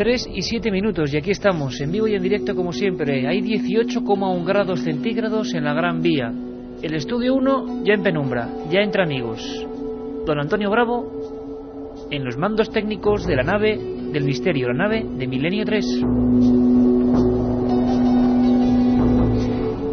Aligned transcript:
Tres 0.00 0.26
y 0.34 0.40
siete 0.40 0.70
minutos 0.70 1.12
y 1.12 1.18
aquí 1.18 1.30
estamos, 1.30 1.78
en 1.78 1.92
vivo 1.92 2.08
y 2.08 2.14
en 2.14 2.22
directo 2.22 2.56
como 2.56 2.72
siempre. 2.72 3.28
Hay 3.28 3.42
18,1 3.42 4.46
grados 4.46 4.80
centígrados 4.80 5.52
en 5.52 5.64
la 5.64 5.74
Gran 5.74 6.00
Vía. 6.00 6.32
El 6.80 6.94
estudio 6.94 7.34
1 7.34 7.84
ya 7.84 7.92
en 7.92 8.02
penumbra, 8.02 8.48
ya 8.70 8.80
entre 8.80 9.02
amigos. 9.02 9.42
Don 10.24 10.40
Antonio 10.40 10.70
Bravo 10.70 12.08
en 12.10 12.24
los 12.24 12.38
mandos 12.38 12.70
técnicos 12.70 13.26
de 13.26 13.36
la 13.36 13.42
nave 13.42 13.76
del 13.76 14.24
misterio, 14.24 14.68
la 14.68 14.84
nave 14.88 15.04
de 15.04 15.26
Milenio 15.26 15.66
3. 15.66 16.69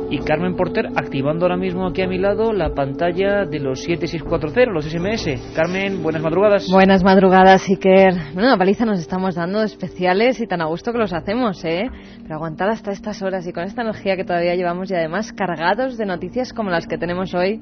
Y 0.09 0.19
Carmen 0.19 0.55
Porter 0.55 0.87
activando 0.95 1.43
ahora 1.45 1.57
mismo 1.57 1.85
aquí 1.85 2.01
a 2.01 2.07
mi 2.07 2.17
lado 2.17 2.53
la 2.53 2.73
pantalla 2.73 3.43
de 3.43 3.59
los 3.59 3.81
7640, 3.81 4.71
los 4.71 4.85
SMS. 4.85 5.53
Carmen, 5.53 6.01
buenas 6.01 6.21
madrugadas. 6.21 6.67
Buenas 6.71 7.03
madrugadas, 7.03 7.67
Iker. 7.67 8.13
Bueno, 8.33 8.47
una 8.47 8.57
paliza 8.57 8.85
nos 8.85 8.99
estamos 8.99 9.35
dando 9.35 9.61
especiales 9.63 10.39
y 10.39 10.47
tan 10.47 10.61
a 10.61 10.65
gusto 10.65 10.93
que 10.93 10.97
los 10.97 11.11
hacemos, 11.11 11.63
¿eh? 11.65 11.89
Pero 12.23 12.35
aguantar 12.35 12.69
hasta 12.69 12.91
estas 12.91 13.21
horas 13.21 13.45
y 13.47 13.51
con 13.51 13.65
esta 13.65 13.81
energía 13.81 14.15
que 14.15 14.23
todavía 14.23 14.55
llevamos 14.55 14.89
y 14.89 14.95
además 14.95 15.33
cargados 15.33 15.97
de 15.97 16.05
noticias 16.05 16.53
como 16.53 16.69
las 16.69 16.87
que 16.87 16.97
tenemos 16.97 17.33
hoy, 17.33 17.59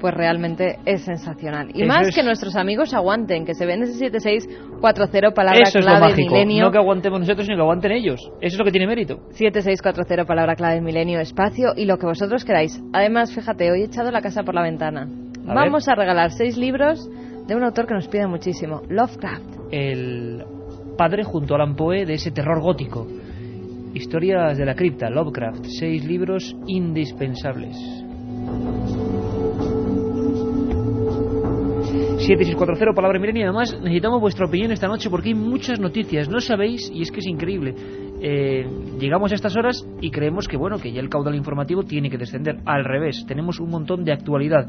pues 0.00 0.14
realmente 0.14 0.78
es 0.84 1.02
sensacional. 1.02 1.68
Y 1.74 1.82
Eso 1.82 1.88
más 1.88 2.08
es- 2.08 2.14
que 2.14 2.22
nuestros 2.22 2.56
amigos 2.56 2.94
aguanten, 2.94 3.44
que 3.44 3.54
se 3.54 3.66
ven 3.66 3.82
ese 3.82 3.94
7640 3.94 5.30
palabra 5.34 5.60
Eso 5.62 5.78
es 5.78 5.84
lo 5.84 5.90
clave 5.96 6.14
milenio. 6.14 6.64
No 6.64 6.70
que 6.70 6.78
aguantemos 6.78 7.20
nosotros, 7.20 7.46
sino 7.46 7.56
que 7.56 7.62
aguanten 7.62 7.92
ellos. 7.92 8.20
Eso 8.40 8.54
es 8.54 8.58
lo 8.58 8.64
que 8.64 8.70
tiene 8.70 8.86
mérito. 8.86 9.20
7640 9.30 10.24
palabra 10.24 10.54
clave 10.56 10.80
milenio 10.80 11.20
espacio 11.20 11.72
y 11.76 11.84
lo 11.84 11.98
que 11.98 12.06
vosotros 12.06 12.44
queráis. 12.44 12.80
Además, 12.92 13.34
fíjate, 13.34 13.70
hoy 13.70 13.82
he 13.82 13.84
echado 13.84 14.10
la 14.10 14.20
casa 14.20 14.42
por 14.42 14.54
la 14.54 14.62
ventana. 14.62 15.08
A 15.46 15.54
Vamos 15.54 15.88
a 15.88 15.94
regalar 15.94 16.30
seis 16.32 16.56
libros 16.58 17.08
de 17.46 17.56
un 17.56 17.62
autor 17.64 17.86
que 17.86 17.94
nos 17.94 18.06
pide 18.08 18.26
muchísimo, 18.26 18.82
Lovecraft. 18.88 19.44
El 19.70 20.44
padre 20.98 21.24
junto 21.24 21.54
a 21.54 21.56
Alan 21.56 21.74
Poe 21.76 22.04
de 22.04 22.14
ese 22.14 22.30
terror 22.30 22.60
gótico. 22.60 23.06
Historias 23.94 24.58
de 24.58 24.66
la 24.66 24.74
cripta, 24.74 25.08
Lovecraft. 25.08 25.64
Seis 25.78 26.04
libros 26.04 26.54
indispensables. 26.66 27.76
7640, 31.88 32.94
palabra 32.94 33.18
milenio. 33.18 33.44
Además, 33.44 33.76
necesitamos 33.80 34.20
vuestra 34.20 34.46
opinión 34.46 34.72
esta 34.72 34.88
noche 34.88 35.08
porque 35.10 35.28
hay 35.28 35.34
muchas 35.34 35.80
noticias. 35.80 36.28
No 36.28 36.40
sabéis, 36.40 36.90
y 36.92 37.02
es 37.02 37.10
que 37.10 37.20
es 37.20 37.26
increíble. 37.26 37.74
eh, 38.20 38.66
llegamos 38.98 39.30
a 39.30 39.36
estas 39.36 39.56
horas 39.56 39.86
y 40.00 40.10
creemos 40.10 40.48
que, 40.48 40.56
bueno, 40.56 40.78
que 40.78 40.92
ya 40.92 41.00
el 41.00 41.08
caudal 41.08 41.36
informativo 41.36 41.84
tiene 41.84 42.10
que 42.10 42.18
descender. 42.18 42.58
Al 42.66 42.84
revés, 42.84 43.24
tenemos 43.26 43.60
un 43.60 43.70
montón 43.70 44.04
de 44.04 44.12
actualidad. 44.12 44.66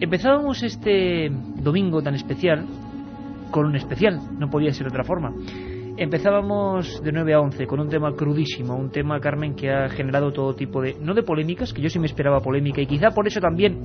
Empezábamos 0.00 0.62
este 0.62 1.30
domingo 1.62 2.02
tan 2.02 2.14
especial 2.14 2.66
con 3.50 3.66
un 3.66 3.76
especial, 3.76 4.18
no 4.38 4.48
podía 4.48 4.72
ser 4.72 4.86
de 4.86 4.88
otra 4.88 5.04
forma. 5.04 5.32
Empezábamos 5.98 7.02
de 7.04 7.12
9 7.12 7.34
a 7.34 7.40
11 7.40 7.66
con 7.66 7.78
un 7.78 7.88
tema 7.88 8.12
crudísimo, 8.16 8.74
un 8.74 8.90
tema, 8.90 9.20
Carmen, 9.20 9.54
que 9.54 9.70
ha 9.70 9.90
generado 9.90 10.32
todo 10.32 10.54
tipo 10.54 10.80
de, 10.80 10.96
no 11.00 11.12
de 11.12 11.22
polémicas, 11.22 11.72
que 11.72 11.82
yo 11.82 11.90
sí 11.90 11.98
me 11.98 12.06
esperaba 12.06 12.40
polémica, 12.40 12.80
y 12.80 12.86
quizá 12.86 13.10
por 13.10 13.26
eso 13.26 13.40
también 13.40 13.78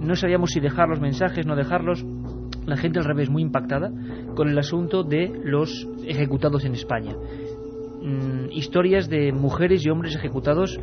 no 0.00 0.14
sabíamos 0.16 0.50
si 0.50 0.60
dejar 0.60 0.88
los 0.88 1.00
mensajes, 1.00 1.46
no 1.46 1.56
dejarlos. 1.56 2.04
La 2.66 2.76
gente 2.76 2.98
al 2.98 3.06
revés, 3.06 3.30
muy 3.30 3.42
impactada 3.42 3.90
con 4.34 4.48
el 4.48 4.58
asunto 4.58 5.02
de 5.02 5.32
los 5.42 5.88
ejecutados 6.04 6.64
en 6.64 6.74
España. 6.74 7.14
Mm, 8.02 8.50
historias 8.52 9.08
de 9.08 9.32
mujeres 9.32 9.84
y 9.84 9.90
hombres 9.90 10.14
ejecutados 10.14 10.78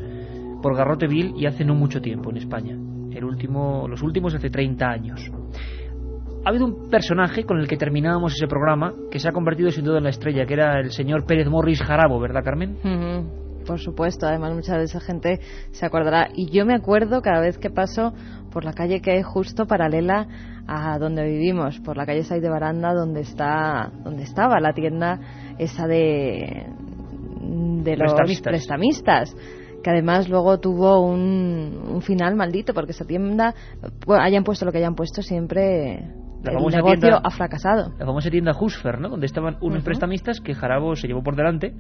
por 0.62 0.75
garrote 0.75 1.08
vil 1.08 1.34
y 1.38 1.46
hace 1.46 1.64
no 1.64 1.75
mucho 1.75 2.02
tiempo 2.02 2.31
en 2.31 2.38
España. 2.38 2.78
El 3.12 3.24
último, 3.24 3.88
los 3.88 4.02
últimos 4.02 4.34
hace 4.34 4.50
30 4.50 4.86
años. 4.86 5.31
Ha 6.44 6.50
habido 6.50 6.66
un 6.66 6.90
personaje 6.90 7.44
con 7.44 7.59
el 7.59 7.68
que 7.68 7.78
terminábamos 7.78 8.34
ese 8.34 8.48
programa 8.48 8.94
que 9.09 9.20
se 9.20 9.30
ha 9.30 9.31
convertido 9.31 9.72
sin 9.72 9.86
duda 9.86 9.98
en 10.00 10.04
la 10.04 10.09
estrella, 10.09 10.46
que 10.46 10.54
era 10.54 10.80
el 10.80 10.92
señor 10.92 11.25
Pérez 11.25 11.48
Morris 11.48 11.81
Jarabo, 11.81 12.20
¿verdad, 12.20 12.44
Carmen? 12.44 12.78
Por 13.66 13.80
supuesto, 13.80 14.28
además 14.28 14.53
mucha 14.53 14.78
de 14.78 14.84
esa 14.86 15.00
gente 15.00 15.40
se 15.72 15.86
acordará. 15.86 16.30
Y 16.34 16.50
yo 16.52 16.66
me 16.66 16.74
acuerdo 16.76 17.22
cada 17.22 17.40
vez 17.42 17.58
que 17.58 17.70
paso 17.70 18.14
por 18.52 18.64
la 18.64 18.74
calle 18.74 19.02
que 19.02 19.12
hay 19.12 19.22
justo 19.24 19.66
paralela 19.66 20.28
a 20.68 20.98
donde 20.98 21.24
vivimos, 21.26 21.80
por 21.81 21.98
la 21.98 22.06
calle 22.06 22.24
Saiz 22.24 22.42
de 22.42 22.50
Baranda, 22.50 22.94
donde 22.94 23.22
está, 23.22 23.92
donde 24.04 24.24
estaba 24.24 24.59
la 24.59 24.74
tienda 24.74 25.20
esa 25.58 25.88
de 25.88 26.66
de 27.48 27.96
los 27.98 28.14
Prestamistas. 28.14 28.44
prestamistas 28.52 29.36
que 29.84 29.90
además 29.92 30.28
luego 30.28 30.59
tuvo 30.59 31.02
un, 31.02 31.80
un 31.88 32.02
final 32.02 32.36
maldito 32.36 32.74
porque 32.74 32.92
esa 32.92 33.06
tienda 33.06 33.54
bueno, 34.08 34.24
hayan 34.24 34.44
puesto 34.44 34.66
lo 34.66 34.72
que 34.72 34.80
hayan 34.80 34.96
puesto 34.96 35.22
siempre 35.22 36.00
La 36.44 36.54
el 36.54 36.58
negocio 36.58 36.84
tienda- 37.00 37.22
ha 37.24 37.30
fracasado 37.30 37.94
La 38.00 38.06
famosa 38.08 38.31
tienda 38.31 38.54
Husfer, 38.59 39.00
¿no? 39.00 39.09
Donde 39.09 39.28
estaban 39.28 39.58
unos 39.62 39.84
prestamistas 39.84 40.42
que 40.42 40.56
Jarabo 40.56 40.96
se 40.96 41.08
llevó 41.08 41.22
por 41.22 41.36
delante. 41.36 41.75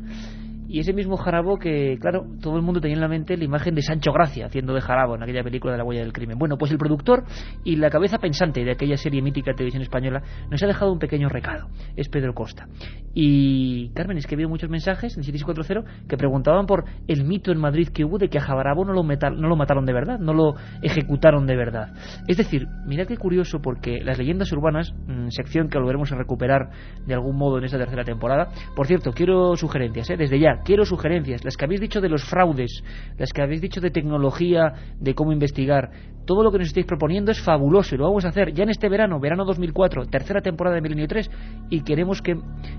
Y 0.67 0.79
ese 0.79 0.93
mismo 0.93 1.15
Jarabo 1.17 1.57
que, 1.57 1.97
claro, 1.99 2.25
todo 2.41 2.55
el 2.57 2.61
mundo 2.63 2.81
tenía 2.81 2.95
en 2.95 3.01
la 3.01 3.07
mente 3.07 3.37
la 3.37 3.43
imagen 3.43 3.75
de 3.75 3.81
Sancho 3.81 4.11
Gracia 4.11 4.47
haciendo 4.47 4.73
de 4.73 4.81
Jarabo 4.81 5.15
en 5.15 5.23
aquella 5.23 5.43
película 5.43 5.73
de 5.73 5.77
la 5.77 5.83
huella 5.83 6.01
del 6.01 6.13
crimen. 6.13 6.37
Bueno, 6.37 6.57
pues 6.57 6.71
el 6.71 6.77
productor 6.77 7.23
y 7.63 7.75
la 7.75 7.89
cabeza 7.89 8.17
pensante 8.17 8.63
de 8.63 8.71
aquella 8.71 8.97
serie 8.97 9.21
mítica 9.21 9.51
de 9.51 9.55
televisión 9.57 9.83
española 9.83 10.21
nos 10.49 10.61
ha 10.63 10.67
dejado 10.67 10.91
un 10.91 10.99
pequeño 10.99 11.29
recado. 11.29 11.67
Es 11.95 12.09
Pedro 12.09 12.33
Costa. 12.33 12.67
Y, 13.13 13.89
Carmen, 13.93 14.17
es 14.17 14.27
que 14.27 14.35
habido 14.35 14.49
muchos 14.49 14.69
mensajes 14.69 15.15
en 15.17 15.23
7640 15.23 16.05
que 16.07 16.17
preguntaban 16.17 16.65
por 16.65 16.83
el 17.07 17.23
mito 17.23 17.51
en 17.51 17.59
Madrid 17.59 17.87
que 17.93 18.03
hubo 18.03 18.17
de 18.17 18.27
que 18.29 18.37
a 18.37 18.41
Jarabo 18.41 18.83
no 18.85 18.93
lo, 18.93 19.03
meta- 19.03 19.29
no 19.29 19.47
lo 19.47 19.55
mataron 19.55 19.85
de 19.85 19.93
verdad, 19.93 20.19
no 20.19 20.33
lo 20.33 20.55
ejecutaron 20.81 21.45
de 21.47 21.55
verdad. 21.55 21.93
Es 22.27 22.37
decir, 22.37 22.67
mira 22.85 23.05
qué 23.05 23.17
curioso 23.17 23.59
porque 23.61 23.99
las 24.03 24.17
leyendas 24.17 24.51
urbanas, 24.51 24.93
mm, 25.07 25.29
sección 25.29 25.69
que 25.69 25.77
volveremos 25.77 26.11
a 26.11 26.15
recuperar 26.17 26.69
de 27.05 27.13
algún 27.13 27.37
modo 27.37 27.57
en 27.57 27.63
esta 27.65 27.77
tercera 27.77 28.03
temporada. 28.03 28.49
Por 28.75 28.87
cierto, 28.87 29.11
quiero 29.13 29.55
sugerencias, 29.55 30.09
¿eh? 30.09 30.17
desde 30.17 30.39
ya, 30.39 30.54
quiero 30.63 30.85
sugerencias. 30.85 31.43
Las 31.43 31.57
que 31.57 31.65
habéis 31.65 31.81
dicho 31.81 32.01
de 32.01 32.09
los 32.09 32.23
fraudes, 32.23 32.83
las 33.17 33.31
que 33.31 33.41
habéis 33.41 33.61
dicho 33.61 33.81
de 33.81 33.91
tecnología, 33.91 34.73
de 34.99 35.13
cómo 35.13 35.31
investigar. 35.31 35.91
Todo 36.25 36.43
lo 36.43 36.51
que 36.51 36.57
nos 36.57 36.67
estáis 36.67 36.85
proponiendo 36.85 37.31
es 37.31 37.41
fabuloso 37.41 37.93
y 37.93 37.97
lo 37.97 38.05
vamos 38.05 38.25
a 38.25 38.29
hacer 38.29 38.53
ya 38.53 38.63
en 38.63 38.69
este 38.69 38.89
verano, 38.89 39.19
verano 39.19 39.45
2004, 39.45 40.07
tercera 40.07 40.41
temporada 40.41 40.75
de 40.75 40.81
Milenio 40.81 41.07
3, 41.07 41.29
y 41.69 41.81
queremos 41.81 42.21
que 42.21 42.35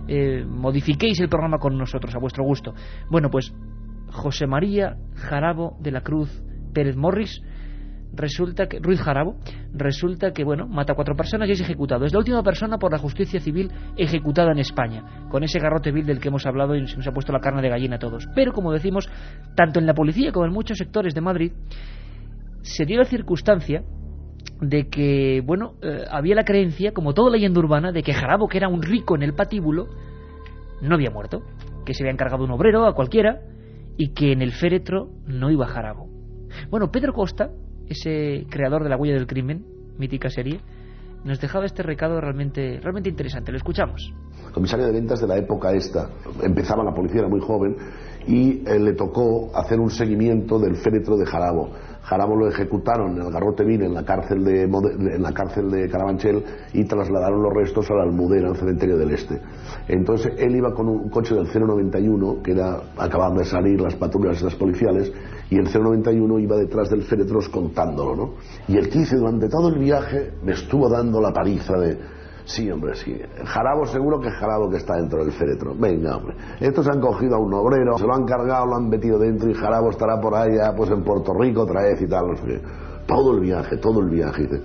eh, 0.09 0.45
modifiquéis 0.45 1.21
el 1.21 1.29
programa 1.29 1.59
con 1.59 1.79
nosotros 1.79 2.15
a 2.15 2.19
vuestro 2.19 2.45
gusto. 2.45 2.75
Bueno, 3.09 3.31
pues 3.31 3.55
José 4.11 4.47
María 4.47 4.97
Jarabo 5.15 5.77
de 5.81 5.93
la 5.93 6.01
Cruz 6.01 6.43
Pérez 6.73 6.97
Morris 6.97 7.41
resulta 8.17 8.67
que 8.67 8.79
Ruiz 8.81 9.01
Jarabo 9.01 9.37
resulta 9.73 10.33
que 10.33 10.45
bueno 10.45 10.67
mata 10.67 10.93
a 10.93 10.97
cuatro 10.97 11.15
personas 11.15 11.49
y 11.49 11.53
es 11.53 11.61
ejecutado 11.61 12.05
es 12.05 12.13
la 12.13 12.19
última 12.19 12.43
persona 12.43 12.79
por 12.79 12.93
la 12.93 12.99
justicia 12.99 13.41
civil 13.41 13.71
ejecutada 13.97 14.53
en 14.53 14.59
España 14.59 15.29
con 15.31 15.45
ese 15.45 15.59
garrote 15.59 15.93
vil 15.93 16.07
del 16.07 16.21
que 16.21 16.29
hemos 16.29 16.47
hablado 16.47 16.75
y 16.75 16.87
se 16.87 16.97
nos 16.97 17.07
ha 17.07 17.13
puesto 17.13 17.33
la 17.33 17.41
carne 17.41 17.63
de 17.63 17.69
gallina 17.69 17.97
a 17.97 17.99
todos 17.99 18.29
pero 18.35 18.53
como 18.53 18.73
decimos 18.73 19.09
tanto 19.55 19.79
en 19.79 19.87
la 19.87 19.95
policía 19.95 20.33
como 20.33 20.47
en 20.47 20.53
muchos 20.53 20.79
sectores 20.79 21.15
de 21.15 21.21
Madrid 21.21 21.53
se 22.63 22.85
dio 22.85 22.99
la 22.99 23.05
circunstancia 23.05 23.85
de 24.61 24.89
que, 24.89 25.43
bueno, 25.45 25.75
eh, 25.83 26.05
había 26.11 26.35
la 26.35 26.45
creencia, 26.45 26.93
como 26.93 27.15
toda 27.15 27.31
leyenda 27.31 27.61
urbana, 27.61 27.93
de 27.93 28.03
que 28.03 28.15
Jarabo, 28.15 28.49
que 28.49 28.59
era 28.59 28.69
un 28.69 28.83
rico 28.83 29.15
en 29.15 29.23
el 29.23 29.35
patíbulo, 29.35 29.87
no 30.81 30.95
había 30.95 31.11
muerto, 31.11 31.43
que 31.85 31.95
se 31.95 32.03
había 32.03 32.13
encargado 32.13 32.45
un 32.45 32.51
obrero 32.51 32.87
a 32.87 32.95
cualquiera 32.95 33.41
y 33.97 34.13
que 34.13 34.33
en 34.33 34.43
el 34.43 34.53
féretro 34.53 35.11
no 35.27 35.51
iba 35.51 35.67
Jarabo. 35.67 36.09
Bueno, 36.71 36.91
Pedro 36.91 37.13
Costa, 37.13 37.51
ese 37.89 38.47
creador 38.51 38.83
de 38.83 38.91
La 38.91 38.97
huella 38.97 39.15
del 39.15 39.27
crimen, 39.27 39.65
mítica 39.99 40.31
serie, 40.31 40.61
nos 41.25 41.41
dejaba 41.41 41.67
este 41.67 41.83
recado 41.83 42.21
realmente, 42.21 42.79
realmente 42.81 43.09
interesante. 43.09 43.51
Lo 43.51 43.59
escuchamos. 43.59 44.13
Comisario 44.53 44.87
de 44.87 44.93
ventas 44.93 45.21
de 45.21 45.27
la 45.27 45.37
época 45.37 45.73
esta, 45.73 46.09
empezaba 46.43 46.85
la 46.85 46.95
policía, 46.95 47.21
era 47.21 47.29
muy 47.29 47.41
joven, 47.41 47.77
y 48.27 48.63
eh, 48.67 48.79
le 48.79 48.95
tocó 48.95 49.51
hacer 49.55 49.79
un 49.79 49.91
seguimiento 49.91 50.59
del 50.59 50.77
féretro 50.77 51.17
de 51.17 51.27
Jarabo 51.27 51.71
Jarabo 52.07 52.37
lo 52.37 52.49
ejecutaron 52.49 53.17
en 53.17 53.23
el 53.23 53.33
Garrote 53.33 53.65
Vil, 53.65 53.83
en 53.83 53.93
la 53.93 54.05
cárcel 54.05 54.45
de, 54.45 54.63
en 54.63 55.23
la 55.23 55.33
cárcel 55.33 55.69
de 55.69 55.89
Carabanchel, 55.89 56.45
y 56.73 56.85
trasladaron 56.85 57.43
los 57.43 57.53
restos 57.53 57.91
a 57.91 57.95
la 57.95 58.05
Almudena, 58.05 58.49
al 58.49 58.57
cementerio 58.57 58.97
del 58.97 59.11
Este. 59.11 59.41
Entonces 59.89 60.33
él 60.39 60.55
iba 60.55 60.73
con 60.73 60.89
un 60.89 61.11
coche 61.11 61.35
del 61.35 61.49
091, 61.53 62.43
que 62.45 62.53
era, 62.53 62.79
acababan 62.97 63.37
de 63.37 63.45
salir 63.45 63.81
las 63.81 63.97
patrullas 63.97 64.41
las 64.41 64.55
policiales, 64.55 65.13
y 65.51 65.59
el 65.59 65.73
091 65.73 66.39
iba 66.39 66.57
detrás 66.57 66.91
del 66.91 67.03
féretro 67.03 67.41
contándolo, 67.51 68.17
¿no? 68.17 68.31
Y 68.69 68.77
el 68.77 68.89
15 68.89 69.17
durante 69.17 69.49
todo 69.49 69.69
el 69.69 69.79
viaje 69.79 70.33
me 70.43 70.53
estuvo 70.53 70.89
dando 70.89 71.21
la 71.21 71.33
paliza 71.33 71.77
de 71.79 72.17
Sí, 72.47 72.71
hombre, 72.71 72.95
sí. 72.95 73.13
Jarabo 73.45 73.87
seguro 73.87 74.21
que 74.21 74.29
es 74.29 74.35
Jarabo 74.35 74.71
que 74.71 74.77
está 74.77 74.95
dentro 74.95 75.25
del 75.25 75.33
féretro. 75.33 75.75
Venga, 75.77 76.17
hombre. 76.17 76.37
Estos 76.61 76.87
han 76.87 77.01
cogido 77.01 77.35
a 77.35 77.39
un 77.41 77.53
obrero, 77.53 77.99
se 77.99 78.07
lo 78.07 78.15
han 78.15 78.25
cargado, 78.25 78.67
lo 78.67 78.77
han 78.77 78.89
metido 78.89 79.19
dentro 79.19 79.51
y 79.51 79.55
Jarabo 79.55 79.91
estará 79.91 80.21
por 80.21 80.33
allá, 80.33 80.73
pues 80.77 80.91
en 80.91 81.03
Puerto 81.03 81.35
Rico 81.35 81.63
otra 81.63 81.83
vez 81.83 82.01
y 82.01 82.07
tal. 82.07 82.27
Todo 83.05 83.35
el 83.35 83.41
viaje, 83.41 83.79
todo 83.79 84.01
el 84.01 84.11
viaje. 84.11 84.43
Dice, 84.43 84.63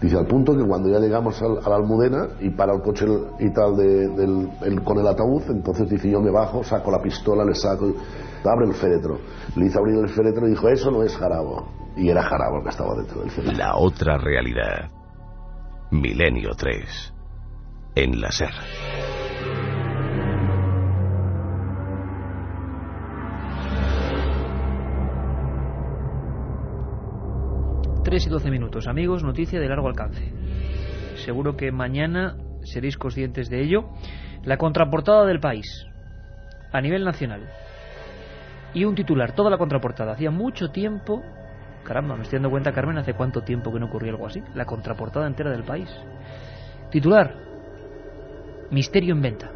dice 0.00 0.16
al 0.16 0.26
punto 0.26 0.56
que 0.56 0.62
cuando 0.64 0.88
ya 0.88 1.00
llegamos 1.00 1.42
a 1.42 1.68
la 1.68 1.74
Almudena 1.74 2.28
y 2.40 2.50
para 2.50 2.72
el 2.72 2.82
coche 2.82 3.04
y 3.40 3.52
tal 3.52 3.76
de, 3.76 4.80
con 4.84 4.98
el 4.98 5.06
ataúd, 5.06 5.42
entonces 5.48 5.90
dice 5.90 6.08
yo 6.08 6.20
me 6.20 6.30
bajo, 6.30 6.62
saco 6.62 6.88
la 6.92 7.02
pistola, 7.02 7.44
le 7.44 7.56
saco, 7.56 7.94
abre 8.50 8.66
el 8.66 8.74
féretro. 8.74 9.18
Le 9.56 9.66
hizo 9.66 9.78
abrir 9.78 9.98
el 9.98 10.08
féretro 10.08 10.46
y 10.46 10.50
dijo, 10.50 10.68
eso 10.68 10.90
no 10.90 11.02
es 11.02 11.16
Jarabo. 11.16 11.68
Y 11.96 12.08
era 12.08 12.22
Jarabo 12.22 12.58
el 12.58 12.64
que 12.64 12.70
estaba 12.70 12.94
dentro 12.94 13.20
del 13.20 13.30
féretro. 13.30 13.56
La 13.56 13.76
otra 13.76 14.18
realidad. 14.18 14.90
Milenio 15.90 16.50
3 16.56 17.14
en 17.96 18.20
la 18.20 18.30
SER. 18.30 18.50
Tres 28.04 28.26
y 28.26 28.30
doce 28.30 28.50
minutos. 28.50 28.86
Amigos, 28.86 29.24
noticia 29.24 29.58
de 29.58 29.68
largo 29.68 29.88
alcance. 29.88 30.30
Seguro 31.24 31.56
que 31.56 31.72
mañana 31.72 32.36
seréis 32.62 32.98
conscientes 32.98 33.48
de 33.48 33.62
ello. 33.62 33.88
La 34.42 34.58
contraportada 34.58 35.24
del 35.24 35.40
país, 35.40 35.86
a 36.70 36.80
nivel 36.82 37.04
nacional. 37.04 37.48
Y 38.74 38.84
un 38.84 38.94
titular, 38.94 39.32
toda 39.32 39.50
la 39.50 39.58
contraportada. 39.58 40.12
Hacía 40.12 40.30
mucho 40.30 40.70
tiempo 40.70 41.22
Caramba, 41.84 42.16
me 42.16 42.22
estoy 42.22 42.38
dando 42.38 42.50
cuenta, 42.50 42.72
Carmen, 42.72 42.96
hace 42.96 43.12
cuánto 43.12 43.42
tiempo 43.42 43.70
que 43.70 43.78
no 43.78 43.86
ocurría 43.86 44.10
algo 44.10 44.26
así. 44.26 44.42
La 44.54 44.64
contraportada 44.64 45.26
entera 45.26 45.50
del 45.50 45.64
país. 45.64 45.88
Titular, 46.90 47.34
Misterio 48.70 49.14
en 49.14 49.22
venta. 49.22 49.50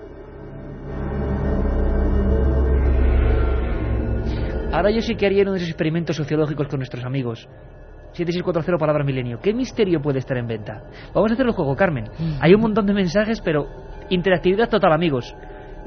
Ahora 4.73 4.91
yo 4.91 5.01
sí 5.01 5.17
que 5.17 5.27
haría 5.27 5.43
uno 5.43 5.53
de 5.53 5.59
esos 5.59 5.71
experimentos 5.71 6.15
sociológicos 6.15 6.69
con 6.69 6.79
nuestros 6.79 7.05
amigos. 7.05 7.49
7640 8.13 8.79
palabras 8.79 9.07
milenio. 9.07 9.41
¿Qué 9.41 9.53
misterio 9.53 10.01
puede 10.01 10.19
estar 10.19 10.37
en 10.37 10.47
venta? 10.47 10.83
Vamos 11.15 11.31
a 11.31 11.35
hacer 11.35 11.47
el 11.47 11.53
juego, 11.53 11.75
Carmen. 11.75 12.05
Hay 12.41 12.55
un 12.55 12.61
montón 12.61 12.87
de 12.87 12.93
mensajes, 12.93 13.41
pero 13.41 13.67
interactividad 14.11 14.69
total, 14.69 14.93
amigos. 14.93 15.35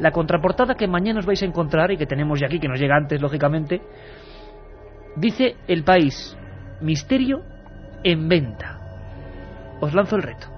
La 0.01 0.11
contraportada 0.11 0.73
que 0.73 0.87
mañana 0.87 1.19
os 1.19 1.27
vais 1.27 1.41
a 1.43 1.45
encontrar 1.45 1.91
y 1.91 1.97
que 1.97 2.07
tenemos 2.07 2.39
ya 2.39 2.47
aquí, 2.47 2.59
que 2.59 2.67
nos 2.67 2.79
llega 2.79 2.97
antes, 2.97 3.21
lógicamente, 3.21 3.81
dice 5.15 5.57
el 5.67 5.83
país, 5.83 6.35
misterio 6.81 7.43
en 8.03 8.27
venta. 8.27 8.79
Os 9.79 9.93
lanzo 9.93 10.15
el 10.15 10.23
reto. 10.23 10.50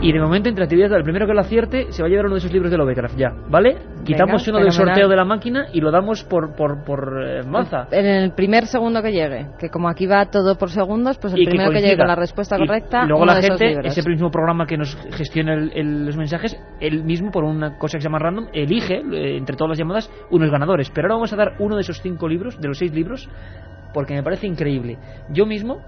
Y 0.00 0.12
de 0.12 0.20
momento, 0.20 0.48
entre 0.48 0.64
actividades, 0.64 0.92
el 0.96 1.02
primero 1.02 1.26
que 1.26 1.32
lo 1.32 1.40
acierte 1.40 1.90
se 1.90 2.02
va 2.02 2.06
a 2.06 2.10
llevar 2.10 2.26
uno 2.26 2.34
de 2.34 2.38
esos 2.38 2.52
libros 2.52 2.70
de 2.70 2.76
Lovecraft, 2.76 3.16
ya, 3.16 3.32
¿vale? 3.48 3.76
Quitamos 4.04 4.46
uno 4.46 4.58
del 4.58 4.70
sorteo 4.70 5.08
de 5.08 5.16
la 5.16 5.24
máquina 5.24 5.66
y 5.72 5.80
lo 5.80 5.90
damos 5.90 6.22
por, 6.22 6.54
por, 6.54 6.84
por 6.84 7.24
eh, 7.26 7.42
maza. 7.42 7.88
En 7.90 8.04
el 8.04 8.32
primer 8.32 8.66
segundo 8.66 9.02
que 9.02 9.10
llegue, 9.10 9.48
que 9.58 9.68
como 9.68 9.88
aquí 9.88 10.06
va 10.06 10.26
todo 10.26 10.56
por 10.56 10.70
segundos, 10.70 11.18
pues 11.18 11.32
el 11.34 11.44
primero 11.44 11.70
que, 11.72 11.80
llegue 11.80 11.96
con 11.96 12.06
la 12.06 12.14
respuesta 12.14 12.56
correcta. 12.58 13.04
Y 13.04 13.08
luego 13.08 13.24
la 13.24 13.40
gente, 13.40 13.80
ese 13.84 14.08
mismo 14.08 14.30
programa 14.30 14.66
que 14.66 14.76
nos 14.76 14.96
gestiona 15.12 15.56
los 15.56 16.16
mensajes, 16.16 16.56
él 16.78 17.02
mismo, 17.02 17.30
por 17.30 17.44
una 17.44 17.78
cosa 17.78 17.96
que 17.96 18.02
se 18.02 18.08
llama 18.08 18.18
random, 18.18 18.48
elige 18.52 18.96
eh, 18.96 19.36
entre 19.38 19.56
todas 19.56 19.70
las 19.70 19.78
llamadas 19.78 20.10
unos 20.30 20.50
ganadores. 20.50 20.90
Pero 20.90 21.06
ahora 21.06 21.14
vamos 21.14 21.32
a 21.32 21.36
dar 21.36 21.54
uno 21.58 21.74
de 21.74 21.80
esos 21.80 22.00
cinco 22.00 22.28
libros, 22.28 22.60
de 22.60 22.68
los 22.68 22.78
seis 22.78 22.92
libros, 22.92 23.28
porque 23.94 24.14
me 24.14 24.22
parece 24.22 24.46
increíble. 24.46 24.98
Yo 25.30 25.46
mismo 25.46 25.80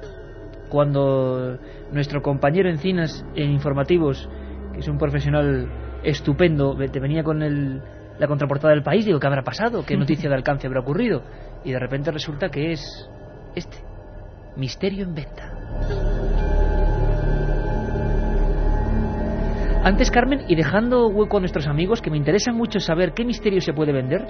cuando 0.69 1.59
nuestro 1.93 2.23
compañero 2.23 2.69
Encinas 2.69 3.25
en 3.35 3.51
Informativos, 3.51 4.29
que 4.73 4.81
es 4.81 4.89
un 4.89 4.99
profesional 4.99 5.69
estupendo, 6.03 6.77
te 6.77 7.01
venía 7.01 7.23
con 7.23 7.43
el, 7.43 7.83
la 8.19 8.27
contraportada 8.27 8.73
del 8.73 8.83
país, 8.83 9.05
digo, 9.05 9.19
¿qué 9.19 9.27
habrá 9.27 9.43
pasado? 9.43 9.85
¿Qué 9.85 9.97
noticia 9.99 10.29
de 10.29 10.37
alcance 10.37 10.67
habrá 10.67 10.81
ocurrido? 10.81 11.23
Y 11.65 11.73
de 11.73 11.79
repente 11.79 12.11
resulta 12.11 12.49
que 12.49 12.73
es 12.73 13.11
este, 13.55 13.79
Misterio 14.57 15.05
en 15.05 15.15
venta. 15.15 15.53
Antes, 19.85 20.11
Carmen, 20.11 20.43
y 20.49 20.57
dejando 20.57 21.07
hueco 21.07 21.37
a 21.37 21.41
nuestros 21.41 21.69
amigos, 21.69 22.03
que 22.03 22.11
me 22.11 22.17
interesa 22.17 22.53
mucho 22.53 22.81
saber 22.81 23.13
qué 23.13 23.25
misterio 23.25 23.61
se 23.61 23.73
puede 23.73 23.93
vender, 23.93 24.27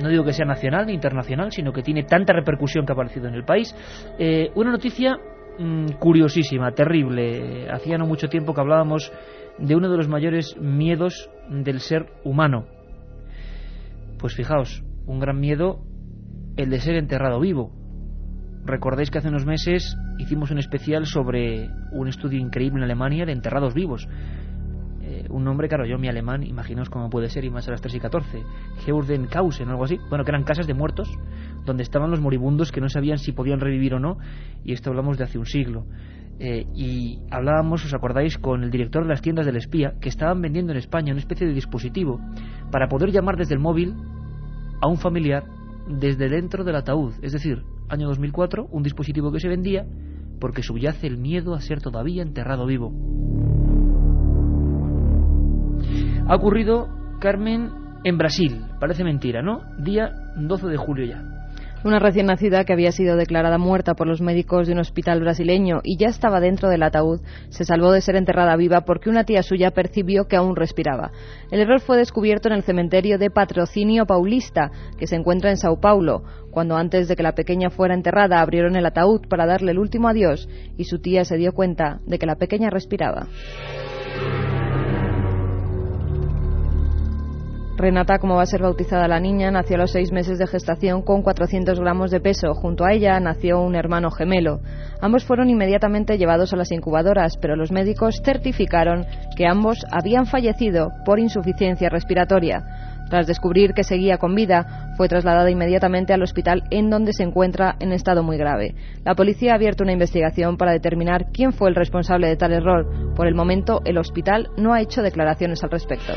no 0.00 0.08
digo 0.08 0.24
que 0.24 0.34
sea 0.34 0.44
nacional 0.44 0.86
ni 0.86 0.92
internacional, 0.92 1.50
sino 1.50 1.72
que 1.72 1.82
tiene 1.82 2.02
tanta 2.02 2.34
repercusión 2.34 2.84
que 2.84 2.92
ha 2.92 2.94
aparecido 2.94 3.26
en 3.28 3.34
el 3.34 3.44
país, 3.44 3.74
eh, 4.18 4.50
una 4.54 4.70
noticia 4.70 5.16
Mm, 5.58 5.92
curiosísima, 6.00 6.72
terrible. 6.72 7.70
Hacía 7.70 7.98
no 7.98 8.06
mucho 8.06 8.28
tiempo 8.28 8.54
que 8.54 8.60
hablábamos 8.60 9.12
de 9.58 9.76
uno 9.76 9.88
de 9.88 9.96
los 9.96 10.08
mayores 10.08 10.56
miedos 10.60 11.30
del 11.48 11.80
ser 11.80 12.06
humano. 12.24 12.66
Pues 14.18 14.34
fijaos, 14.34 14.82
un 15.06 15.20
gran 15.20 15.38
miedo 15.38 15.80
el 16.56 16.70
de 16.70 16.80
ser 16.80 16.96
enterrado 16.96 17.40
vivo. 17.40 17.72
Recordáis 18.64 19.10
que 19.10 19.18
hace 19.18 19.28
unos 19.28 19.44
meses 19.44 19.96
hicimos 20.18 20.50
un 20.50 20.58
especial 20.58 21.06
sobre 21.06 21.68
un 21.92 22.08
estudio 22.08 22.40
increíble 22.40 22.78
en 22.78 22.84
Alemania 22.84 23.26
de 23.26 23.32
enterrados 23.32 23.74
vivos. 23.74 24.08
Eh, 25.06 25.26
un 25.28 25.44
nombre, 25.44 25.68
claro, 25.68 25.84
yo 25.84 25.98
mi 25.98 26.08
alemán, 26.08 26.42
imaginaos 26.44 26.88
cómo 26.88 27.10
puede 27.10 27.28
ser, 27.28 27.44
y 27.44 27.50
más 27.50 27.68
a 27.68 27.72
las 27.72 27.82
3 27.82 27.96
y 27.96 28.00
14. 28.00 28.42
Geurdenkausen, 28.86 29.68
algo 29.68 29.84
así. 29.84 29.98
Bueno, 30.08 30.24
que 30.24 30.30
eran 30.30 30.44
casas 30.44 30.66
de 30.66 30.72
muertos 30.72 31.10
donde 31.66 31.82
estaban 31.82 32.10
los 32.10 32.20
moribundos 32.20 32.72
que 32.72 32.80
no 32.80 32.88
sabían 32.88 33.18
si 33.18 33.32
podían 33.32 33.60
revivir 33.60 33.94
o 33.94 34.00
no, 34.00 34.16
y 34.64 34.72
esto 34.72 34.90
hablamos 34.90 35.18
de 35.18 35.24
hace 35.24 35.38
un 35.38 35.44
siglo. 35.44 35.84
Eh, 36.38 36.66
y 36.74 37.20
hablábamos, 37.30 37.84
os 37.84 37.92
acordáis, 37.92 38.38
con 38.38 38.64
el 38.64 38.70
director 38.70 39.02
de 39.02 39.10
las 39.10 39.20
tiendas 39.20 39.44
del 39.44 39.56
espía, 39.56 39.94
que 40.00 40.08
estaban 40.08 40.40
vendiendo 40.40 40.72
en 40.72 40.78
España 40.78 41.12
una 41.12 41.20
especie 41.20 41.46
de 41.46 41.52
dispositivo 41.52 42.18
para 42.70 42.88
poder 42.88 43.12
llamar 43.12 43.36
desde 43.36 43.54
el 43.54 43.60
móvil 43.60 43.94
a 44.80 44.88
un 44.88 44.96
familiar 44.96 45.44
desde 45.86 46.30
dentro 46.30 46.64
del 46.64 46.76
ataúd. 46.76 47.12
Es 47.20 47.32
decir, 47.32 47.62
año 47.90 48.08
2004, 48.08 48.68
un 48.70 48.82
dispositivo 48.82 49.30
que 49.30 49.40
se 49.40 49.48
vendía 49.48 49.86
porque 50.40 50.62
subyace 50.62 51.06
el 51.06 51.18
miedo 51.18 51.54
a 51.54 51.60
ser 51.60 51.82
todavía 51.82 52.22
enterrado 52.22 52.66
vivo. 52.66 52.90
Ha 56.26 56.36
ocurrido, 56.36 56.88
Carmen, 57.20 57.70
en 58.02 58.16
Brasil. 58.16 58.64
Parece 58.80 59.04
mentira, 59.04 59.42
¿no? 59.42 59.60
Día 59.76 60.10
12 60.36 60.68
de 60.68 60.76
julio 60.78 61.04
ya. 61.04 61.22
Una 61.84 61.98
recién 61.98 62.24
nacida 62.24 62.64
que 62.64 62.72
había 62.72 62.92
sido 62.92 63.14
declarada 63.14 63.58
muerta 63.58 63.92
por 63.92 64.06
los 64.06 64.22
médicos 64.22 64.66
de 64.66 64.72
un 64.72 64.78
hospital 64.78 65.20
brasileño 65.20 65.80
y 65.84 65.98
ya 65.98 66.08
estaba 66.08 66.40
dentro 66.40 66.70
del 66.70 66.82
ataúd 66.82 67.20
se 67.50 67.66
salvó 67.66 67.92
de 67.92 68.00
ser 68.00 68.16
enterrada 68.16 68.56
viva 68.56 68.86
porque 68.86 69.10
una 69.10 69.24
tía 69.24 69.42
suya 69.42 69.72
percibió 69.72 70.26
que 70.26 70.36
aún 70.36 70.56
respiraba. 70.56 71.12
El 71.50 71.60
error 71.60 71.80
fue 71.80 71.98
descubierto 71.98 72.48
en 72.48 72.54
el 72.54 72.62
cementerio 72.62 73.18
de 73.18 73.28
Patrocinio 73.28 74.06
Paulista, 74.06 74.70
que 74.98 75.06
se 75.06 75.16
encuentra 75.16 75.50
en 75.50 75.58
Sao 75.58 75.78
Paulo, 75.78 76.24
cuando 76.50 76.74
antes 76.74 77.06
de 77.06 77.16
que 77.16 77.22
la 77.22 77.34
pequeña 77.34 77.68
fuera 77.68 77.92
enterrada 77.92 78.40
abrieron 78.40 78.76
el 78.76 78.86
ataúd 78.86 79.28
para 79.28 79.44
darle 79.44 79.72
el 79.72 79.78
último 79.78 80.08
adiós 80.08 80.48
y 80.78 80.84
su 80.84 81.00
tía 81.00 81.26
se 81.26 81.36
dio 81.36 81.52
cuenta 81.52 82.00
de 82.06 82.18
que 82.18 82.24
la 82.24 82.36
pequeña 82.36 82.70
respiraba. 82.70 83.26
Renata, 87.84 88.18
como 88.18 88.36
va 88.36 88.42
a 88.44 88.46
ser 88.46 88.62
bautizada 88.62 89.06
la 89.06 89.20
niña, 89.20 89.50
nació 89.50 89.76
a 89.76 89.80
los 89.80 89.92
seis 89.92 90.10
meses 90.10 90.38
de 90.38 90.46
gestación 90.46 91.02
con 91.02 91.20
400 91.20 91.78
gramos 91.78 92.10
de 92.10 92.18
peso. 92.18 92.54
Junto 92.54 92.86
a 92.86 92.94
ella 92.94 93.20
nació 93.20 93.60
un 93.60 93.74
hermano 93.74 94.10
gemelo. 94.10 94.60
Ambos 95.02 95.26
fueron 95.26 95.50
inmediatamente 95.50 96.16
llevados 96.16 96.54
a 96.54 96.56
las 96.56 96.72
incubadoras, 96.72 97.36
pero 97.36 97.56
los 97.56 97.72
médicos 97.72 98.22
certificaron 98.24 99.04
que 99.36 99.46
ambos 99.46 99.84
habían 99.92 100.24
fallecido 100.24 100.92
por 101.04 101.20
insuficiencia 101.20 101.90
respiratoria. 101.90 102.64
Tras 103.10 103.26
descubrir 103.26 103.74
que 103.74 103.84
seguía 103.84 104.16
con 104.16 104.34
vida, 104.34 104.94
fue 104.96 105.10
trasladada 105.10 105.50
inmediatamente 105.50 106.14
al 106.14 106.22
hospital 106.22 106.64
en 106.70 106.88
donde 106.88 107.12
se 107.12 107.22
encuentra 107.22 107.76
en 107.80 107.92
estado 107.92 108.22
muy 108.22 108.38
grave. 108.38 108.74
La 109.04 109.14
policía 109.14 109.52
ha 109.52 109.56
abierto 109.56 109.84
una 109.84 109.92
investigación 109.92 110.56
para 110.56 110.72
determinar 110.72 111.26
quién 111.34 111.52
fue 111.52 111.68
el 111.68 111.74
responsable 111.74 112.28
de 112.28 112.36
tal 112.36 112.54
error. 112.54 113.14
Por 113.14 113.26
el 113.26 113.34
momento, 113.34 113.82
el 113.84 113.98
hospital 113.98 114.48
no 114.56 114.72
ha 114.72 114.80
hecho 114.80 115.02
declaraciones 115.02 115.62
al 115.62 115.70
respecto. 115.70 116.14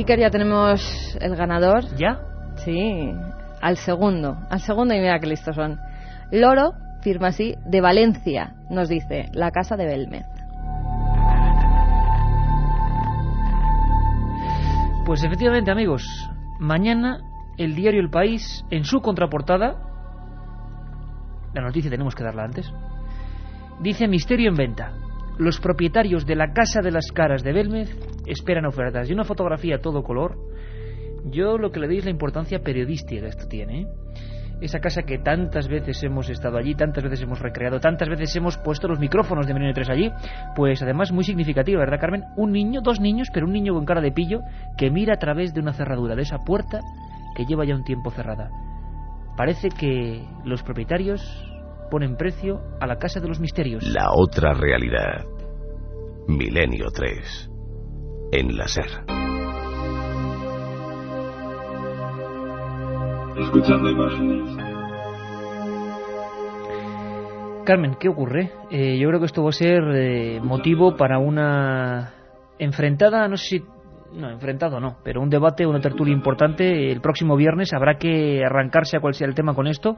Iker, 0.00 0.18
ya 0.18 0.30
tenemos 0.30 0.80
el 1.20 1.36
ganador. 1.36 1.84
¿Ya? 1.96 2.20
Sí, 2.64 3.12
al 3.60 3.76
segundo. 3.76 4.38
Al 4.48 4.60
segundo 4.60 4.94
y 4.94 4.98
mira 4.98 5.18
qué 5.20 5.26
listos 5.26 5.54
son. 5.54 5.78
Loro 6.32 6.72
firma 7.02 7.28
así, 7.28 7.54
de 7.66 7.82
Valencia, 7.82 8.54
nos 8.70 8.88
dice, 8.88 9.28
la 9.32 9.50
casa 9.50 9.76
de 9.76 9.84
Belmez. 9.84 10.24
Pues 15.04 15.22
efectivamente, 15.22 15.70
amigos, 15.70 16.02
mañana 16.58 17.18
el 17.58 17.74
diario 17.74 18.00
El 18.00 18.10
País, 18.10 18.64
en 18.70 18.84
su 18.84 19.00
contraportada, 19.00 19.76
la 21.52 21.62
noticia 21.62 21.90
tenemos 21.90 22.14
que 22.14 22.24
darla 22.24 22.44
antes, 22.44 22.72
dice 23.80 24.08
Misterio 24.08 24.48
en 24.48 24.56
venta. 24.56 24.92
Los 25.40 25.58
propietarios 25.58 26.26
de 26.26 26.36
la 26.36 26.52
Casa 26.52 26.82
de 26.82 26.90
las 26.90 27.10
Caras 27.12 27.42
de 27.42 27.54
Belmez 27.54 27.88
esperan 28.26 28.66
ofertas. 28.66 29.08
Y 29.08 29.14
una 29.14 29.24
fotografía 29.24 29.76
a 29.76 29.80
todo 29.80 30.02
color. 30.02 30.36
Yo 31.24 31.56
lo 31.56 31.72
que 31.72 31.80
le 31.80 31.86
doy 31.86 31.96
es 31.96 32.04
la 32.04 32.10
importancia 32.10 32.58
periodística 32.58 33.22
que 33.22 33.28
esto 33.28 33.48
tiene. 33.48 33.80
¿eh? 33.80 33.86
esa 34.60 34.80
casa 34.80 35.04
que 35.04 35.16
tantas 35.16 35.66
veces 35.68 36.02
hemos 36.02 36.28
estado 36.28 36.58
allí, 36.58 36.74
tantas 36.74 37.02
veces 37.02 37.22
hemos 37.22 37.38
recreado, 37.38 37.80
tantas 37.80 38.10
veces 38.10 38.36
hemos 38.36 38.58
puesto 38.58 38.86
los 38.86 38.98
micrófonos 38.98 39.46
de 39.46 39.54
Milenio 39.54 39.72
3 39.72 39.88
allí, 39.88 40.12
pues 40.54 40.82
además 40.82 41.10
muy 41.12 41.24
significativa, 41.24 41.80
¿verdad, 41.80 41.98
Carmen? 41.98 42.24
Un 42.36 42.52
niño, 42.52 42.82
dos 42.82 43.00
niños, 43.00 43.28
pero 43.32 43.46
un 43.46 43.54
niño 43.54 43.72
con 43.72 43.86
cara 43.86 44.02
de 44.02 44.12
pillo 44.12 44.42
que 44.76 44.90
mira 44.90 45.14
a 45.14 45.18
través 45.18 45.54
de 45.54 45.60
una 45.60 45.72
cerradura, 45.72 46.14
de 46.14 46.20
esa 46.20 46.44
puerta 46.44 46.80
que 47.34 47.46
lleva 47.46 47.64
ya 47.64 47.74
un 47.74 47.84
tiempo 47.84 48.10
cerrada. 48.10 48.50
Parece 49.34 49.70
que 49.70 50.22
los 50.44 50.62
propietarios 50.62 51.49
ponen 51.90 52.16
precio 52.16 52.60
a 52.80 52.86
la 52.86 52.96
casa 52.96 53.20
de 53.20 53.28
los 53.28 53.40
misterios. 53.40 53.82
La 53.82 54.10
otra 54.14 54.54
realidad. 54.54 55.26
Milenio 56.28 56.86
3. 56.90 57.50
En 58.32 58.56
la 58.56 58.68
SER. 58.68 59.20
escuchando 63.42 63.90
imágenes. 63.90 64.56
Carmen, 67.64 67.96
¿qué 67.98 68.08
ocurre? 68.08 68.50
Eh, 68.70 68.98
yo 68.98 69.08
creo 69.08 69.20
que 69.20 69.26
esto 69.26 69.42
va 69.42 69.50
a 69.50 69.52
ser 69.52 69.82
eh, 69.94 70.40
motivo 70.42 70.96
para 70.96 71.18
una 71.18 72.14
enfrentada, 72.58 73.28
no 73.28 73.36
sé 73.36 73.46
si 73.46 73.64
no, 74.12 74.28
enfrentado 74.28 74.80
no, 74.80 74.96
pero 75.04 75.20
un 75.20 75.30
debate, 75.30 75.66
una 75.66 75.80
tertulia 75.80 76.12
importante. 76.12 76.90
El 76.90 77.00
próximo 77.00 77.36
viernes 77.36 77.72
habrá 77.72 77.96
que 77.96 78.44
arrancarse 78.44 78.96
a 78.96 79.00
cual 79.00 79.14
sea 79.14 79.28
el 79.28 79.34
tema 79.34 79.54
con 79.54 79.66
esto 79.68 79.96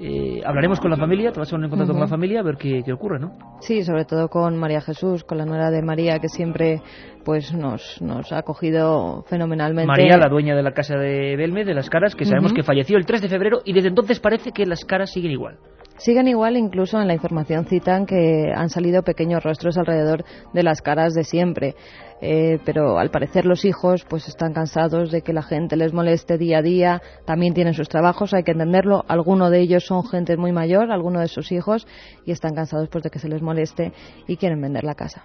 eh, 0.00 0.40
hablaremos 0.44 0.78
con 0.78 0.90
la 0.90 0.96
familia, 0.96 1.32
te 1.32 1.40
vas 1.40 1.48
a 1.48 1.50
poner 1.52 1.64
en 1.64 1.70
contacto 1.70 1.92
con 1.92 2.00
la 2.00 2.06
familia 2.06 2.40
a 2.40 2.42
ver 2.44 2.56
qué, 2.56 2.84
ocurre, 2.92 3.18
¿no? 3.18 3.32
Sí, 3.60 3.82
sobre 3.82 4.04
todo 4.04 4.28
con 4.28 4.56
María 4.56 4.80
Jesús, 4.80 5.24
con 5.24 5.38
la 5.38 5.44
nuera 5.44 5.70
de 5.70 5.82
María, 5.82 6.20
que 6.20 6.28
siempre 6.28 6.80
pues 7.24 7.52
nos, 7.52 8.00
nos 8.00 8.32
ha 8.32 8.38
acogido 8.38 9.24
fenomenalmente. 9.28 9.88
María, 9.88 10.16
la 10.16 10.28
dueña 10.28 10.54
de 10.54 10.62
la 10.62 10.72
casa 10.72 10.96
de 10.96 11.36
Belme, 11.36 11.64
de 11.64 11.74
las 11.74 11.90
caras, 11.90 12.14
que 12.14 12.24
sabemos 12.24 12.52
que 12.52 12.62
falleció 12.62 12.96
el 12.96 13.06
3 13.06 13.22
de 13.22 13.28
febrero 13.28 13.60
y 13.64 13.72
desde 13.72 13.88
entonces 13.88 14.20
parece 14.20 14.52
que 14.52 14.66
las 14.66 14.84
caras 14.84 15.10
siguen 15.10 15.32
igual. 15.32 15.58
Siguen 15.98 16.28
igual, 16.28 16.56
incluso 16.56 17.00
en 17.00 17.08
la 17.08 17.14
información 17.14 17.64
citan 17.64 18.06
que 18.06 18.52
han 18.54 18.68
salido 18.68 19.02
pequeños 19.02 19.42
rostros 19.42 19.76
alrededor 19.76 20.24
de 20.52 20.62
las 20.62 20.80
caras 20.80 21.12
de 21.12 21.24
siempre. 21.24 21.74
Eh, 22.20 22.58
pero 22.64 22.98
al 22.98 23.10
parecer 23.10 23.46
los 23.46 23.64
hijos 23.64 24.04
pues 24.08 24.26
están 24.28 24.52
cansados 24.52 25.10
de 25.10 25.22
que 25.22 25.32
la 25.32 25.42
gente 25.42 25.76
les 25.76 25.92
moleste 25.92 26.36
día 26.36 26.58
a 26.58 26.62
día, 26.62 27.02
también 27.24 27.54
tienen 27.54 27.74
sus 27.74 27.88
trabajos, 27.88 28.34
hay 28.34 28.42
que 28.42 28.52
entenderlo, 28.52 29.04
algunos 29.08 29.50
de 29.50 29.60
ellos 29.60 29.84
son 29.84 30.04
gente 30.04 30.36
muy 30.36 30.52
mayor, 30.52 30.90
algunos 30.90 31.22
de 31.22 31.28
sus 31.28 31.52
hijos, 31.52 31.86
y 32.24 32.32
están 32.32 32.54
cansados 32.54 32.88
pues 32.88 33.04
de 33.04 33.10
que 33.10 33.18
se 33.18 33.28
les 33.28 33.40
moleste 33.40 33.92
y 34.26 34.36
quieren 34.36 34.60
vender 34.60 34.84
la 34.84 34.94
casa. 34.94 35.24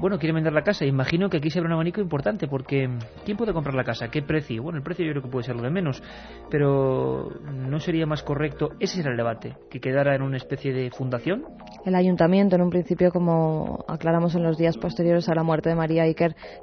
Bueno, 0.00 0.18
quieren 0.18 0.34
vender 0.34 0.52
la 0.52 0.62
casa, 0.62 0.84
imagino 0.84 1.28
que 1.28 1.36
aquí 1.36 1.50
se 1.50 1.58
abre 1.58 1.68
un 1.68 1.74
abanico 1.74 2.00
importante, 2.00 2.48
porque 2.48 2.88
¿quién 3.24 3.36
puede 3.36 3.52
comprar 3.52 3.74
la 3.74 3.84
casa? 3.84 4.08
¿Qué 4.08 4.22
precio? 4.22 4.62
Bueno, 4.62 4.78
el 4.78 4.82
precio 4.82 5.04
yo 5.04 5.12
creo 5.12 5.22
que 5.22 5.28
puede 5.28 5.44
ser 5.44 5.56
lo 5.56 5.62
de 5.62 5.70
menos, 5.70 6.02
pero 6.50 7.28
¿no 7.44 7.78
sería 7.78 8.06
más 8.06 8.22
correcto, 8.22 8.70
ese 8.80 9.00
era 9.00 9.10
el 9.10 9.16
debate, 9.16 9.56
que 9.70 9.80
quedara 9.80 10.14
en 10.14 10.22
una 10.22 10.38
especie 10.38 10.72
de 10.72 10.90
fundación? 10.90 11.44
El 11.84 11.94
ayuntamiento, 11.94 12.56
en 12.56 12.62
un 12.62 12.70
principio, 12.70 13.10
como 13.10 13.84
aclaramos 13.86 14.34
en 14.34 14.42
los 14.42 14.56
días 14.56 14.76
posteriores 14.78 15.28
a 15.28 15.34
la 15.34 15.42
muerte 15.42 15.68
de 15.68 15.74
María 15.74 16.08
y 16.08 16.14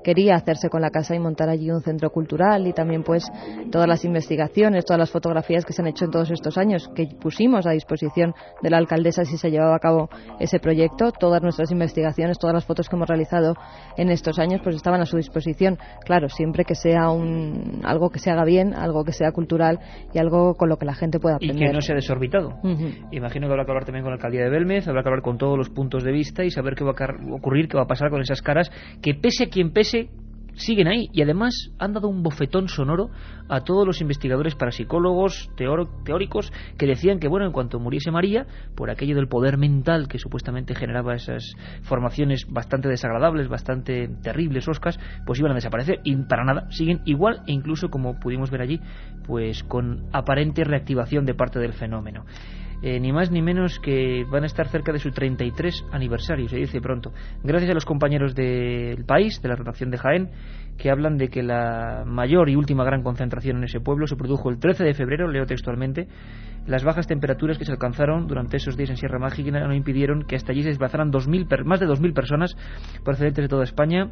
quería 0.04 0.36
hacerse 0.36 0.70
con 0.70 0.82
la 0.82 0.90
casa 0.90 1.16
y 1.16 1.20
montar 1.20 1.50
allí 1.50 1.70
un 1.72 1.82
centro 1.82 2.10
cultural 2.10 2.68
y 2.68 2.74
también 2.74 3.04
pues 3.04 3.26
todas 3.72 3.88
las 3.88 4.06
investigaciones, 4.06 4.86
todas 4.86 5.00
las 5.00 5.12
fotografías 5.12 5.66
que 5.66 5.74
se 5.74 5.82
han 5.82 5.88
hecho 5.88 6.06
en 6.06 6.12
todos 6.12 6.32
estos 6.32 6.58
años 6.58 6.90
que 6.96 7.08
pusimos 7.20 7.66
a 7.66 7.72
disposición 7.72 8.34
de 8.62 8.70
la 8.70 8.78
alcaldesa 8.78 9.26
si 9.26 9.38
se 9.38 9.52
llevaba 9.52 9.76
a 9.76 9.80
cabo 9.80 10.10
ese 10.40 10.60
proyecto, 10.60 11.12
todas 11.12 11.42
nuestras 11.42 11.72
investigaciones, 11.72 12.38
todas 12.40 12.54
las 12.54 12.66
fotos 12.66 12.90
que 12.90 12.96
hemos 12.96 13.08
realizado 13.08 13.56
en 13.98 14.10
estos 14.10 14.40
años 14.40 14.62
pues 14.64 14.76
estaban 14.76 15.02
a 15.02 15.06
su 15.06 15.18
disposición. 15.18 15.78
Claro, 16.06 16.30
siempre 16.30 16.66
que 16.66 16.76
sea 16.76 17.10
un 17.10 17.82
algo 17.84 18.10
que 18.10 18.20
se 18.20 18.32
haga 18.32 18.44
bien, 18.46 18.74
algo 18.74 19.04
que 19.04 19.12
sea 19.12 19.32
cultural 19.32 19.80
y 20.14 20.20
algo 20.20 20.56
con 20.56 20.70
lo 20.70 20.78
que 20.78 20.86
la 20.86 20.94
gente 20.94 21.20
pueda 21.20 21.36
aprender. 21.36 21.64
Y 21.64 21.68
que 21.68 21.74
no 21.74 21.82
sea 21.82 21.96
desorbitado. 21.96 22.60
Imagino 23.12 23.48
que 23.48 23.54
habrá 23.54 23.66
que 23.66 23.72
hablar 23.72 23.86
también 23.86 24.04
con 24.04 24.12
la 24.12 24.16
alcaldía 24.16 24.44
de 24.44 24.50
Belmez, 24.50 24.88
habrá 24.88 25.04
que 25.04 25.10
hablar 25.10 25.24
con 25.24 25.38
todos 25.38 25.58
los 25.58 25.70
puntos 25.70 26.04
de 26.04 26.12
vista 26.12 26.44
y 26.44 26.52
saber 26.52 26.76
qué 26.76 26.84
va 26.84 26.92
a 26.92 27.36
ocurrir, 27.36 27.68
qué 27.68 27.78
va 27.78 27.84
a 27.84 27.88
pasar 27.88 28.10
con 28.10 28.22
esas 28.22 28.42
caras 28.42 28.72
que 29.02 29.14
pese 29.16 29.49
quien 29.50 29.72
pese, 29.72 30.10
siguen 30.60 30.88
ahí. 30.88 31.10
Y 31.14 31.22
además 31.22 31.72
han 31.80 31.94
dado 31.94 32.08
un 32.08 32.22
bofetón 32.22 32.68
sonoro 32.68 33.10
a 33.48 33.62
todos 33.62 33.86
los 33.86 34.02
investigadores 34.02 34.56
parapsicólogos 34.56 35.50
teóricos 35.56 36.52
que 36.78 36.86
decían 36.86 37.20
que 37.20 37.28
bueno 37.28 37.48
en 37.48 37.52
cuanto 37.52 37.80
muriese 37.80 38.12
María 38.12 38.46
por 38.76 38.92
aquello 38.92 39.16
del 39.16 39.28
poder 39.28 39.58
mental 39.58 40.08
que 40.08 40.20
supuestamente 40.20 40.76
generaba 40.76 41.16
esas 41.16 41.56
formaciones 41.82 42.46
bastante 42.48 42.90
desagradables 42.90 43.48
bastante 43.48 44.08
terribles 44.22 44.68
oscas 44.68 45.00
pues 45.26 45.40
iban 45.40 45.54
a 45.54 45.56
desaparecer. 45.56 46.00
Y 46.04 46.16
para 46.16 46.44
nada 46.44 46.70
siguen 46.72 47.02
igual 47.06 47.42
e 47.48 47.54
incluso 47.54 47.90
como 47.90 48.20
pudimos 48.20 48.52
ver 48.52 48.62
allí 48.62 48.80
pues 49.26 49.64
con 49.64 50.08
aparente 50.12 50.64
reactivación 50.64 51.26
de 51.26 51.34
parte 51.34 51.60
del 51.60 51.74
fenómeno 51.74 52.26
eh, 52.82 53.00
ni 53.00 53.12
más 53.12 53.32
ni 53.32 53.42
menos 53.42 53.80
que 53.80 54.26
van 54.30 54.44
a 54.44 54.46
estar 54.46 54.68
cerca 54.68 54.92
de 54.92 55.00
su 55.00 55.12
33 55.12 55.86
aniversario, 55.92 56.48
se 56.48 56.58
dice 56.58 56.80
pronto. 56.80 57.12
Gracias 57.44 57.72
a 57.72 57.74
los 57.74 57.86
compañeros 57.86 58.36
del 58.36 59.06
país, 59.06 59.42
de 59.42 59.50
la 59.50 59.56
redacción 59.56 59.92
de 59.92 59.98
Jaén, 59.98 60.30
que 60.78 60.90
hablan 60.90 61.18
de 61.18 61.28
que 61.28 61.44
la 61.44 62.04
mayor 62.06 62.50
y 62.50 62.56
última 62.56 62.84
gran 62.84 63.04
concentración 63.04 63.58
en 63.58 63.66
ese 63.66 63.82
pueblo 63.82 64.08
se 64.08 64.16
produjo 64.16 64.50
el 64.50 64.60
13 64.60 64.84
de 64.86 64.94
febrero, 64.94 65.28
leo 65.28 65.46
textualmente. 65.46 66.08
Las 66.68 66.84
bajas 66.84 67.08
temperaturas 67.08 67.58
que 67.58 67.66
se 67.66 67.72
alcanzaron 67.72 68.28
durante 68.28 68.58
esos 68.58 68.78
días 68.78 68.90
en 68.90 68.98
Sierra 68.98 69.20
Mágica 69.20 69.52
no 69.52 69.74
impidieron 69.74 70.24
que 70.24 70.36
hasta 70.36 70.52
allí 70.52 70.62
se 70.62 70.70
desplazaran 70.70 71.10
más 71.10 71.80
de 71.80 71.88
2.000 71.88 72.14
personas 72.14 72.56
procedentes 73.04 73.44
de 73.44 73.50
toda 73.50 73.64
España. 73.64 74.12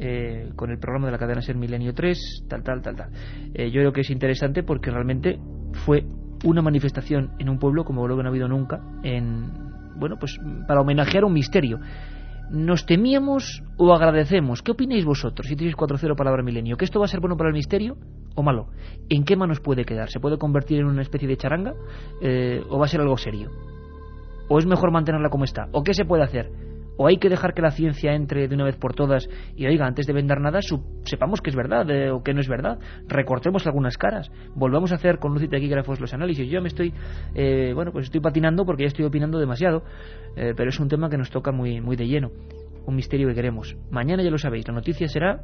Eh, 0.00 0.50
con 0.54 0.70
el 0.70 0.78
programa 0.78 1.06
de 1.06 1.12
la 1.12 1.18
cadena 1.18 1.42
Ser 1.42 1.56
Milenio 1.56 1.92
3, 1.92 2.44
tal, 2.48 2.62
tal, 2.62 2.80
tal, 2.82 2.94
tal. 2.94 3.10
Eh, 3.52 3.72
yo 3.72 3.80
creo 3.80 3.92
que 3.92 4.02
es 4.02 4.10
interesante 4.10 4.62
porque 4.62 4.92
realmente 4.92 5.40
fue 5.84 6.04
una 6.44 6.62
manifestación 6.62 7.30
en 7.38 7.48
un 7.48 7.58
pueblo 7.58 7.84
como 7.84 8.06
luego 8.06 8.22
no 8.22 8.28
ha 8.28 8.30
habido 8.30 8.48
nunca, 8.48 8.80
en, 9.02 9.50
bueno, 9.96 10.16
pues 10.18 10.40
para 10.66 10.80
homenajear 10.80 11.24
un 11.24 11.32
misterio. 11.32 11.80
¿Nos 12.50 12.86
temíamos 12.86 13.62
o 13.76 13.92
agradecemos? 13.92 14.62
¿Qué 14.62 14.72
opináis 14.72 15.04
vosotros? 15.04 15.46
Si 15.46 15.54
tenéis 15.54 15.76
4-0 15.76 16.16
palabra 16.16 16.42
milenio. 16.42 16.76
¿Que 16.78 16.86
esto 16.86 16.98
va 16.98 17.04
a 17.04 17.08
ser 17.08 17.20
bueno 17.20 17.36
para 17.36 17.50
el 17.50 17.54
misterio 17.54 17.98
o 18.34 18.42
malo? 18.42 18.68
¿En 19.10 19.24
qué 19.24 19.36
manos 19.36 19.60
puede 19.60 19.84
quedar? 19.84 20.08
¿Se 20.08 20.18
puede 20.18 20.38
convertir 20.38 20.80
en 20.80 20.86
una 20.86 21.02
especie 21.02 21.28
de 21.28 21.36
charanga? 21.36 21.74
Eh, 22.22 22.62
¿O 22.70 22.78
va 22.78 22.86
a 22.86 22.88
ser 22.88 23.02
algo 23.02 23.18
serio? 23.18 23.50
¿O 24.48 24.58
es 24.58 24.64
mejor 24.64 24.90
mantenerla 24.90 25.28
como 25.28 25.44
está? 25.44 25.68
¿O 25.72 25.82
qué 25.82 25.92
se 25.92 26.06
puede 26.06 26.22
hacer? 26.22 26.50
O 26.98 27.06
hay 27.06 27.16
que 27.16 27.30
dejar 27.30 27.54
que 27.54 27.62
la 27.62 27.70
ciencia 27.70 28.12
entre 28.14 28.48
de 28.48 28.54
una 28.54 28.64
vez 28.64 28.76
por 28.76 28.94
todas 28.94 29.28
y 29.56 29.66
oiga, 29.66 29.86
antes 29.86 30.06
de 30.06 30.12
vender 30.12 30.40
nada, 30.40 30.60
sepamos 31.04 31.40
que 31.40 31.50
es 31.50 31.56
verdad 31.56 31.88
eh, 31.90 32.10
o 32.10 32.22
que 32.22 32.34
no 32.34 32.40
es 32.40 32.48
verdad, 32.48 32.78
recortemos 33.06 33.66
algunas 33.66 33.96
caras, 33.96 34.30
volvamos 34.54 34.92
a 34.92 34.96
hacer 34.96 35.18
con 35.18 35.32
luz 35.32 35.42
y 35.44 35.48
taquígrafos 35.48 36.00
los 36.00 36.12
análisis. 36.12 36.46
Yo 36.50 36.60
me 36.60 36.68
estoy, 36.68 36.92
eh, 37.34 37.72
bueno, 37.74 37.92
pues 37.92 38.06
estoy 38.06 38.20
patinando 38.20 38.66
porque 38.66 38.82
ya 38.82 38.88
estoy 38.88 39.06
opinando 39.06 39.38
demasiado, 39.38 39.84
eh, 40.36 40.52
pero 40.56 40.68
es 40.68 40.78
un 40.78 40.88
tema 40.88 41.08
que 41.08 41.16
nos 41.16 41.30
toca 41.30 41.52
muy, 41.52 41.80
muy 41.80 41.96
de 41.96 42.06
lleno, 42.06 42.30
un 42.84 42.96
misterio 42.96 43.28
que 43.28 43.34
queremos. 43.34 43.76
Mañana 43.90 44.22
ya 44.22 44.30
lo 44.30 44.38
sabéis, 44.38 44.66
la 44.68 44.74
noticia 44.74 45.08
será 45.08 45.40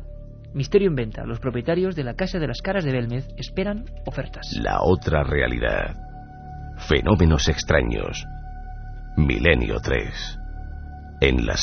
Misterio 0.55 0.87
en 0.87 0.95
venta. 0.95 1.25
Los 1.25 1.41
propietarios 1.41 1.97
de 1.97 2.05
la 2.05 2.15
Casa 2.15 2.39
de 2.39 2.47
las 2.47 2.63
Caras 2.63 2.85
de 2.85 2.93
Belmez 2.93 3.27
esperan 3.37 3.87
ofertas. 4.07 4.47
La 4.63 4.83
otra 4.83 5.25
realidad. 5.25 5.97
Fenómenos 6.89 7.49
extraños. 7.49 8.25
Milenio 9.17 9.81
3. 9.81 10.44
En 11.29 11.47
la. 11.47 11.55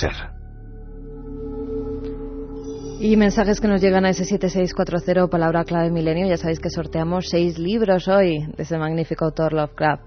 Y 2.99 3.15
mensajes 3.15 3.59
que 3.59 3.67
nos 3.67 3.81
llegan 3.81 4.05
a 4.05 4.09
ese 4.09 4.25
7640, 4.25 5.27
palabra 5.27 5.63
clave 5.63 5.91
milenio. 5.91 6.27
Ya 6.27 6.37
sabéis 6.37 6.59
que 6.59 6.69
sorteamos 6.69 7.29
seis 7.29 7.57
libros 7.57 8.07
hoy 8.07 8.45
de 8.57 8.63
ese 8.63 8.77
magnífico 8.77 9.25
autor 9.25 9.53
Lovecraft. 9.53 10.03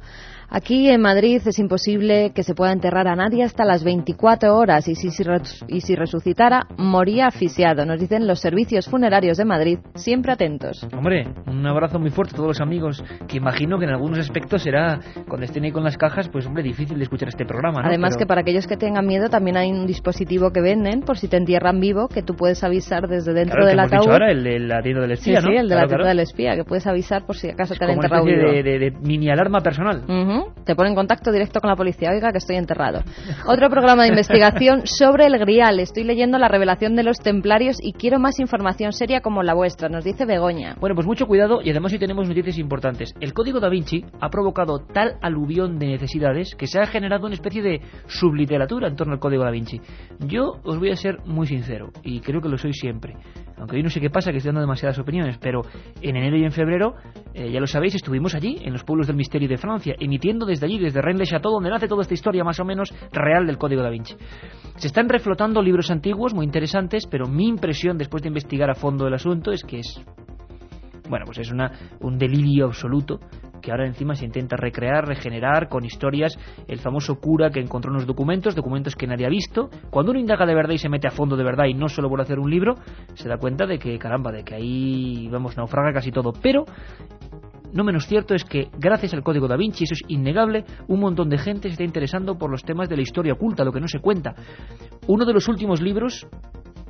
Aquí 0.49 0.89
en 0.89 1.01
Madrid 1.01 1.41
es 1.45 1.59
imposible 1.59 2.33
que 2.35 2.43
se 2.43 2.55
pueda 2.55 2.73
enterrar 2.73 3.09
a 3.09 3.17
nadie 3.17 3.43
hasta 3.45 3.65
las 3.65 3.85
24 3.85 4.57
horas 4.57 4.89
y 4.89 4.95
si, 4.95 5.09
y 5.69 5.81
si 5.81 5.95
resucitara, 5.95 6.67
moría 6.77 7.27
asfixiado. 7.27 7.85
Nos 7.85 8.01
dicen 8.01 8.27
los 8.27 8.41
servicios 8.41 8.89
funerarios 8.89 9.37
de 9.37 9.45
Madrid, 9.45 9.79
siempre 9.95 10.33
atentos. 10.33 10.87
Hombre, 10.97 11.27
un 11.47 11.67
abrazo 11.67 11.99
muy 11.99 12.11
fuerte 12.11 12.35
a 12.35 12.37
todos 12.37 12.49
los 12.49 12.61
amigos, 12.61 13.03
que 13.29 13.37
imagino 13.37 13.79
que 13.79 13.85
en 13.85 13.91
algunos 13.91 14.19
aspectos 14.19 14.63
será, 14.63 15.01
cuando 15.29 15.45
estén 15.45 15.65
ahí 15.65 15.73
con 15.73 15.85
las 15.85 15.97
cajas, 15.97 16.29
pues 16.29 16.47
hombre, 16.47 16.63
difícil 16.63 16.99
de 16.99 17.05
escuchar 17.05 17.29
este 17.29 17.45
programa. 17.45 17.83
¿no? 17.83 17.89
Además 17.89 18.17
que 18.17 18.27
para 18.27 18.43
aquellos 18.43 18.67
que 18.67 18.77
tengan 18.77 19.07
miedo 19.07 19.29
también 19.29 19.57
hay 19.57 19.71
un 19.71 19.87
dispositivo 19.87 20.51
que 20.51 20.61
venden 20.61 21.01
por 21.01 21.19
si 21.19 21.29
te 21.29 21.37
entierran 21.37 21.81
vivo, 21.81 22.09
que 22.09 22.23
tú 22.23 22.35
puedes 22.35 22.63
avisar 22.65 23.09
desde 23.09 23.33
dentro 23.33 23.67
del 23.67 23.81
ataúd. 23.81 24.11
ahora, 24.11 24.31
el 24.31 24.45
de 24.45 24.59
la 24.59 24.83
tienda 24.83 25.03
del 25.03 25.13
espía, 25.13 25.41
sí, 25.41 25.47
¿no? 25.47 25.53
Sí, 25.53 25.59
el 25.59 25.69
de 25.69 25.75
la 25.75 25.87
tienda 25.87 26.09
del 26.09 26.21
espía, 26.21 26.57
que 26.57 26.65
puedes 26.65 26.87
avisar 26.87 27.27
por 27.27 27.37
si 27.37 27.49
acaso 27.49 27.75
te 27.75 27.85
han 27.85 27.91
enterrado 27.93 28.25
vivo. 28.25 28.51
De, 28.51 28.63
de, 28.63 28.79
de, 28.79 28.91
mini 28.91 29.31
alarma 29.31 29.61
personal. 29.61 30.03
Te 30.65 30.75
pone 30.75 30.91
en 30.91 30.95
contacto 30.95 31.31
directo 31.31 31.61
con 31.61 31.71
la 31.71 31.77
policía. 31.77 32.11
Oiga, 32.11 32.33
que 32.33 32.39
estoy 32.39 32.57
enterrado. 32.57 33.03
Otro 33.47 33.69
programa 33.69 34.05
de 34.05 34.09
investigación 34.11 34.83
sobre 34.87 35.27
el 35.27 35.39
Grial. 35.39 35.81
Estoy 35.81 36.05
leyendo 36.05 36.39
la 36.39 36.49
revelación 36.49 36.97
de 36.97 37.03
los 37.03 37.19
templarios 37.19 37.77
y 37.83 37.93
quiero 37.93 38.19
más 38.19 38.41
información 38.41 38.93
seria 38.93 39.21
como 39.21 39.43
la 39.43 39.55
vuestra, 39.55 39.89
nos 39.89 40.05
dice 40.05 40.25
Begoña. 40.25 40.77
Bueno, 40.81 40.95
pues 40.95 41.07
mucho 41.07 41.27
cuidado 41.27 41.61
y 41.63 41.71
además 41.71 41.93
hoy 41.93 41.99
tenemos 41.99 42.29
noticias 42.29 42.59
importantes. 42.59 43.15
El 43.21 43.33
código 43.33 43.61
da 43.61 43.69
Vinci 43.69 44.05
ha 44.21 44.31
provocado 44.31 44.79
tal 44.79 45.17
aluvión 45.23 45.79
de 45.79 45.87
necesidades 45.87 46.55
que 46.55 46.67
se 46.67 46.81
ha 46.81 46.87
generado 46.87 47.27
una 47.27 47.35
especie 47.35 47.63
de 47.63 47.81
subliteratura 48.07 48.89
en 48.89 48.97
torno 48.97 49.15
al 49.15 49.21
código 49.21 49.45
da 49.45 49.51
Vinci. 49.51 49.81
Yo 50.21 50.61
os 50.65 50.79
voy 50.79 50.91
a 50.91 50.97
ser 50.97 51.19
muy 51.25 51.47
sincero 51.47 51.91
y 52.03 52.21
creo 52.21 52.41
que 52.41 52.49
lo 52.49 52.59
soy 52.59 52.73
siempre. 52.73 53.15
Aunque 53.59 53.77
yo 53.77 53.83
no 53.83 53.91
sé 53.91 54.01
qué 54.01 54.11
pasa, 54.11 54.31
que 54.31 54.39
estoy 54.39 54.49
dando 54.49 54.61
demasiadas 54.61 54.99
opiniones, 54.99 55.39
pero 55.39 55.63
en 56.01 56.17
enero 56.17 56.37
y 56.37 56.45
en 56.45 56.53
febrero, 56.53 56.95
eh, 57.33 57.51
ya 57.51 57.61
lo 57.61 57.67
sabéis, 57.67 57.95
estuvimos 57.95 58.35
allí, 58.35 58.59
en 58.63 58.73
los 58.73 58.85
pueblos 58.85 59.07
del 59.07 59.17
misterio 59.17 59.49
de 59.49 59.57
Francia, 59.57 59.95
emitiendo 59.99 60.47
desde 60.47 60.67
allí, 60.67 60.79
desde 60.79 61.01
Rennes 61.01 61.21
le 61.21 61.27
Chateau, 61.27 61.53
donde 61.53 61.71
nace 61.71 61.89
toda 61.89 62.03
esta 62.03 62.15
historia 62.15 62.45
más 62.45 62.59
o 62.61 62.65
menos 62.65 62.93
real 63.13 63.47
del 63.47 63.59
Código 63.59 63.83
da 63.83 63.91
Vinci. 63.91 64.17
Se 64.77 64.89
están 64.89 65.09
reflotando 65.09 65.63
libros 65.63 65.91
antiguos 65.91 66.35
muy 66.35 66.45
interesantes, 66.45 67.07
pero 67.07 67.27
mi 67.27 67.47
impresión 67.47 67.97
después 67.97 68.23
de 68.23 68.29
investigar 68.29 68.71
a 68.71 68.75
fondo 68.75 69.07
el 69.07 69.15
asunto 69.15 69.53
es 69.53 69.63
que 69.63 69.79
es 69.79 70.05
bueno, 71.09 71.27
pues 71.27 71.39
es 71.39 71.53
una, 71.53 71.71
un 72.01 72.19
delirio 72.19 72.67
absoluto 72.67 73.21
que 73.65 73.71
ahora 73.71 73.87
encima 73.87 74.15
se 74.15 74.27
intenta 74.27 74.57
recrear, 74.57 75.07
regenerar 75.07 75.69
con 75.69 75.87
historias, 75.87 76.39
el 76.69 76.81
famoso 76.81 77.15
cura 77.15 77.49
que 77.49 77.61
encontró 77.61 77.91
unos 77.91 78.07
documentos, 78.07 78.55
documentos 78.55 78.95
que 78.95 79.07
nadie 79.07 79.25
ha 79.25 79.31
visto. 79.31 79.71
Cuando 79.89 80.11
uno 80.11 80.21
indaga 80.21 80.45
de 80.45 80.55
verdad 80.55 80.75
y 80.75 80.79
se 80.79 80.91
mete 80.91 81.09
a 81.09 81.11
fondo 81.11 81.35
de 81.35 81.45
verdad 81.45 81.65
y 81.65 81.73
no 81.73 81.89
solo 81.89 82.11
por 82.11 82.21
hacer 82.21 82.39
un 82.39 82.51
libro, 82.51 82.75
se 83.15 83.27
da 83.27 83.39
cuenta 83.39 83.67
de 83.67 83.79
que, 83.79 83.99
caramba, 83.99 84.33
de 84.33 84.45
que 84.45 84.55
ahí, 84.55 85.29
vamos, 85.31 85.57
naufraga 85.57 85.95
casi 85.95 86.13
todo. 86.13 86.35
Pero 86.43 86.67
no 87.73 87.85
menos 87.85 88.07
cierto 88.07 88.35
es 88.35 88.45
que, 88.45 88.69
gracias 88.79 89.15
al 89.15 89.23
código 89.23 89.49
da 89.49 89.57
Vinci, 89.57 89.85
eso 89.85 89.95
es 89.95 90.03
innegable, 90.09 90.65
un 90.89 91.01
montón 91.01 91.31
de 91.31 91.39
gente 91.39 91.69
se 91.69 91.73
está 91.73 91.85
interesando 91.85 92.37
por 92.37 92.51
los 92.51 92.65
temas 92.65 92.91
de 92.91 92.97
la 92.97 93.03
historia 93.03 93.33
oculta, 93.33 93.65
lo 93.65 93.73
que 93.73 93.81
no 93.81 93.89
se 93.89 94.01
cuenta. 94.01 94.35
Uno 95.07 95.25
de 95.25 95.33
los 95.33 95.49
últimos 95.49 95.81
libros 95.81 96.27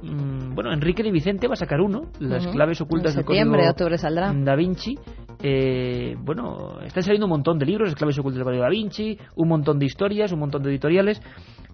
mm, 0.02 0.54
bueno, 0.56 0.72
Enrique 0.72 1.04
de 1.04 1.12
Vicente 1.12 1.46
va 1.46 1.54
a 1.54 1.56
sacar 1.56 1.80
uno, 1.80 2.02
las 2.18 2.48
claves 2.48 2.80
ocultas 2.80 3.14
del 3.14 3.24
código 3.24 3.44
da 4.44 4.56
Vinci. 4.56 4.98
Eh, 5.46 6.16
bueno, 6.18 6.80
están 6.86 7.02
saliendo 7.02 7.26
un 7.26 7.32
montón 7.32 7.58
de 7.58 7.66
libros, 7.66 7.90
las 7.90 7.96
claves 7.96 8.18
ocultas 8.18 8.38
del 8.38 8.44
código 8.46 8.62
da 8.62 8.70
Vinci, 8.70 9.18
un 9.36 9.48
montón 9.48 9.78
de 9.78 9.84
historias, 9.84 10.32
un 10.32 10.38
montón 10.38 10.62
de 10.62 10.70
editoriales. 10.70 11.20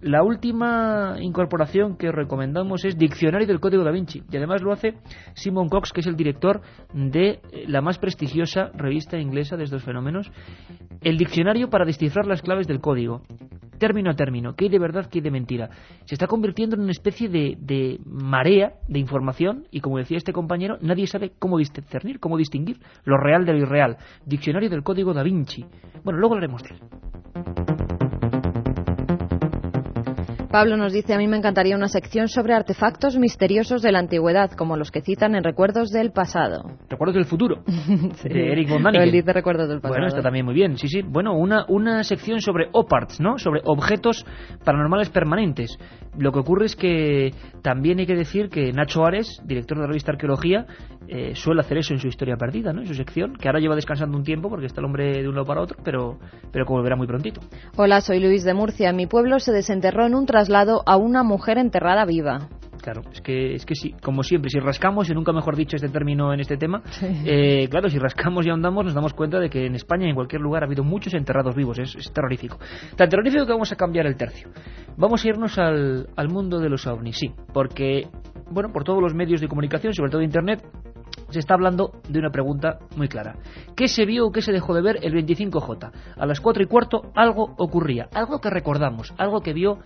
La 0.03 0.25
última 0.25 1.15
incorporación 1.21 1.97
que 1.97 2.11
recomendamos 2.11 2.85
es 2.85 2.99
Diccionario 2.99 3.47
del 3.47 3.61
Código 3.61 3.85
da 3.85 3.93
Vinci 3.93 4.25
y 4.29 4.37
además 4.37 4.61
lo 4.63 4.73
hace 4.73 4.95
Simon 5.35 5.69
Cox, 5.69 5.93
que 5.93 6.01
es 6.01 6.09
el 6.09 6.17
director 6.17 6.63
de 6.93 7.39
la 7.69 7.81
más 7.81 7.99
prestigiosa 7.99 8.73
revista 8.75 9.19
inglesa 9.19 9.57
de 9.57 9.63
estos 9.63 9.85
fenómenos, 9.85 10.33
el 11.03 11.17
Diccionario 11.17 11.71
para 11.71 11.85
descifrar 11.85 12.27
las 12.27 12.43
claves 12.43 12.67
del 12.67 12.81
código 12.81 13.23
término 13.81 14.11
a 14.11 14.15
término, 14.15 14.55
qué 14.55 14.67
hay 14.67 14.71
de 14.71 14.79
verdad, 14.79 15.07
qué 15.11 15.19
hay 15.19 15.23
de 15.23 15.31
mentira. 15.33 15.71
Se 16.05 16.15
está 16.15 16.29
convirtiendo 16.29 16.77
en 16.77 16.83
una 16.83 16.93
especie 16.93 17.29
de, 17.29 17.99
marea 18.05 18.75
de 18.87 19.01
información 19.01 19.67
y, 19.73 19.81
como 19.81 19.99
decía 19.99 20.19
este 20.19 20.33
compañero, 20.33 20.79
nadie 20.81 21.09
sabe 21.09 21.33
cómo 21.37 21.59
discernir, 21.59 22.21
cómo 22.21 22.37
distinguir 22.37 22.79
lo 23.05 23.17
real 23.17 23.45
de 23.45 23.55
lo 23.55 23.59
irreal. 23.59 23.97
Diccionario 24.25 24.71
del 24.71 24.85
Código 24.85 25.13
da 25.13 25.25
Vinci. 25.25 25.65
Bueno, 26.05 26.21
luego 26.21 26.35
hablaremos 26.37 26.63
de 26.63 26.69
él. 26.69 27.80
Pablo 30.51 30.77
nos 30.77 30.93
dice, 30.93 31.15
a 31.15 31.19
mí 31.19 31.29
me 31.29 31.37
encantaría 31.37 31.77
una 31.77 31.87
sección 31.87 32.27
sobre 32.27 32.55
artefactos 32.55 33.17
misteriosos 33.17 33.83
de 33.83 33.93
la 33.93 34.01
antigüedad, 34.01 34.51
como 34.51 34.77
los 34.77 34.91
que 34.91 35.01
citan 35.01 35.37
en 35.37 35.45
Recuerdos 35.45 35.91
del 35.91 36.11
pasado. 36.11 36.65
Recuerdos 36.89 37.15
del 37.15 37.25
futuro, 37.25 37.63
sí. 37.67 38.29
de 38.29 38.51
Eric 38.51 38.69
von 38.69 38.83
Däniken. 38.83 39.03
Él 39.03 39.13
dice 39.13 39.33
Recuerdos 39.33 39.69
del 39.69 39.81
pasado. 39.81 39.95
Bueno, 39.95 40.09
está 40.09 40.23
también 40.23 40.45
muy 40.45 40.55
bien, 40.55 40.77
sí, 40.77 40.89
sí. 40.89 41.03
Bueno, 41.03 41.35
una, 41.35 41.67
una 41.69 42.03
sección 42.03 42.41
sobre 42.41 42.69
OPARTs, 42.73 43.21
¿no? 43.21 43.39
Sobre 43.39 43.61
objetos 43.65 44.27
paranormales 44.65 45.11
permanentes. 45.11 45.79
Lo 46.19 46.33
que 46.33 46.41
ocurre 46.41 46.67
es 46.67 46.75
que 46.75 47.31
también 47.63 48.01
hay 48.01 48.07
que 48.07 48.17
decir 48.17 48.49
que 48.49 48.73
Nacho 48.73 49.05
Ares, 49.05 49.41
director 49.45 49.79
de 49.79 49.83
la 49.83 49.87
revista 49.87 50.11
Arqueología, 50.11 50.67
eh, 51.07 51.35
suele 51.37 51.61
hacer 51.61 51.79
eso 51.79 51.95
en 51.95 52.01
su 52.01 52.09
historia 52.09 52.37
perdida, 52.37 52.73
¿no? 52.73 52.81
En 52.81 52.87
su 52.89 52.95
sección, 52.95 53.35
que 53.35 53.49
ahora 53.49 53.61
lleva 53.61 53.77
descansando 53.77 54.17
un 54.17 54.25
tiempo 54.25 54.49
porque 54.49 54.67
está 54.67 54.81
el 54.81 54.87
hombre 54.87 55.23
de 55.23 55.29
un 55.29 55.35
lado 55.35 55.47
para 55.47 55.61
otro, 55.61 55.77
pero, 55.85 56.19
pero 56.51 56.65
que 56.67 56.73
volverá 56.73 56.97
muy 56.97 57.07
prontito. 57.07 57.41
Hola, 57.77 58.01
soy 58.01 58.19
Luis 58.19 58.43
de 58.43 58.55
Murcia. 58.55 58.93
Mi 58.93 59.07
pueblo 59.07 59.39
se 59.39 59.53
desenterró 59.53 60.07
en 60.07 60.15
un 60.17 60.27
traslado 60.41 60.83
a 60.87 60.97
una 60.97 61.23
mujer 61.23 61.59
enterrada 61.59 62.07
viva. 62.07 62.49
Claro, 62.81 63.03
es 63.13 63.21
que, 63.21 63.55
es 63.55 63.67
que 63.67 63.75
sí, 63.75 63.95
como 64.03 64.23
siempre, 64.23 64.49
si 64.49 64.59
rascamos, 64.59 65.11
y 65.11 65.13
nunca 65.13 65.35
mejor 65.35 65.55
dicho 65.55 65.77
este 65.77 65.91
término 65.91 66.33
en 66.33 66.41
este 66.41 66.57
tema, 66.57 66.81
sí. 66.93 67.07
eh, 67.27 67.69
claro, 67.69 67.91
si 67.91 67.99
rascamos 67.99 68.47
y 68.47 68.49
ahondamos 68.49 68.87
nos 68.87 68.95
damos 68.95 69.13
cuenta 69.13 69.39
de 69.39 69.51
que 69.51 69.67
en 69.67 69.75
España 69.75 70.07
y 70.07 70.09
en 70.09 70.15
cualquier 70.15 70.41
lugar 70.41 70.63
ha 70.63 70.67
habido 70.67 70.83
muchos 70.83 71.13
enterrados 71.13 71.55
vivos, 71.55 71.79
es, 71.79 71.95
es 71.95 72.11
terrorífico. 72.11 72.59
Tan 72.97 73.11
terrorífico 73.11 73.45
que 73.45 73.53
vamos 73.53 73.71
a 73.71 73.77
cambiar 73.77 74.07
el 74.07 74.17
tercio. 74.17 74.49
Vamos 74.97 75.23
a 75.23 75.29
irnos 75.29 75.59
al, 75.59 76.09
al 76.17 76.29
mundo 76.31 76.59
de 76.59 76.71
los 76.71 76.87
ovnis, 76.87 77.19
sí, 77.19 77.35
porque, 77.53 78.09
bueno, 78.51 78.73
por 78.73 78.83
todos 78.83 79.03
los 79.03 79.13
medios 79.13 79.43
de 79.43 79.49
comunicación, 79.49 79.93
sobre 79.93 80.11
todo 80.11 80.23
Internet, 80.23 80.65
se 81.29 81.39
está 81.39 81.55
hablando 81.55 81.93
de 82.09 82.19
una 82.19 82.31
pregunta 82.31 82.79
muy 82.97 83.09
clara. 83.09 83.37
¿Qué 83.77 83.89
se 83.89 84.07
vio 84.07 84.27
o 84.27 84.33
qué 84.33 84.41
se 84.41 84.53
dejó 84.53 84.75
de 84.75 84.81
ver 84.81 84.99
el 85.03 85.13
25J? 85.13 85.93
A 86.17 86.27
las 86.27 86.41
4 86.41 86.63
y 86.63 86.67
cuarto 86.67 87.13
algo 87.15 87.55
ocurría, 87.59 88.09
algo 88.15 88.41
que 88.41 88.51
recordamos, 88.51 89.13
algo 89.19 89.41
que 89.41 89.53
vio 89.53 89.79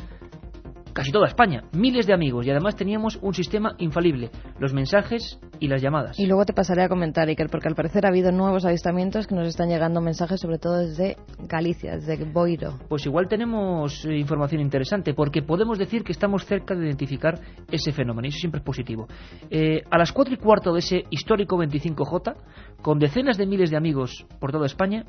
casi 0.94 1.10
toda 1.10 1.26
España, 1.26 1.64
miles 1.72 2.06
de 2.06 2.14
amigos 2.14 2.46
y 2.46 2.50
además 2.50 2.76
teníamos 2.76 3.18
un 3.20 3.34
sistema 3.34 3.74
infalible, 3.78 4.30
los 4.58 4.72
mensajes 4.72 5.38
y 5.60 5.68
las 5.68 5.82
llamadas. 5.82 6.18
Y 6.18 6.26
luego 6.26 6.46
te 6.46 6.54
pasaré 6.54 6.82
a 6.82 6.88
comentar, 6.88 7.28
Iker, 7.28 7.48
porque 7.50 7.68
al 7.68 7.74
parecer 7.74 8.06
ha 8.06 8.08
habido 8.08 8.32
nuevos 8.32 8.64
avistamientos 8.64 9.26
que 9.26 9.34
nos 9.34 9.48
están 9.48 9.68
llegando 9.68 10.00
mensajes 10.00 10.40
sobre 10.40 10.58
todo 10.58 10.78
desde 10.78 11.16
Galicia, 11.40 11.96
desde 11.96 12.24
Boiro. 12.24 12.78
Pues 12.88 13.04
igual 13.04 13.28
tenemos 13.28 14.04
eh, 14.04 14.16
información 14.16 14.60
interesante 14.60 15.14
porque 15.14 15.42
podemos 15.42 15.78
decir 15.78 16.04
que 16.04 16.12
estamos 16.12 16.46
cerca 16.46 16.74
de 16.74 16.86
identificar 16.86 17.40
ese 17.70 17.92
fenómeno 17.92 18.26
y 18.26 18.30
eso 18.30 18.38
siempre 18.38 18.60
es 18.60 18.64
positivo. 18.64 19.08
Eh, 19.50 19.82
a 19.90 19.98
las 19.98 20.12
4 20.12 20.34
y 20.34 20.36
cuarto 20.36 20.72
de 20.72 20.78
ese 20.78 21.04
histórico 21.10 21.56
25J, 21.58 22.36
con 22.80 22.98
decenas 22.98 23.36
de 23.36 23.46
miles 23.46 23.70
de 23.70 23.76
amigos 23.76 24.26
por 24.38 24.52
toda 24.52 24.66
España, 24.66 25.04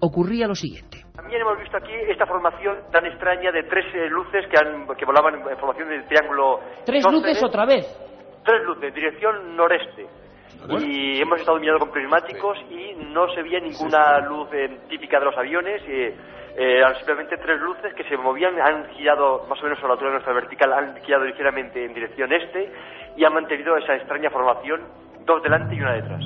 ocurría 0.00 0.46
lo 0.46 0.54
siguiente. 0.54 0.98
También 1.14 1.42
hemos 1.42 1.58
visto 1.58 1.76
aquí 1.76 1.92
esta 2.08 2.26
formación 2.26 2.76
tan 2.92 3.04
extraña 3.06 3.52
de 3.52 3.64
tres 3.64 3.84
eh, 3.94 4.08
luces 4.08 4.46
que, 4.50 4.56
han, 4.58 4.86
que 4.96 5.04
volaban 5.04 5.34
en 5.34 5.58
formación 5.58 5.88
del 5.88 6.06
triángulo. 6.06 6.60
¿Tres 6.84 7.04
luces 7.10 7.42
otra 7.42 7.66
vez? 7.66 7.84
Tres 8.44 8.62
luces, 8.64 8.94
dirección 8.94 9.56
noreste. 9.56 10.06
Y 10.80 11.20
hemos 11.20 11.40
estado 11.40 11.58
mirando 11.58 11.80
con 11.80 11.90
prismáticos 11.92 12.58
y 12.70 12.94
no 13.12 13.28
se 13.34 13.42
veía 13.42 13.60
ninguna 13.60 14.18
luz 14.20 14.48
eh, 14.52 14.80
típica 14.88 15.18
de 15.18 15.26
los 15.26 15.36
aviones. 15.36 15.82
Eh, 15.86 16.16
eran 16.56 16.96
simplemente 16.96 17.36
tres 17.36 17.60
luces 17.60 17.94
que 17.94 18.02
se 18.04 18.16
movían, 18.16 18.60
han 18.60 18.88
girado 18.94 19.46
más 19.48 19.60
o 19.60 19.64
menos 19.64 19.78
a 19.78 19.86
la 19.86 19.92
altura 19.92 20.10
de 20.10 20.14
nuestra 20.14 20.34
vertical, 20.34 20.72
han 20.72 20.96
girado 21.02 21.24
ligeramente 21.24 21.84
en 21.84 21.94
dirección 21.94 22.32
este 22.32 22.72
y 23.16 23.24
han 23.24 23.32
mantenido 23.32 23.76
esa 23.76 23.94
extraña 23.94 24.30
formación, 24.30 24.80
dos 25.24 25.42
delante 25.42 25.76
y 25.76 25.80
una 25.80 25.94
detrás. 25.94 26.24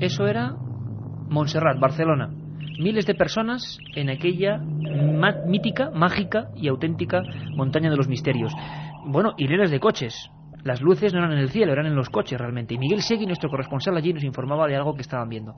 Eso 0.00 0.26
era 0.26 0.50
Montserrat, 1.28 1.78
Barcelona. 1.78 2.30
Miles 2.78 3.06
de 3.06 3.14
personas 3.14 3.78
en 3.94 4.10
aquella 4.10 4.58
mítica, 5.46 5.90
mágica 5.90 6.48
y 6.56 6.68
auténtica 6.68 7.22
montaña 7.54 7.90
de 7.90 7.96
los 7.96 8.08
misterios. 8.08 8.52
Bueno, 9.06 9.34
hileras 9.38 9.70
de 9.70 9.80
coches. 9.80 10.30
Las 10.62 10.82
luces 10.82 11.12
no 11.12 11.20
eran 11.20 11.32
en 11.32 11.38
el 11.38 11.50
cielo, 11.50 11.72
eran 11.72 11.86
en 11.86 11.94
los 11.94 12.10
coches 12.10 12.38
realmente. 12.38 12.74
Y 12.74 12.78
Miguel 12.78 13.02
Segui, 13.02 13.24
nuestro 13.24 13.48
corresponsal 13.48 13.96
allí, 13.96 14.12
nos 14.12 14.24
informaba 14.24 14.66
de 14.66 14.76
algo 14.76 14.94
que 14.94 15.02
estaban 15.02 15.28
viendo. 15.28 15.54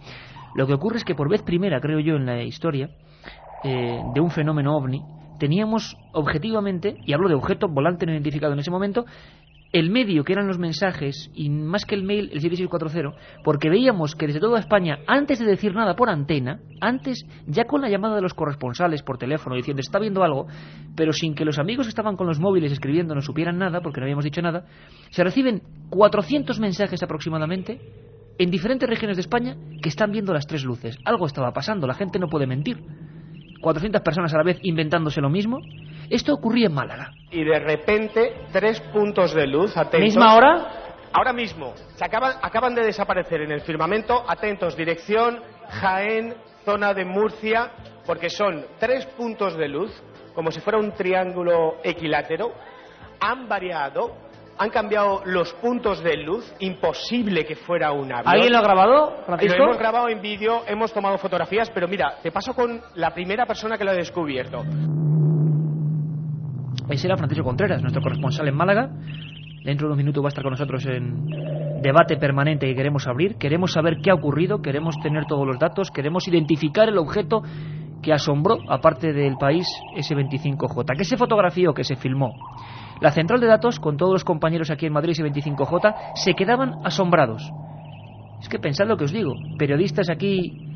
Lo 0.54 0.66
que 0.66 0.74
ocurre 0.74 0.98
es 0.98 1.04
que 1.04 1.14
por 1.14 1.30
vez 1.30 1.42
primera, 1.42 1.80
creo 1.80 1.98
yo, 1.98 2.16
en 2.16 2.26
la 2.26 2.42
historia 2.42 2.90
eh, 3.64 4.02
de 4.14 4.20
un 4.20 4.30
fenómeno 4.30 4.76
ovni, 4.76 5.02
teníamos 5.38 5.96
objetivamente, 6.12 6.96
y 7.06 7.14
hablo 7.14 7.28
de 7.28 7.34
objeto 7.34 7.68
volante 7.68 8.04
no 8.04 8.12
identificado 8.12 8.52
en 8.52 8.58
ese 8.58 8.70
momento, 8.70 9.06
el 9.72 9.90
medio 9.90 10.24
que 10.24 10.32
eran 10.32 10.46
los 10.46 10.58
mensajes 10.58 11.30
y 11.34 11.50
más 11.50 11.84
que 11.84 11.94
el 11.94 12.02
mail 12.02 12.30
el 12.32 12.40
7640 12.40 13.42
porque 13.44 13.68
veíamos 13.68 14.14
que 14.14 14.26
desde 14.26 14.40
toda 14.40 14.60
España 14.60 14.98
antes 15.06 15.38
de 15.38 15.46
decir 15.46 15.74
nada 15.74 15.94
por 15.94 16.08
antena 16.08 16.60
antes 16.80 17.26
ya 17.46 17.64
con 17.64 17.82
la 17.82 17.90
llamada 17.90 18.16
de 18.16 18.22
los 18.22 18.32
corresponsales 18.32 19.02
por 19.02 19.18
teléfono 19.18 19.56
diciendo 19.56 19.80
está 19.80 19.98
viendo 19.98 20.24
algo 20.24 20.46
pero 20.96 21.12
sin 21.12 21.34
que 21.34 21.44
los 21.44 21.58
amigos 21.58 21.86
que 21.86 21.90
estaban 21.90 22.16
con 22.16 22.26
los 22.26 22.40
móviles 22.40 22.72
escribiendo 22.72 23.14
no 23.14 23.20
supieran 23.20 23.58
nada 23.58 23.80
porque 23.82 24.00
no 24.00 24.04
habíamos 24.04 24.24
dicho 24.24 24.40
nada 24.40 24.64
se 25.10 25.22
reciben 25.22 25.62
400 25.90 26.58
mensajes 26.60 27.02
aproximadamente 27.02 27.80
en 28.38 28.50
diferentes 28.50 28.88
regiones 28.88 29.16
de 29.16 29.22
España 29.22 29.56
que 29.82 29.88
están 29.88 30.12
viendo 30.12 30.32
las 30.32 30.46
tres 30.46 30.64
luces. 30.64 30.96
Algo 31.04 31.26
estaba 31.26 31.52
pasando 31.52 31.86
la 31.86 31.94
gente 31.94 32.18
no 32.18 32.28
puede 32.28 32.46
mentir. 32.46 32.78
400 33.60 34.00
personas 34.02 34.32
a 34.32 34.38
la 34.38 34.44
vez 34.44 34.58
inventándose 34.62 35.20
lo 35.20 35.28
mismo 35.28 35.58
esto 36.10 36.34
ocurría 36.34 36.66
en 36.66 36.74
Málaga. 36.74 37.12
Y 37.30 37.44
de 37.44 37.58
repente, 37.58 38.46
tres 38.52 38.80
puntos 38.92 39.34
de 39.34 39.46
luz, 39.46 39.76
atentos. 39.76 40.00
¿Misma 40.00 40.34
hora? 40.34 40.72
Ahora 41.12 41.32
mismo. 41.32 41.74
Se 41.94 42.04
acaban, 42.04 42.34
acaban 42.42 42.74
de 42.74 42.84
desaparecer 42.84 43.42
en 43.42 43.52
el 43.52 43.60
firmamento. 43.62 44.24
Atentos, 44.28 44.76
dirección 44.76 45.40
Jaén, 45.68 46.34
zona 46.64 46.94
de 46.94 47.04
Murcia, 47.04 47.70
porque 48.06 48.30
son 48.30 48.64
tres 48.78 49.06
puntos 49.06 49.56
de 49.56 49.68
luz, 49.68 49.90
como 50.34 50.50
si 50.50 50.60
fuera 50.60 50.78
un 50.78 50.92
triángulo 50.92 51.76
equilátero. 51.82 52.52
Han 53.20 53.48
variado, 53.48 54.16
han 54.58 54.70
cambiado 54.70 55.22
los 55.24 55.52
puntos 55.54 56.02
de 56.02 56.16
luz, 56.16 56.52
imposible 56.60 57.44
que 57.44 57.56
fuera 57.56 57.92
un 57.92 58.12
avión. 58.12 58.32
¿Alguien 58.32 58.52
lo 58.52 58.58
ha 58.58 58.62
grabado, 58.62 59.22
Francisco? 59.26 59.58
Lo 59.58 59.64
hemos 59.64 59.78
grabado 59.78 60.08
en 60.08 60.20
vídeo, 60.20 60.62
hemos 60.66 60.92
tomado 60.92 61.18
fotografías, 61.18 61.70
pero 61.70 61.88
mira, 61.88 62.16
te 62.22 62.30
paso 62.30 62.54
con 62.54 62.80
la 62.94 63.10
primera 63.10 63.46
persona 63.46 63.76
que 63.76 63.84
lo 63.84 63.90
ha 63.90 63.94
descubierto. 63.94 64.64
Era 66.90 67.16
Francisco 67.16 67.44
Contreras, 67.44 67.82
nuestro 67.82 68.02
corresponsal 68.02 68.48
en 68.48 68.56
Málaga. 68.56 68.90
Dentro 69.62 69.86
de 69.86 69.92
unos 69.92 69.98
minutos 69.98 70.24
va 70.24 70.28
a 70.28 70.30
estar 70.30 70.42
con 70.42 70.52
nosotros 70.52 70.84
en 70.86 71.26
debate 71.82 72.16
permanente 72.16 72.66
que 72.66 72.74
queremos 72.74 73.06
abrir. 73.06 73.36
Queremos 73.36 73.72
saber 73.72 73.98
qué 74.02 74.10
ha 74.10 74.14
ocurrido, 74.14 74.62
queremos 74.62 74.98
tener 75.00 75.26
todos 75.26 75.46
los 75.46 75.58
datos, 75.58 75.90
queremos 75.90 76.26
identificar 76.26 76.88
el 76.88 76.96
objeto 76.96 77.42
que 78.02 78.12
asombró 78.12 78.56
a 78.68 78.80
parte 78.80 79.12
del 79.12 79.36
país 79.36 79.66
ese 79.96 80.16
25J, 80.16 80.96
que 80.96 81.04
se 81.04 81.16
fotografió, 81.16 81.74
que 81.74 81.84
se 81.84 81.94
filmó. 81.96 82.32
La 83.00 83.12
central 83.12 83.40
de 83.40 83.46
datos, 83.46 83.78
con 83.78 83.96
todos 83.96 84.12
los 84.12 84.24
compañeros 84.24 84.70
aquí 84.70 84.86
en 84.86 84.92
Madrid 84.94 85.12
ese 85.12 85.24
25J, 85.24 85.94
se 86.14 86.34
quedaban 86.34 86.74
asombrados. 86.84 87.42
Es 88.40 88.48
que 88.48 88.58
pensad 88.58 88.86
lo 88.86 88.96
que 88.96 89.04
os 89.04 89.12
digo, 89.12 89.34
periodistas 89.58 90.08
aquí 90.10 90.67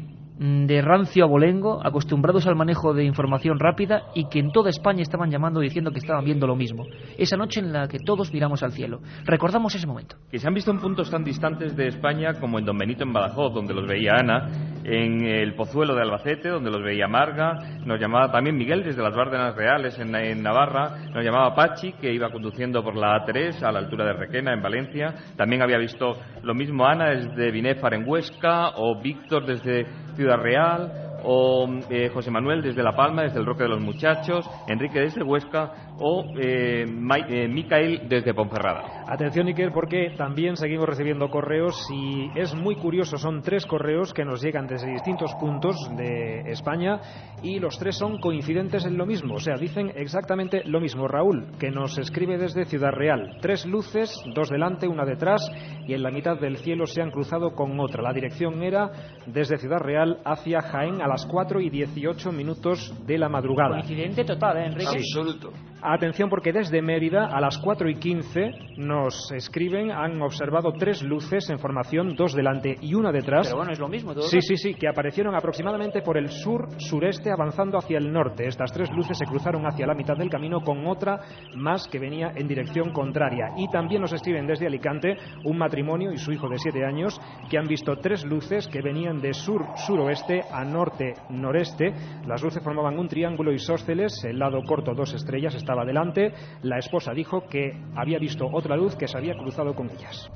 de 0.43 0.83
rancio 0.83 1.25
abolengo, 1.25 1.81
acostumbrados 1.87 2.49
al 2.49 2.57
manejo 2.57 2.93
de 2.95 3.05
información 3.05 3.61
rápida 3.61 4.07
y 4.13 4.29
que 4.29 4.41
en 4.41 4.51
toda 4.51 4.71
España 4.71 5.03
estaban 5.03 5.31
llamando 5.31 5.61
diciendo 5.61 5.93
que 5.93 6.01
estaban 6.01 6.25
viendo 6.25 6.49
lo 6.49 6.57
mismo. 6.57 6.85
Esa 7.17 7.37
noche 7.37 7.61
en 7.61 7.73
la 7.73 7.87
que 7.87 7.99
todos 8.01 8.33
miramos 8.33 8.65
al 8.65 8.73
cielo. 8.73 9.01
Recordamos 9.25 9.73
ese 9.77 9.87
momento. 9.87 10.17
Que 10.33 10.41
se 10.41 10.49
han 10.49 10.55
visto 10.55 10.73
en 10.73 10.81
puntos 10.81 11.09
tan 11.11 11.23
distantes 11.23 11.77
de 11.77 11.87
España 11.87 12.41
como 12.41 12.59
en 12.59 12.65
Don 12.65 12.77
Benito 12.77 13.05
en 13.05 13.13
Badajoz, 13.13 13.55
donde 13.55 13.73
los 13.73 13.87
veía 13.87 14.15
Ana, 14.19 14.49
en 14.83 15.25
el 15.25 15.55
Pozuelo 15.55 15.95
de 15.95 16.03
Albacete, 16.03 16.49
donde 16.49 16.73
los 16.73 16.83
veía 16.83 17.07
Marga, 17.07 17.53
nos 17.87 18.01
llamaba 18.01 18.33
también 18.33 18.57
Miguel 18.57 18.83
desde 18.83 19.03
las 19.03 19.15
Bárdenas 19.15 19.55
Reales 19.55 19.97
en, 20.01 20.43
Navarra, 20.43 21.07
nos 21.15 21.25
llamaba 21.25 21.55
Pachi, 21.55 21.93
que 21.93 22.13
iba 22.13 22.31
conduciendo 22.31 22.83
por 22.83 22.97
la 22.97 23.25
A3 23.25 23.63
a 23.63 23.71
la 23.71 23.79
altura 23.79 24.07
de 24.07 24.15
Requena, 24.15 24.53
en 24.53 24.63
Valencia. 24.63 25.15
También 25.37 25.63
había 25.63 25.79
visto 25.79 26.17
lo 26.43 26.55
mismo 26.55 26.85
Ana 26.85 27.11
desde 27.11 27.53
Binéfar 27.53 27.95
en 27.95 28.09
Huesca 28.09 28.71
o 28.77 29.01
Víctor 29.01 29.47
desde 29.47 29.87
Ciudad 30.17 30.32
Real 30.37 30.91
o 31.25 31.69
eh, 31.91 32.09
José 32.13 32.31
Manuel 32.31 32.63
desde 32.63 32.83
La 32.83 32.95
Palma, 32.95 33.23
desde 33.23 33.39
el 33.39 33.47
Roque 33.47 33.65
de 33.65 33.71
los 33.71 33.81
Muchachos, 33.81 34.49
Enrique 34.69 35.01
desde 35.01 35.23
Huesca 35.23 35.93
o 35.99 36.25
eh, 36.39 36.85
eh, 36.85 37.49
Micael 37.49 38.09
desde 38.09 38.35
Ponferrada. 38.35 39.05
Atención, 39.07 39.47
Iker, 39.47 39.73
porque 39.73 40.15
también 40.17 40.57
seguimos 40.57 40.89
recibiendo 40.89 41.29
correos 41.29 41.89
y 41.93 42.31
es 42.35 42.55
muy 42.55 42.77
curioso. 42.77 43.17
Son 43.17 43.43
tres 43.43 43.67
correos 43.67 44.13
que 44.13 44.25
nos 44.25 44.43
llegan 44.43 44.67
desde 44.67 44.91
distintos 44.91 45.35
puntos 45.35 45.77
de 45.97 46.51
España 46.51 47.01
y 47.43 47.59
los 47.59 47.79
tres 47.79 47.97
son 47.97 48.19
coincidentes 48.19 48.85
en 48.85 48.97
lo 48.97 49.07
mismo. 49.07 49.35
O 49.35 49.41
sea, 49.41 49.57
dicen 49.57 49.93
exactamente 49.95 50.63
lo 50.65 50.81
mismo. 50.81 51.09
Raúl, 51.09 51.53
que 51.59 51.71
nos 51.71 51.99
escribe 51.99 52.39
desde 52.39 52.65
Ciudad 52.65 52.93
Real. 52.93 53.37
Tres 53.41 53.67
luces, 53.67 54.13
dos 54.35 54.49
delante, 54.49 54.89
una 54.89 55.05
detrás 55.05 55.43
y 55.87 55.95
en 55.95 56.03
la 56.03 56.11
mitad 56.11 56.39
del 56.39 56.57
cielo 56.59 56.87
se 56.87 57.03
han 57.03 57.11
cruzado 57.11 57.55
con 57.55 57.79
otra. 57.79 58.03
La 58.03 58.13
dirección 58.13 58.63
era 58.63 58.91
desde 59.27 59.59
Ciudad 59.59 59.81
Real 59.81 60.21
hacia 60.25 60.61
Jaén 60.61 61.03
a 61.03 61.09
las 61.13 61.27
4 61.27 61.61
y 61.61 61.71
18 61.71 62.33
minutos 62.33 62.93
de 63.07 63.19
la 63.19 63.29
madrugada. 63.29 63.79
Coincidente 63.81 64.25
total, 64.25 64.57
¿eh, 64.57 64.67
Enrique? 64.67 64.99
Absoluto. 64.99 65.53
Atención 65.85 66.31
porque 66.31 66.53
desde 66.53 66.81
Mérida 66.81 67.27
a 67.27 67.41
las 67.41 67.59
4 67.59 67.91
y 67.91 67.97
15 67.97 68.77
nos 68.77 69.33
escriben, 69.33 69.91
han 69.91 70.23
observado 70.23 70.73
tres 70.73 71.03
luces 71.03 71.51
en 71.51 71.59
formación, 71.59 72.15
dos 72.15 72.35
delante 72.35 72.77
y 72.81 72.95
una 72.95 73.11
detrás. 73.11 73.49
Pero 73.49 73.57
bueno, 73.57 73.73
es 73.73 73.81
lo 73.81 73.89
mismo. 73.89 74.15
¿todo 74.15 74.23
sí, 74.23 74.41
sí, 74.41 74.57
sí, 74.57 74.75
que 74.75 74.87
aparecieron 74.87 75.35
aproximadamente 75.35 76.03
por 76.03 76.17
el 76.17 76.29
sur-sureste 76.29 77.33
avanzando 77.33 77.79
hacia 77.79 77.99
el 77.99 78.13
norte. 78.13 78.47
Estas 78.47 78.73
tres 78.73 78.91
luces 78.93 79.19
se 79.19 79.27
cruzaron 79.27 79.67
hacia 79.67 79.85
la 79.85 79.95
mitad 79.95 80.17
del 80.17 80.31
camino 80.31 80.61
con 80.61 80.87
otra 80.87 81.21
más 81.57 81.89
que 81.89 81.99
venía 81.99 82.33
en 82.37 82.47
dirección 82.47 82.93
contraria. 82.93 83.51
Y 83.57 83.69
también 83.71 84.03
nos 84.03 84.13
escriben 84.13 84.47
desde 84.47 84.69
Alicante 84.69 85.17
un 85.45 85.59
matrimonio 85.59 86.13
y 86.13 86.19
su 86.19 86.31
hijo 86.31 86.49
de 86.49 86.59
7 86.59 86.85
años 86.85 87.21
que 87.51 87.59
han 87.59 87.67
visto 87.67 87.97
tres 87.97 88.25
luces 88.25 88.69
que 88.69 88.83
venían 88.83 89.21
de 89.21 89.35
sur-suroeste 89.35 90.43
a 90.53 90.65
norte-noreste. 90.65 91.93
Las 92.27 92.41
luces 92.41 92.63
formaban 92.63 93.01
un 93.01 93.09
triángulo 93.09 93.53
isósceles, 93.53 94.13
el 94.25 94.39
lado 94.39 94.63
corto 94.63 94.95
dos 94.95 95.13
estrellas, 95.13 95.57
estaba 95.73 95.87
delante. 95.87 96.35
La 96.63 96.79
esposa 96.79 97.15
dijo 97.15 97.49
que 97.49 97.73
había 97.97 98.19
visto 98.19 98.47
otra 98.47 98.77
luz 98.77 98.95
que 98.95 99.09
se 99.09 99.17
había 99.17 99.35
cruzado 99.35 99.75
con 99.75 99.89
ellas. 99.89 100.31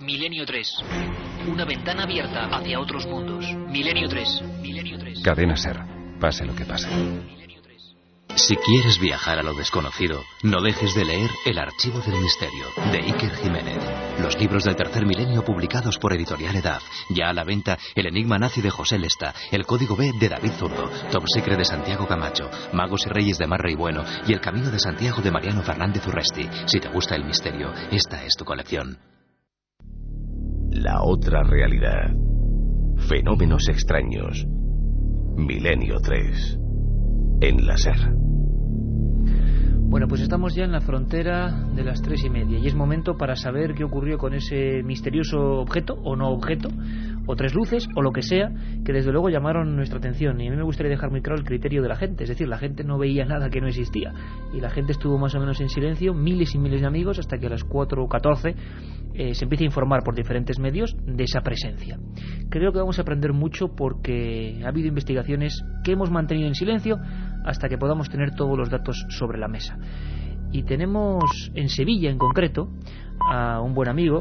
Milenio 0.00 0.44
3. 0.44 0.84
Una 1.52 1.64
ventana 1.64 2.02
abierta 2.02 2.46
hacia 2.46 2.80
otros 2.80 3.06
mundos. 3.06 3.46
Milenio 3.68 4.08
3. 4.08 4.42
Milenio 4.60 4.98
3. 4.98 5.22
Cadena 5.22 5.56
Ser. 5.56 5.78
Pase 6.18 6.44
lo 6.44 6.54
que 6.54 6.64
pase. 6.64 6.88
Si 8.36 8.56
quieres 8.56 8.98
viajar 8.98 9.38
a 9.38 9.44
lo 9.44 9.54
desconocido, 9.54 10.24
no 10.42 10.60
dejes 10.60 10.92
de 10.94 11.04
leer 11.04 11.30
El 11.46 11.56
Archivo 11.56 12.00
del 12.00 12.20
Misterio, 12.20 12.66
de 12.90 12.98
Iker 12.98 13.30
Jiménez. 13.36 13.78
Los 14.20 14.36
libros 14.40 14.64
del 14.64 14.74
tercer 14.74 15.06
milenio 15.06 15.44
publicados 15.44 15.98
por 15.98 16.12
Editorial 16.12 16.56
Edad. 16.56 16.80
Ya 17.10 17.28
a 17.28 17.32
la 17.32 17.44
venta 17.44 17.78
El 17.94 18.06
Enigma 18.06 18.36
Nazi 18.36 18.60
de 18.60 18.70
José 18.70 18.98
Lesta, 18.98 19.32
El 19.52 19.64
Código 19.64 19.94
B 19.94 20.10
de 20.18 20.28
David 20.28 20.50
Zurdo, 20.50 20.90
Top 21.12 21.22
Secret 21.32 21.58
de 21.58 21.64
Santiago 21.64 22.08
Camacho, 22.08 22.50
Magos 22.72 23.06
y 23.06 23.10
Reyes 23.10 23.38
de 23.38 23.46
Marra 23.46 23.70
y 23.70 23.76
Bueno 23.76 24.02
y 24.26 24.32
El 24.32 24.40
Camino 24.40 24.68
de 24.68 24.80
Santiago 24.80 25.22
de 25.22 25.30
Mariano 25.30 25.62
Fernández 25.62 26.04
Urresti. 26.08 26.48
Si 26.66 26.80
te 26.80 26.88
gusta 26.88 27.14
el 27.14 27.24
misterio, 27.24 27.72
esta 27.92 28.24
es 28.24 28.34
tu 28.36 28.44
colección. 28.44 28.98
La 30.72 31.04
otra 31.04 31.44
realidad. 31.44 32.10
Fenómenos 33.08 33.68
extraños. 33.68 34.44
Milenio 35.36 35.98
3. 36.02 36.63
En 37.44 37.66
la 37.66 37.76
SER. 37.76 38.24
Bueno, 39.94 40.08
pues 40.08 40.22
estamos 40.22 40.54
ya 40.54 40.64
en 40.64 40.72
la 40.72 40.80
frontera 40.80 41.52
de 41.72 41.84
las 41.84 42.00
tres 42.00 42.24
y 42.24 42.30
media 42.30 42.58
y 42.58 42.66
es 42.66 42.74
momento 42.74 43.16
para 43.18 43.36
saber 43.36 43.74
qué 43.74 43.84
ocurrió 43.84 44.16
con 44.16 44.32
ese 44.32 44.82
misterioso 44.82 45.60
objeto 45.60 45.94
o 46.02 46.16
no 46.16 46.30
objeto 46.30 46.70
o 47.26 47.36
tres 47.36 47.54
luces 47.54 47.86
o 47.94 48.02
lo 48.02 48.12
que 48.12 48.22
sea 48.22 48.50
que 48.84 48.92
desde 48.92 49.12
luego 49.12 49.28
llamaron 49.28 49.76
nuestra 49.76 49.98
atención. 49.98 50.40
Y 50.40 50.48
a 50.48 50.50
mí 50.50 50.56
me 50.56 50.64
gustaría 50.64 50.90
dejar 50.90 51.10
muy 51.10 51.20
claro 51.20 51.38
el 51.38 51.46
criterio 51.46 51.82
de 51.82 51.88
la 51.88 51.96
gente 51.96 52.24
es 52.24 52.30
decir 52.30 52.48
la 52.48 52.58
gente 52.58 52.82
no 52.82 52.98
veía 52.98 53.24
nada 53.24 53.50
que 53.50 53.60
no 53.60 53.68
existía. 53.68 54.12
Y 54.52 54.60
la 54.60 54.70
gente 54.70 54.92
estuvo 54.92 55.18
más 55.18 55.34
o 55.34 55.38
menos 55.38 55.60
en 55.60 55.68
silencio 55.68 56.14
miles 56.14 56.54
y 56.54 56.58
miles 56.58 56.80
de 56.80 56.86
amigos 56.86 57.18
hasta 57.18 57.38
que 57.38 57.46
a 57.46 57.50
las 57.50 57.64
4.14 57.64 58.54
eh, 59.14 59.34
se 59.34 59.44
empieza 59.44 59.62
a 59.62 59.66
informar 59.66 60.02
por 60.02 60.16
diferentes 60.16 60.58
medios 60.58 60.96
de 61.06 61.22
esa 61.22 61.42
presencia. 61.42 62.00
Creo 62.50 62.72
que 62.72 62.78
vamos 62.78 62.98
a 62.98 63.02
aprender 63.02 63.32
mucho 63.32 63.68
porque 63.76 64.60
ha 64.64 64.68
habido 64.68 64.88
investigaciones 64.88 65.62
que 65.84 65.92
hemos 65.92 66.10
mantenido 66.10 66.48
en 66.48 66.56
silencio 66.56 66.98
hasta 67.44 67.68
que 67.68 67.78
podamos 67.78 68.08
tener 68.08 68.34
todos 68.34 68.58
los 68.58 68.70
datos 68.70 69.06
sobre 69.10 69.38
la 69.38 69.48
mesa 69.48 69.78
y 70.52 70.62
tenemos 70.62 71.52
en 71.54 71.68
Sevilla 71.68 72.10
en 72.10 72.18
concreto 72.18 72.68
a 73.30 73.60
un 73.60 73.74
buen 73.74 73.88
amigo 73.88 74.20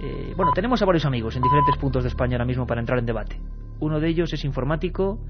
eh, 0.00 0.34
bueno, 0.36 0.52
tenemos 0.54 0.82
a 0.82 0.86
varios 0.86 1.06
amigos 1.06 1.36
en 1.36 1.42
diferentes 1.42 1.76
puntos 1.78 2.02
de 2.04 2.08
España 2.08 2.36
ahora 2.36 2.44
mismo 2.44 2.66
para 2.66 2.80
entrar 2.80 2.98
en 2.98 3.06
debate. 3.06 3.36
Uno 3.80 3.98
de 3.98 4.08
ellos 4.08 4.32
es 4.32 4.44
informático 4.44 5.20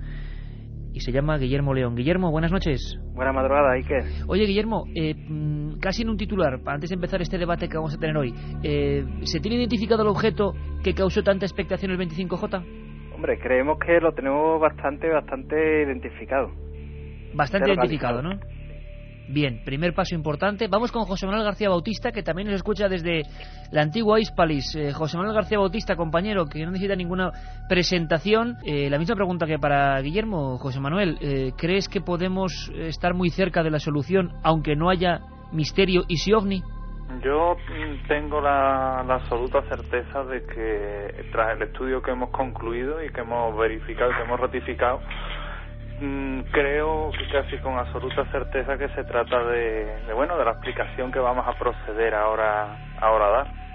y 0.93 1.01
se 1.01 1.13
llama 1.13 1.39
Guillermo 1.39 1.73
León. 1.73 1.95
Guillermo, 1.95 2.31
buenas 2.31 2.51
noches. 2.51 2.99
Buena 3.15 3.33
madrugada, 3.33 3.73
Iker. 3.73 4.05
Oye, 4.27 4.45
Guillermo, 4.45 4.87
eh, 4.95 5.15
mm, 5.15 5.79
casi 5.79 6.03
en 6.03 6.11
un 6.11 6.17
titular, 6.17 6.61
antes 6.67 6.91
de 6.91 6.95
empezar 6.95 7.23
este 7.23 7.39
debate 7.39 7.69
que 7.69 7.77
vamos 7.77 7.95
a 7.95 7.99
tener 7.99 8.17
hoy, 8.17 8.35
eh, 8.63 9.05
¿se 9.23 9.41
tiene 9.41 9.57
identificado 9.57 10.03
el 10.03 10.09
objeto 10.09 10.55
que 10.83 10.95
causó 10.95 11.23
tanta 11.23 11.47
expectación 11.47 11.93
el 11.93 11.99
25J? 11.99 12.65
Hombre, 13.15 13.39
creemos 13.39 13.79
que 13.79 14.01
lo 14.01 14.13
tenemos 14.13 14.61
bastante, 14.61 15.09
bastante 15.09 15.83
identificado. 15.83 16.66
Bastante 17.37 17.71
identificado, 17.71 18.23
¿no? 18.23 18.39
Bien, 19.29 19.61
primer 19.65 19.93
paso 19.93 20.15
importante. 20.15 20.69
Vamos 20.69 20.93
con 20.93 21.05
José 21.05 21.27
Manuel 21.27 21.45
García 21.45 21.69
Bautista, 21.69 22.13
que 22.13 22.23
también 22.23 22.47
nos 22.47 22.57
escucha 22.57 22.89
desde 22.89 23.23
la 23.73 23.83
antigua 23.83 24.21
Hispalis. 24.21 24.77
Eh, 24.77 24.93
José 24.93 25.17
Manuel 25.17 25.35
García 25.35 25.59
Bautista, 25.59 25.97
compañero, 25.97 26.47
que 26.47 26.65
no 26.65 26.71
necesita 26.71 26.95
ninguna 26.95 27.33
presentación. 27.69 28.57
Eh, 28.65 28.89
la 28.89 28.99
misma 28.99 29.17
pregunta 29.17 29.47
que 29.47 29.59
para 29.59 30.01
Guillermo. 30.01 30.59
José 30.59 30.79
Manuel, 30.79 31.19
eh, 31.21 31.53
¿crees 31.57 31.89
que 31.89 32.01
podemos 32.01 32.71
estar 32.77 33.15
muy 33.15 33.31
cerca 33.31 33.65
de 33.65 33.71
la 33.71 33.81
solución, 33.81 34.33
aunque 34.45 34.77
no 34.77 34.91
haya 34.91 35.21
misterio 35.53 36.05
y 36.07 36.19
si 36.19 36.33
ovni? 36.33 36.63
Yo 37.23 37.57
mm, 37.57 38.07
tengo 38.09 38.41
la, 38.41 39.05
la, 39.07 39.15
absoluta 39.15 39.63
certeza 39.63 40.25
de 40.25 40.45
que 40.45 41.29
tras 41.33 41.57
el 41.57 41.63
estudio 41.63 42.01
que 42.03 42.13
hemos 42.13 42.31
concluido 42.31 43.03
y 43.03 43.11
que 43.11 43.21
hemos 43.21 43.57
verificado 43.57 44.11
y 44.11 44.15
que 44.15 44.23
hemos 44.23 44.41
ratificado, 44.41 45.01
creo 46.53 47.11
que 47.13 47.29
casi 47.29 47.59
con 47.59 47.79
absoluta 47.79 48.25
certeza 48.27 48.77
que 48.77 48.89
se 48.91 49.05
trata 49.05 49.45
de, 49.45 50.03
de, 50.05 50.13
bueno 50.15 50.37
de 50.37 50.45
la 50.45 50.53
explicación 50.53 51.11
que 51.11 51.19
vamos 51.19 51.47
a 51.47 51.53
proceder 51.55 52.15
ahora 52.15 52.79
ahora 52.99 53.27
a 53.27 53.31
dar 53.31 53.66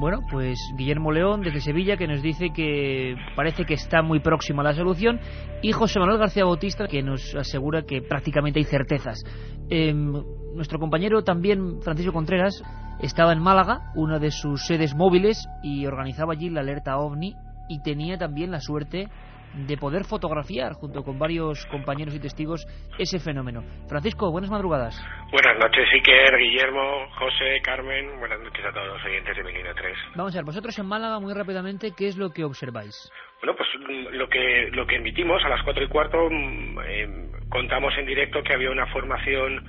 Bueno, 0.00 0.20
pues 0.30 0.58
Guillermo 0.78 1.12
León 1.12 1.42
desde 1.42 1.60
Sevilla 1.60 1.98
que 1.98 2.06
nos 2.06 2.22
dice 2.22 2.54
que 2.54 3.16
parece 3.36 3.66
que 3.66 3.74
está 3.74 4.00
muy 4.00 4.20
próximo 4.20 4.62
a 4.62 4.64
la 4.64 4.72
solución 4.72 5.20
y 5.60 5.72
José 5.72 6.00
Manuel 6.00 6.18
García 6.18 6.46
Bautista 6.46 6.88
que 6.88 7.02
nos 7.02 7.34
asegura 7.34 7.82
que 7.82 8.00
prácticamente 8.00 8.60
hay 8.60 8.64
certezas. 8.64 9.22
Eh, 9.68 9.92
nuestro 9.92 10.78
compañero 10.78 11.22
también 11.22 11.82
Francisco 11.82 12.14
Contreras 12.14 12.62
estaba 13.02 13.34
en 13.34 13.40
Málaga, 13.40 13.92
una 13.94 14.18
de 14.18 14.30
sus 14.30 14.64
sedes 14.64 14.94
móviles, 14.94 15.46
y 15.62 15.84
organizaba 15.84 16.32
allí 16.32 16.48
la 16.48 16.60
alerta 16.60 16.96
ovni 16.96 17.36
y 17.68 17.82
tenía 17.82 18.16
también 18.16 18.50
la 18.50 18.60
suerte 18.60 19.06
de 19.54 19.76
poder 19.76 20.04
fotografiar 20.04 20.72
junto 20.74 21.02
con 21.02 21.18
varios 21.18 21.66
compañeros 21.66 22.14
y 22.14 22.20
testigos 22.20 22.66
ese 22.98 23.18
fenómeno. 23.18 23.62
Francisco, 23.88 24.30
buenas 24.30 24.50
madrugadas. 24.50 24.94
Buenas 25.32 25.58
noches, 25.58 25.88
Iker, 25.92 26.38
Guillermo, 26.38 27.08
José, 27.18 27.60
Carmen. 27.62 28.18
Buenas 28.18 28.40
noches 28.40 28.64
a 28.64 28.72
todos 28.72 28.88
los 28.88 29.04
oyentes 29.04 29.36
de 29.36 29.42
Melino 29.42 29.74
3. 29.74 29.96
Vamos 30.16 30.34
a 30.34 30.38
ver, 30.38 30.44
vosotros 30.44 30.78
en 30.78 30.86
Málaga, 30.86 31.20
muy 31.20 31.34
rápidamente, 31.34 31.92
¿qué 31.96 32.08
es 32.08 32.16
lo 32.16 32.30
que 32.30 32.44
observáis? 32.44 33.10
Bueno, 33.42 33.56
pues 33.56 33.68
mm, 33.78 34.16
lo 34.16 34.28
que, 34.28 34.68
lo 34.72 34.86
que 34.86 34.96
emitimos 34.96 35.42
a 35.44 35.48
las 35.48 35.62
cuatro 35.62 35.84
y 35.84 35.88
cuarto, 35.88 36.28
mm, 36.30 36.78
eh, 36.84 37.08
contamos 37.48 37.96
en 37.98 38.06
directo 38.06 38.42
que 38.42 38.54
había 38.54 38.70
una 38.70 38.86
formación 38.86 39.66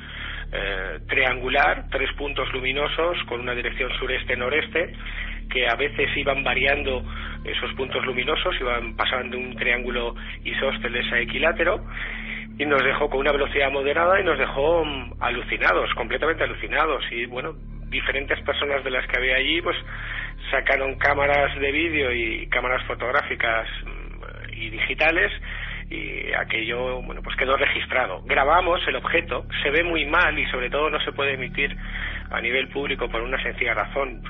eh, 0.52 1.00
triangular, 1.08 1.86
tres 1.90 2.10
puntos 2.18 2.52
luminosos 2.52 3.18
con 3.28 3.40
una 3.40 3.56
dirección 3.56 3.90
sureste-noreste, 3.98 4.94
que 5.50 5.68
a 5.68 5.76
veces 5.76 6.10
iban 6.16 6.44
variando 6.44 7.04
esos 7.44 7.74
puntos 7.74 8.06
luminosos, 8.06 8.56
iban 8.60 8.96
pasando 8.96 9.38
un 9.38 9.56
triángulo 9.56 10.16
isósceles 10.44 11.12
a 11.12 11.20
equilátero, 11.20 11.84
y 12.58 12.66
nos 12.66 12.84
dejó 12.84 13.10
con 13.10 13.22
una 13.22 13.32
velocidad 13.32 13.72
moderada 13.72 14.20
y 14.20 14.24
nos 14.24 14.38
dejó 14.38 14.86
mm, 14.86 15.14
alucinados, 15.20 15.94
completamente 15.96 16.44
alucinados. 16.44 17.04
Y 17.12 17.26
bueno, 17.26 17.54
diferentes 17.90 18.40
personas 18.42 18.84
de 18.84 18.92
las 18.92 19.08
que 19.08 19.18
había 19.18 19.36
allí, 19.38 19.62
pues 19.62 19.78
sacaron 20.52 20.96
cámaras 20.98 21.58
de 21.60 21.72
vídeo 21.72 22.12
y 22.12 22.48
cámaras 22.48 22.84
fotográficas 22.86 23.68
mm, 23.84 24.54
y 24.54 24.70
digitales 24.70 25.32
y 25.90 26.32
aquello 26.34 27.02
bueno 27.02 27.22
pues 27.22 27.36
quedó 27.36 27.58
registrado 27.58 28.22
grabamos 28.22 28.80
el 28.88 28.96
objeto 28.96 29.46
se 29.62 29.72
ve 29.72 29.84
muy 29.84 30.06
mal 30.06 30.40
y 30.40 30.46
sobre 30.46 30.70
todo 30.70 30.90
no 30.90 31.02
se 31.02 31.12
puede 31.12 31.34
emitir 31.34 31.76
a 32.30 32.40
nivel 32.40 32.70
público 32.70 33.10
por 33.10 33.22
una 33.22 33.42
sencilla 33.44 33.74
razón 33.74 34.24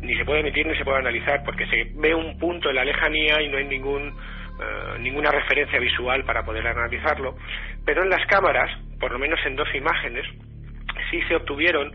ni 0.00 0.16
se 0.16 0.24
puede 0.24 0.40
emitir 0.40 0.66
ni 0.66 0.76
se 0.76 0.84
puede 0.84 0.98
analizar 0.98 1.42
porque 1.44 1.66
se 1.66 1.92
ve 1.94 2.14
un 2.14 2.38
punto 2.38 2.70
en 2.70 2.76
la 2.76 2.84
lejanía 2.84 3.42
y 3.42 3.48
no 3.48 3.58
hay 3.58 3.64
ningún 3.66 4.08
eh, 4.08 4.98
ninguna 5.00 5.30
referencia 5.30 5.78
visual 5.78 6.24
para 6.24 6.44
poder 6.44 6.66
analizarlo 6.66 7.36
pero 7.84 8.02
en 8.02 8.10
las 8.10 8.24
cámaras 8.26 8.70
por 9.00 9.12
lo 9.12 9.18
menos 9.18 9.38
en 9.46 9.56
dos 9.56 9.68
imágenes 9.74 10.24
sí 11.10 11.20
se 11.28 11.36
obtuvieron 11.36 11.92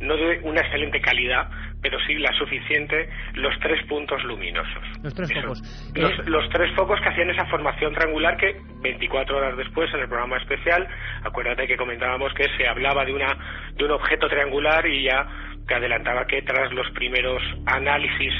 no 0.00 0.16
de 0.16 0.40
una 0.42 0.60
excelente 0.60 1.00
calidad 1.00 1.48
pero 1.84 1.98
sí 2.06 2.14
la 2.14 2.32
suficiente, 2.32 3.10
los 3.34 3.52
tres 3.60 3.84
puntos 3.86 4.24
luminosos. 4.24 4.82
Los 5.02 5.12
tres 5.12 5.30
focos. 5.34 5.92
Los, 5.94 6.26
los, 6.26 6.48
tres 6.48 6.74
focos 6.74 6.98
que 7.02 7.10
hacían 7.10 7.28
esa 7.28 7.44
formación 7.44 7.92
triangular 7.92 8.38
que 8.38 8.56
24 8.80 9.36
horas 9.36 9.54
después 9.58 9.92
en 9.92 10.00
el 10.00 10.08
programa 10.08 10.38
especial, 10.38 10.88
acuérdate 11.22 11.66
que 11.66 11.76
comentábamos 11.76 12.32
que 12.32 12.46
se 12.56 12.66
hablaba 12.66 13.04
de, 13.04 13.12
una, 13.12 13.36
de 13.74 13.84
un 13.84 13.90
objeto 13.90 14.28
triangular 14.30 14.86
y 14.86 15.04
ya 15.04 15.28
te 15.66 15.74
adelantaba 15.74 16.26
que 16.26 16.42
tras 16.42 16.72
los 16.72 16.90
primeros 16.90 17.42
análisis 17.66 18.32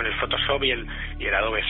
con 0.00 0.06
el 0.06 0.18
Photoshop 0.18 0.64
y 0.64 0.70
el, 0.70 0.86
y 1.18 1.26
el 1.26 1.34
Adobe 1.34 1.60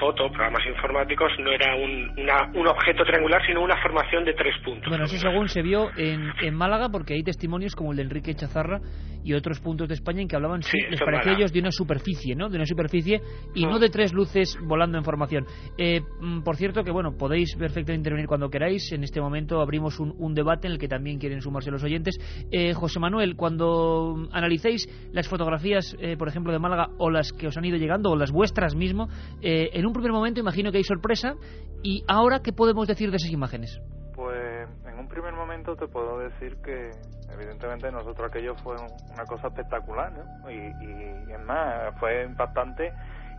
Photo, 0.00 0.30
programas 0.30 0.66
informáticos, 0.66 1.30
no 1.38 1.50
era 1.52 1.74
un, 1.76 2.10
un 2.54 2.66
objeto 2.66 3.04
triangular, 3.04 3.42
sino 3.46 3.62
una 3.62 3.76
formación 3.82 4.24
de 4.24 4.32
tres 4.32 4.54
puntos. 4.64 4.88
Bueno, 4.88 5.04
eso 5.04 5.18
según 5.18 5.48
se 5.48 5.60
vio 5.60 5.90
en, 5.98 6.32
en 6.40 6.54
Málaga, 6.54 6.88
porque 6.88 7.12
hay 7.12 7.22
testimonios 7.22 7.74
como 7.74 7.90
el 7.90 7.98
de 7.98 8.04
Enrique 8.04 8.34
Chazarra 8.34 8.80
y 9.22 9.34
otros 9.34 9.60
puntos 9.60 9.86
de 9.88 9.94
España 9.94 10.22
en 10.22 10.28
que 10.28 10.36
hablaban, 10.36 10.62
sí, 10.62 10.78
les 10.88 11.00
parecía 11.00 11.32
a 11.32 11.34
ellos 11.36 11.52
de 11.52 11.60
una 11.60 11.70
superficie, 11.70 12.34
¿no? 12.34 12.48
De 12.48 12.56
una 12.56 12.64
superficie 12.64 13.20
y 13.54 13.66
no, 13.66 13.78
de 13.78 13.90
tres 13.90 14.14
luces 14.14 14.56
volando 14.62 14.96
en 14.96 15.04
formación. 15.04 15.44
Eh, 15.76 16.00
mm, 16.20 16.40
por 16.40 16.56
cierto, 16.56 16.82
que 16.82 16.90
bueno, 16.90 17.18
podéis 17.18 17.54
perfectamente 17.56 18.00
intervenir 18.00 18.26
cuando 18.26 18.48
queráis. 18.48 18.90
En 18.92 19.04
este 19.04 19.20
momento 19.20 19.60
abrimos 19.60 20.00
un, 20.00 20.14
un 20.16 20.34
debate 20.34 20.66
en 20.68 20.74
el 20.74 20.78
que 20.78 20.88
también 20.88 21.18
quieren 21.18 21.42
sumarse 21.42 21.70
los 21.70 21.84
oyentes. 21.84 22.16
Eh, 22.50 22.72
José 22.72 23.00
Manuel, 23.00 23.36
cuando 23.36 24.28
analicéis 24.32 24.88
las 25.12 25.28
fotografías, 25.28 25.94
eh, 26.00 26.16
por 26.16 26.28
ejemplo, 26.28 26.50
de 26.50 26.58
Málaga 26.58 26.88
o 26.96 27.10
las 27.10 27.30
que 27.32 27.48
os 27.48 27.57
han 27.58 27.64
ido 27.64 27.76
llegando 27.76 28.10
o 28.10 28.16
las 28.16 28.30
vuestras 28.32 28.74
mismo, 28.74 29.08
eh, 29.42 29.70
en 29.72 29.86
un 29.86 29.92
primer 29.92 30.12
momento 30.12 30.40
imagino 30.40 30.70
que 30.70 30.78
hay 30.78 30.84
sorpresa. 30.84 31.34
¿Y 31.82 32.04
ahora 32.08 32.40
qué 32.40 32.52
podemos 32.52 32.88
decir 32.88 33.10
de 33.10 33.16
esas 33.16 33.30
imágenes? 33.30 33.80
Pues 34.14 34.68
en 34.84 34.98
un 34.98 35.08
primer 35.08 35.32
momento 35.34 35.76
te 35.76 35.86
puedo 35.86 36.18
decir 36.18 36.56
que 36.64 36.90
evidentemente 37.32 37.90
nosotros 37.92 38.28
aquello 38.28 38.56
fue 38.56 38.74
una 39.12 39.24
cosa 39.24 39.48
espectacular 39.48 40.12
¿no? 40.12 40.50
y, 40.50 40.56
y, 40.56 41.32
es 41.32 41.44
más 41.44 41.94
fue 42.00 42.24
impactante 42.24 42.92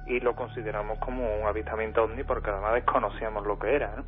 y 0.08 0.20
lo 0.22 0.36
consideramos 0.36 0.98
como 1.00 1.24
un 1.24 1.48
avistamiento 1.48 2.04
ovni 2.04 2.24
porque 2.24 2.50
además 2.50 2.76
desconocíamos 2.76 3.46
lo 3.46 3.60
que 3.60 3.76
era 3.76 3.96
¿no? 3.96 4.06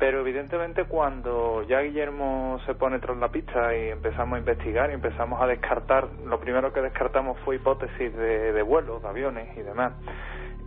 Pero 0.00 0.20
evidentemente 0.20 0.84
cuando 0.84 1.62
ya 1.68 1.82
Guillermo 1.82 2.58
se 2.64 2.74
pone 2.74 2.98
tras 3.00 3.18
la 3.18 3.28
pista 3.28 3.76
y 3.76 3.90
empezamos 3.90 4.36
a 4.36 4.38
investigar 4.38 4.90
y 4.90 4.94
empezamos 4.94 5.40
a 5.42 5.46
descartar 5.46 6.08
lo 6.24 6.40
primero 6.40 6.72
que 6.72 6.80
descartamos 6.80 7.38
fue 7.44 7.56
hipótesis 7.56 8.16
de, 8.16 8.52
de 8.52 8.62
vuelos 8.62 9.02
de 9.02 9.08
aviones 9.08 9.56
y 9.58 9.60
demás. 9.60 9.92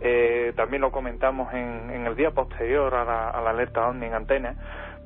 Eh, 0.00 0.52
también 0.54 0.82
lo 0.82 0.92
comentamos 0.92 1.52
en, 1.52 1.90
en 1.90 2.06
el 2.06 2.14
día 2.14 2.30
posterior 2.30 2.94
a 2.94 3.04
la, 3.04 3.30
alerta 3.30 3.88
ovni 3.88 4.06
en 4.06 4.14
antena. 4.14 4.54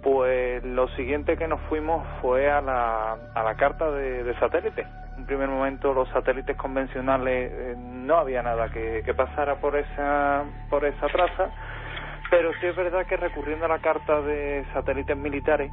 Pues 0.02 0.62
lo 0.62 0.88
siguiente 0.88 1.38
que 1.38 1.48
nos 1.48 1.60
fuimos 1.62 2.06
fue 2.20 2.50
a 2.50 2.60
la, 2.60 3.16
a 3.34 3.42
la 3.42 3.54
carta 3.56 3.90
de, 3.90 4.24
de 4.24 4.38
satélite. 4.38 4.86
En 5.16 5.24
primer 5.24 5.48
momento 5.48 5.94
los 5.94 6.08
satélites 6.10 6.56
convencionales 6.56 7.50
eh, 7.52 7.74
no 7.78 8.18
había 8.18 8.42
nada 8.42 8.68
que, 8.68 9.02
que, 9.04 9.14
pasara 9.14 9.56
por 9.56 9.74
esa, 9.76 10.44
por 10.68 10.84
esa 10.84 11.06
traza, 11.08 11.50
pero 12.30 12.52
sí 12.60 12.66
es 12.66 12.76
verdad 12.76 13.06
que 13.06 13.16
recurriendo 13.16 13.64
a 13.64 13.68
la 13.68 13.78
carta 13.78 14.20
de 14.20 14.64
satélites 14.72 15.16
militares, 15.16 15.70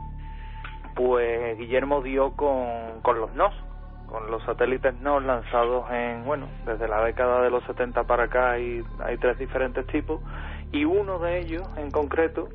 pues 0.95 1.57
Guillermo 1.57 2.01
dio 2.01 2.31
con, 2.35 3.01
con 3.01 3.19
los 3.19 3.33
NOS, 3.33 3.53
con 4.07 4.31
los 4.31 4.43
satélites 4.43 4.93
NOS 5.01 5.23
lanzados 5.23 5.91
en, 5.91 6.23
bueno, 6.25 6.47
desde 6.65 6.87
la 6.87 7.03
década 7.03 7.41
de 7.41 7.49
los 7.49 7.63
70 7.65 8.03
para 8.05 8.23
acá 8.23 8.51
hay, 8.51 8.83
hay 9.03 9.17
tres 9.17 9.37
diferentes 9.37 9.85
tipos, 9.87 10.21
y 10.71 10.85
uno 10.85 11.19
de 11.19 11.39
ellos 11.39 11.63
en 11.77 11.91
concreto, 11.91 12.49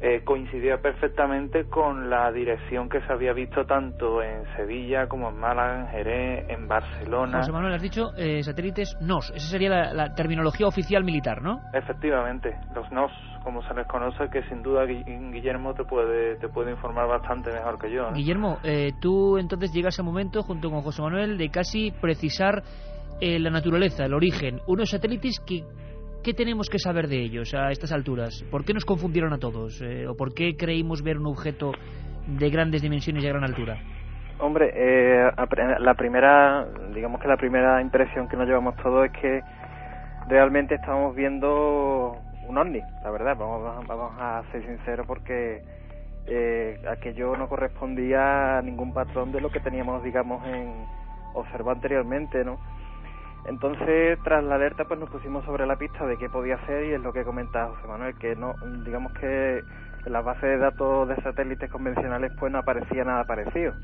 eh, 0.00 0.22
coincidía 0.24 0.78
perfectamente 0.80 1.64
con 1.64 2.08
la 2.08 2.30
dirección 2.30 2.88
que 2.88 3.00
se 3.00 3.12
había 3.12 3.32
visto 3.32 3.64
tanto 3.66 4.22
en 4.22 4.44
Sevilla 4.56 5.08
como 5.08 5.30
en 5.30 5.40
Málaga, 5.40 5.80
en 5.80 5.88
Jerez, 5.88 6.44
en 6.48 6.68
Barcelona. 6.68 7.38
José 7.38 7.50
Manuel, 7.50 7.74
has 7.74 7.82
dicho 7.82 8.10
eh, 8.16 8.42
satélites 8.44 8.96
NOS, 9.00 9.32
esa 9.34 9.48
sería 9.48 9.70
la, 9.70 9.92
la, 9.92 10.14
terminología 10.14 10.68
oficial 10.68 11.02
militar, 11.02 11.42
¿no? 11.42 11.60
Efectivamente, 11.74 12.56
los 12.76 12.88
NOS, 12.92 13.10
como 13.42 13.60
se 13.62 13.74
les 13.74 13.88
conoce, 13.88 14.28
que 14.30 14.42
sin 14.44 14.62
duda 14.62 14.84
Guillermo 14.84 15.74
te 15.74 15.84
puede, 15.84 16.36
te 16.36 16.48
puede 16.48 16.70
informar 16.70 17.08
bastante 17.08 17.50
mejor 17.50 17.78
que 17.80 17.90
yo. 17.90 18.02
¿no? 18.10 18.12
Guillermo, 18.12 18.58
eh, 18.62 18.92
tú 19.00 19.36
entonces 19.36 19.72
llegas 19.72 19.98
a 19.98 20.02
un 20.02 20.06
momento, 20.06 20.42
junto 20.42 20.70
con 20.70 20.82
José 20.82 21.02
Manuel, 21.02 21.36
de 21.36 21.48
casi 21.50 21.90
precisar 21.90 22.62
eh, 23.20 23.40
la 23.40 23.50
naturaleza, 23.50 24.04
el 24.04 24.14
origen, 24.14 24.60
unos 24.68 24.90
satélites 24.90 25.40
que 25.40 25.64
¿Qué 26.22 26.34
tenemos 26.34 26.68
que 26.68 26.78
saber 26.78 27.06
de 27.08 27.22
ellos 27.22 27.54
a 27.54 27.70
estas 27.70 27.92
alturas? 27.92 28.44
¿Por 28.50 28.64
qué 28.64 28.74
nos 28.74 28.84
confundieron 28.84 29.32
a 29.32 29.38
todos? 29.38 29.80
Eh, 29.80 30.06
¿O 30.08 30.16
por 30.16 30.34
qué 30.34 30.56
creímos 30.56 31.02
ver 31.02 31.18
un 31.18 31.26
objeto 31.26 31.72
de 32.26 32.50
grandes 32.50 32.82
dimensiones 32.82 33.24
y 33.24 33.26
a 33.26 33.30
gran 33.30 33.44
altura? 33.44 33.78
Hombre, 34.40 34.70
eh, 34.74 35.30
la 35.80 35.94
primera, 35.94 36.66
digamos 36.94 37.20
que 37.20 37.28
la 37.28 37.36
primera 37.36 37.80
impresión 37.80 38.28
que 38.28 38.36
nos 38.36 38.46
llevamos 38.46 38.76
todos 38.76 39.06
es 39.06 39.12
que 39.20 39.40
realmente 40.28 40.74
estamos 40.74 41.14
viendo 41.16 42.16
un 42.46 42.58
ovni, 42.58 42.80
la 43.02 43.10
verdad, 43.10 43.36
vamos, 43.36 43.86
vamos 43.86 44.12
a 44.18 44.42
ser 44.52 44.64
sinceros 44.64 45.06
porque 45.06 45.62
eh, 46.26 46.80
aquello 46.88 47.36
no 47.36 47.48
correspondía 47.48 48.58
a 48.58 48.62
ningún 48.62 48.92
patrón 48.92 49.32
de 49.32 49.40
lo 49.40 49.50
que 49.50 49.60
teníamos, 49.60 50.02
digamos, 50.02 50.46
en 50.46 50.84
observado 51.34 51.72
anteriormente, 51.72 52.44
¿no? 52.44 52.58
Entonces, 53.44 54.18
tras 54.22 54.44
la 54.44 54.56
alerta, 54.56 54.84
pues 54.84 55.00
nos 55.00 55.10
pusimos 55.10 55.44
sobre 55.44 55.66
la 55.66 55.76
pista 55.76 56.06
de 56.06 56.16
qué 56.18 56.28
podía 56.28 56.56
hacer 56.56 56.84
y 56.84 56.92
es 56.92 57.00
lo 57.00 57.12
que 57.12 57.24
comenta 57.24 57.68
José 57.68 57.86
Manuel, 57.86 58.14
que 58.18 58.36
no, 58.36 58.54
digamos 58.84 59.12
que 59.12 59.64
en 60.04 60.12
las 60.12 60.24
bases 60.24 60.42
de 60.42 60.58
datos 60.58 61.08
de 61.08 61.16
satélites 61.16 61.70
convencionales 61.70 62.32
pues 62.38 62.52
no 62.52 62.58
aparecía 62.58 63.04
nada 63.04 63.24
parecido. 63.24 63.74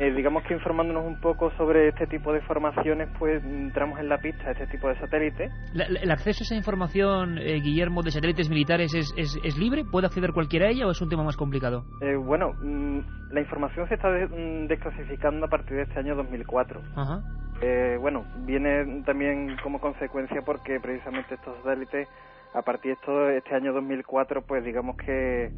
Eh, 0.00 0.12
digamos 0.12 0.44
que 0.44 0.54
informándonos 0.54 1.04
un 1.04 1.20
poco 1.20 1.50
sobre 1.56 1.88
este 1.88 2.06
tipo 2.06 2.32
de 2.32 2.40
formaciones, 2.42 3.08
pues 3.18 3.42
entramos 3.44 3.98
en 3.98 4.08
la 4.08 4.18
pista 4.18 4.52
este 4.52 4.66
tipo 4.68 4.88
de 4.88 4.96
satélites. 4.98 5.50
¿El 5.74 6.10
acceso 6.10 6.42
a 6.42 6.44
esa 6.44 6.54
información, 6.54 7.38
eh, 7.38 7.60
Guillermo, 7.60 8.02
de 8.02 8.12
satélites 8.12 8.48
militares 8.48 8.94
es, 8.94 9.12
es, 9.16 9.36
es, 9.42 9.58
libre? 9.58 9.84
¿Puede 9.84 10.06
acceder 10.06 10.32
cualquiera 10.32 10.66
a 10.66 10.70
ella 10.70 10.86
o 10.86 10.92
es 10.92 11.00
un 11.00 11.08
tema 11.08 11.24
más 11.24 11.36
complicado? 11.36 11.84
Eh, 12.00 12.14
bueno, 12.14 12.52
mm, 12.52 13.00
la 13.32 13.40
información 13.40 13.88
se 13.88 13.94
está 13.94 14.08
mm, 14.08 14.68
desclasificando 14.68 15.46
a 15.46 15.48
partir 15.48 15.76
de 15.76 15.82
este 15.82 15.98
año 15.98 16.14
2004. 16.14 16.80
Ajá. 16.94 17.20
Eh, 17.60 17.96
bueno, 18.00 18.24
viene 18.46 19.02
también 19.04 19.56
como 19.64 19.80
consecuencia 19.80 20.42
porque 20.46 20.78
precisamente 20.80 21.34
estos 21.34 21.56
satélites, 21.58 22.08
a 22.54 22.62
partir 22.62 22.92
de 22.94 22.98
todo 23.04 23.28
este 23.30 23.52
año 23.52 23.72
2004, 23.72 24.42
pues 24.42 24.64
digamos 24.64 24.96
que 24.96 25.50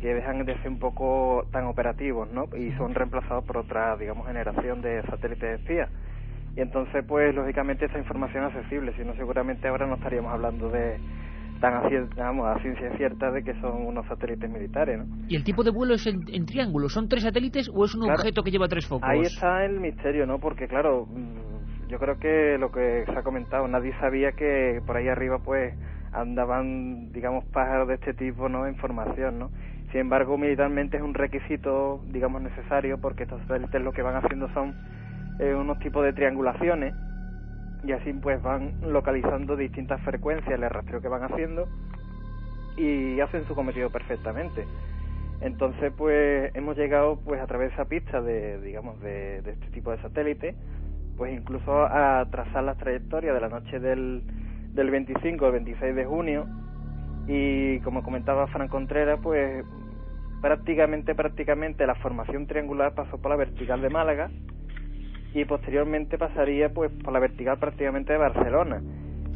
que 0.00 0.14
dejan 0.14 0.44
de 0.44 0.56
ser 0.58 0.68
un 0.68 0.78
poco 0.78 1.44
tan 1.52 1.66
operativos, 1.66 2.30
¿no? 2.32 2.46
Y 2.56 2.72
son 2.72 2.94
reemplazados 2.94 3.44
por 3.44 3.58
otra, 3.58 3.96
digamos, 3.96 4.26
generación 4.26 4.80
de 4.80 5.02
satélites 5.02 5.60
espías. 5.60 5.90
Y 6.56 6.60
entonces, 6.60 7.04
pues, 7.06 7.34
lógicamente, 7.34 7.84
esta 7.84 7.98
información 7.98 8.44
es 8.44 8.56
accesible, 8.56 8.92
si 8.96 9.04
no, 9.04 9.14
seguramente 9.14 9.68
ahora 9.68 9.86
no 9.86 9.94
estaríamos 9.94 10.32
hablando 10.32 10.68
de 10.70 10.98
tan 11.60 11.74
a, 11.74 11.88
digamos, 11.88 12.46
a 12.46 12.58
ciencia 12.60 12.90
cierta 12.96 13.30
de 13.30 13.44
que 13.44 13.52
son 13.60 13.86
unos 13.86 14.06
satélites 14.06 14.50
militares, 14.50 14.98
¿no? 14.98 15.04
¿Y 15.28 15.36
el 15.36 15.44
tipo 15.44 15.62
de 15.62 15.70
vuelo 15.70 15.94
es 15.94 16.06
en, 16.06 16.46
triángulo? 16.46 16.88
¿Son 16.88 17.06
tres 17.06 17.22
satélites 17.22 17.70
o 17.72 17.84
es 17.84 17.94
un 17.94 18.10
objeto 18.10 18.42
que 18.42 18.50
lleva 18.50 18.66
tres 18.66 18.86
focos? 18.86 19.06
Ahí 19.08 19.20
está 19.20 19.64
el 19.66 19.78
misterio, 19.78 20.26
¿no? 20.26 20.38
Porque, 20.38 20.66
claro, 20.66 21.06
yo 21.88 21.98
creo 21.98 22.18
que 22.18 22.56
lo 22.58 22.72
que 22.72 23.04
se 23.04 23.12
ha 23.12 23.22
comentado, 23.22 23.68
nadie 23.68 23.92
sabía 24.00 24.32
que 24.32 24.80
por 24.86 24.96
ahí 24.96 25.08
arriba, 25.08 25.38
pues, 25.44 25.74
andaban, 26.12 27.12
digamos, 27.12 27.44
pájaros 27.52 27.88
de 27.88 27.94
este 27.94 28.14
tipo, 28.14 28.48
¿no? 28.48 28.66
En 28.66 28.76
formación, 28.76 29.38
¿no? 29.38 29.50
Sin 29.90 30.02
embargo, 30.02 30.38
militarmente 30.38 30.96
es 30.96 31.02
un 31.02 31.14
requisito, 31.14 32.00
digamos, 32.08 32.42
necesario 32.42 32.98
porque 32.98 33.24
estos 33.24 33.40
satélites 33.42 33.82
lo 33.82 33.92
que 33.92 34.02
van 34.02 34.16
haciendo 34.16 34.48
son 34.54 34.74
eh, 35.40 35.54
unos 35.54 35.78
tipos 35.80 36.04
de 36.04 36.12
triangulaciones 36.12 36.94
y 37.82 37.92
así 37.92 38.12
pues 38.12 38.40
van 38.42 38.74
localizando 38.82 39.56
distintas 39.56 40.00
frecuencias 40.02 40.52
el 40.52 40.68
rastreo 40.68 41.00
que 41.00 41.08
van 41.08 41.24
haciendo 41.24 41.66
y 42.76 43.18
hacen 43.20 43.44
su 43.46 43.54
cometido 43.54 43.90
perfectamente. 43.90 44.64
Entonces, 45.40 45.92
pues 45.96 46.54
hemos 46.54 46.76
llegado 46.76 47.18
pues 47.24 47.40
a 47.40 47.46
través 47.46 47.70
de 47.70 47.74
esa 47.74 47.86
pista 47.86 48.20
de, 48.20 48.60
digamos, 48.60 49.00
de, 49.00 49.38
este 49.38 49.70
tipo 49.72 49.90
de 49.90 49.98
satélites, 50.02 50.54
pues 51.16 51.32
incluso 51.32 51.84
a 51.84 52.26
trazar 52.30 52.62
las 52.62 52.76
trayectorias 52.76 53.34
de 53.34 53.40
la 53.40 53.48
noche 53.48 53.80
del, 53.80 54.22
del 54.72 54.90
25 54.90 55.46
al 55.46 55.52
26 55.52 55.94
de 55.96 56.04
junio 56.04 56.46
y 57.26 57.80
como 57.80 58.02
comentaba 58.02 58.46
Fran 58.48 58.68
Contreras, 58.68 59.18
pues 59.22 59.64
prácticamente, 60.40 61.14
prácticamente 61.14 61.86
la 61.86 61.94
formación 61.96 62.46
triangular 62.46 62.94
pasó 62.94 63.18
por 63.18 63.30
la 63.30 63.36
vertical 63.36 63.80
de 63.80 63.90
Málaga 63.90 64.30
y 65.34 65.44
posteriormente 65.44 66.18
pasaría 66.18 66.70
pues 66.70 66.90
por 67.04 67.12
la 67.12 67.20
vertical 67.20 67.58
prácticamente 67.58 68.12
de 68.12 68.18
Barcelona. 68.18 68.82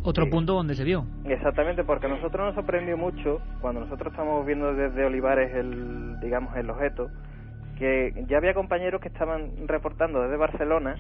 Otro 0.03 0.29
punto 0.29 0.53
donde 0.53 0.75
se 0.75 0.85
vio. 0.85 1.07
Exactamente, 1.25 1.83
porque 1.83 2.07
a 2.07 2.11
nosotros 2.11 2.47
nos 2.47 2.55
sorprendió 2.55 2.97
mucho 2.99 3.41
cuando 3.63 3.81
nosotros 3.81 4.13
estamos 4.13 4.45
viendo 4.45 4.75
desde 4.75 5.05
Olivares 5.07 5.55
el, 5.55 6.21
digamos, 6.21 6.55
el 6.57 6.69
objeto, 6.69 7.09
que 7.79 8.13
ya 8.29 8.37
había 8.37 8.53
compañeros 8.53 9.01
que 9.01 9.09
estaban 9.09 9.67
reportando 9.67 10.21
desde 10.23 10.37
Barcelona, 10.37 10.97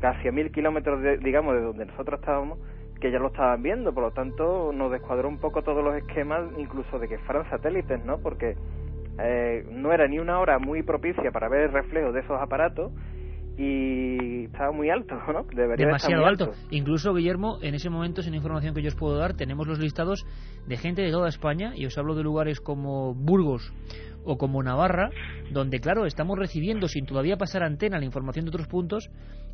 casi 0.00 0.28
a 0.28 0.32
mil 0.32 0.50
kilómetros, 0.52 1.00
de, 1.00 1.16
digamos, 1.16 1.54
de 1.54 1.62
donde 1.62 1.86
nosotros 1.86 2.20
estábamos, 2.20 2.58
que 3.00 3.10
ya 3.10 3.18
lo 3.18 3.28
estaban 3.28 3.62
viendo, 3.62 3.94
por 3.94 4.02
lo 4.02 4.10
tanto 4.10 4.70
nos 4.70 4.90
descuadró 4.90 5.28
un 5.28 5.38
poco 5.38 5.62
todos 5.62 5.82
los 5.82 5.94
esquemas, 5.96 6.44
incluso 6.58 6.98
de 6.98 7.08
que 7.08 7.16
fueran 7.20 7.48
satélites, 7.48 8.04
¿no? 8.04 8.18
Porque 8.18 8.54
eh, 9.18 9.64
no 9.70 9.92
era 9.92 10.06
ni 10.08 10.18
una 10.18 10.38
hora 10.38 10.58
muy 10.58 10.82
propicia 10.82 11.30
para 11.30 11.48
ver 11.48 11.62
el 11.62 11.72
reflejo 11.72 12.12
de 12.12 12.20
esos 12.20 12.40
aparatos 12.40 12.92
y 13.58 14.44
estaba 14.44 14.70
muy 14.72 14.90
alto, 14.90 15.14
¿no? 15.32 15.44
Debería 15.54 15.86
Demasiado 15.86 16.26
alto. 16.26 16.52
Incluso, 16.70 17.14
Guillermo, 17.14 17.58
en 17.62 17.74
ese 17.74 17.88
momento, 17.88 18.22
sin 18.22 18.34
información 18.34 18.74
que 18.74 18.82
yo 18.82 18.88
os 18.88 18.94
puedo 18.94 19.16
dar, 19.16 19.34
tenemos 19.34 19.66
los 19.66 19.78
listados 19.78 20.26
de 20.66 20.76
gente 20.76 21.02
de 21.02 21.10
toda 21.10 21.28
España, 21.28 21.72
y 21.74 21.86
os 21.86 21.96
hablo 21.96 22.14
de 22.14 22.22
lugares 22.22 22.60
como 22.60 23.14
Burgos 23.14 23.72
o 24.24 24.36
como 24.36 24.62
Navarra, 24.62 25.08
donde, 25.52 25.78
claro, 25.78 26.04
estamos 26.04 26.38
recibiendo, 26.38 26.88
sin 26.88 27.06
todavía 27.06 27.36
pasar 27.36 27.62
antena, 27.62 27.98
la 27.98 28.04
información 28.04 28.44
de 28.44 28.50
otros 28.50 28.66
puntos, 28.66 29.08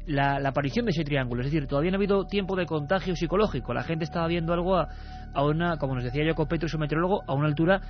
la, 0.06 0.36
aparición 0.48 0.86
de 0.86 0.90
ese 0.90 1.04
triángulo. 1.04 1.42
Es 1.42 1.52
decir, 1.52 1.68
todavía 1.68 1.90
no 1.90 1.96
ha 1.96 1.98
habido 1.98 2.24
tiempo 2.26 2.56
de 2.56 2.66
contagio 2.66 3.14
psicológico. 3.14 3.74
La 3.74 3.84
gente 3.84 4.04
estaba 4.04 4.26
viendo 4.26 4.52
algo 4.52 4.76
a, 4.76 4.88
a 5.34 5.44
una, 5.44 5.76
como 5.76 5.94
nos 5.94 6.04
decía 6.04 6.24
Jacob 6.24 6.48
Petro, 6.48 6.68
su 6.68 6.78
meteorólogo, 6.78 7.22
a 7.28 7.34
una 7.34 7.46
altura 7.46 7.82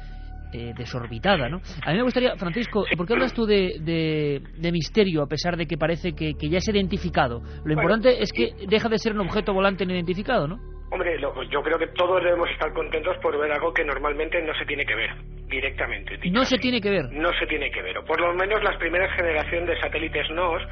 eh, 0.53 0.73
desorbitada, 0.77 1.49
¿no? 1.49 1.61
A 1.85 1.91
mí 1.91 1.97
me 1.97 2.03
gustaría, 2.03 2.37
Francisco, 2.37 2.85
¿por 2.97 3.07
qué 3.07 3.15
hablas 3.15 3.35
tú 3.35 3.47
de, 3.47 3.79
de, 3.81 4.73
misterio 4.73 5.23
a 5.23 5.27
pesar 5.27 5.57
de 5.57 5.67
que 5.67 5.77
parece 5.77 6.12
que, 6.12 6.35
que 6.35 6.49
ya 6.49 6.59
es 6.59 6.69
identificado? 6.69 7.43
Lo 7.65 7.73
importante 7.73 8.23
es 8.23 8.33
que 8.33 8.55
deja 8.69 8.88
de 8.88 8.99
ser 8.99 9.12
un 9.12 9.21
objeto 9.21 9.53
volante 9.53 9.87
no 9.87 9.93
identificado, 9.93 10.47
¿no? 10.47 10.59
Hombre, 10.93 11.19
yo 11.19 11.62
creo 11.62 11.79
que 11.79 11.87
todos 11.88 12.23
debemos 12.23 12.51
estar 12.51 12.71
contentos 12.75 13.17
por 13.23 13.38
ver 13.41 13.51
algo 13.51 13.73
que 13.73 13.83
normalmente 13.83 14.43
no 14.43 14.53
se 14.55 14.67
tiene 14.67 14.85
que 14.85 14.95
ver 14.95 15.11
directamente. 15.49 16.19
No 16.31 16.45
se 16.45 16.59
tiene 16.59 16.81
que 16.81 16.91
ver. 16.91 17.05
No 17.12 17.31
se 17.38 17.47
tiene 17.47 17.71
que 17.71 17.81
ver. 17.81 17.97
O 17.99 18.05
por 18.05 18.21
lo 18.21 18.35
menos 18.35 18.62
las 18.62 18.77
primeras 18.77 19.15
generaciones 19.17 19.69
de 19.69 19.81
satélites 19.81 20.31
NOS, 20.31 20.62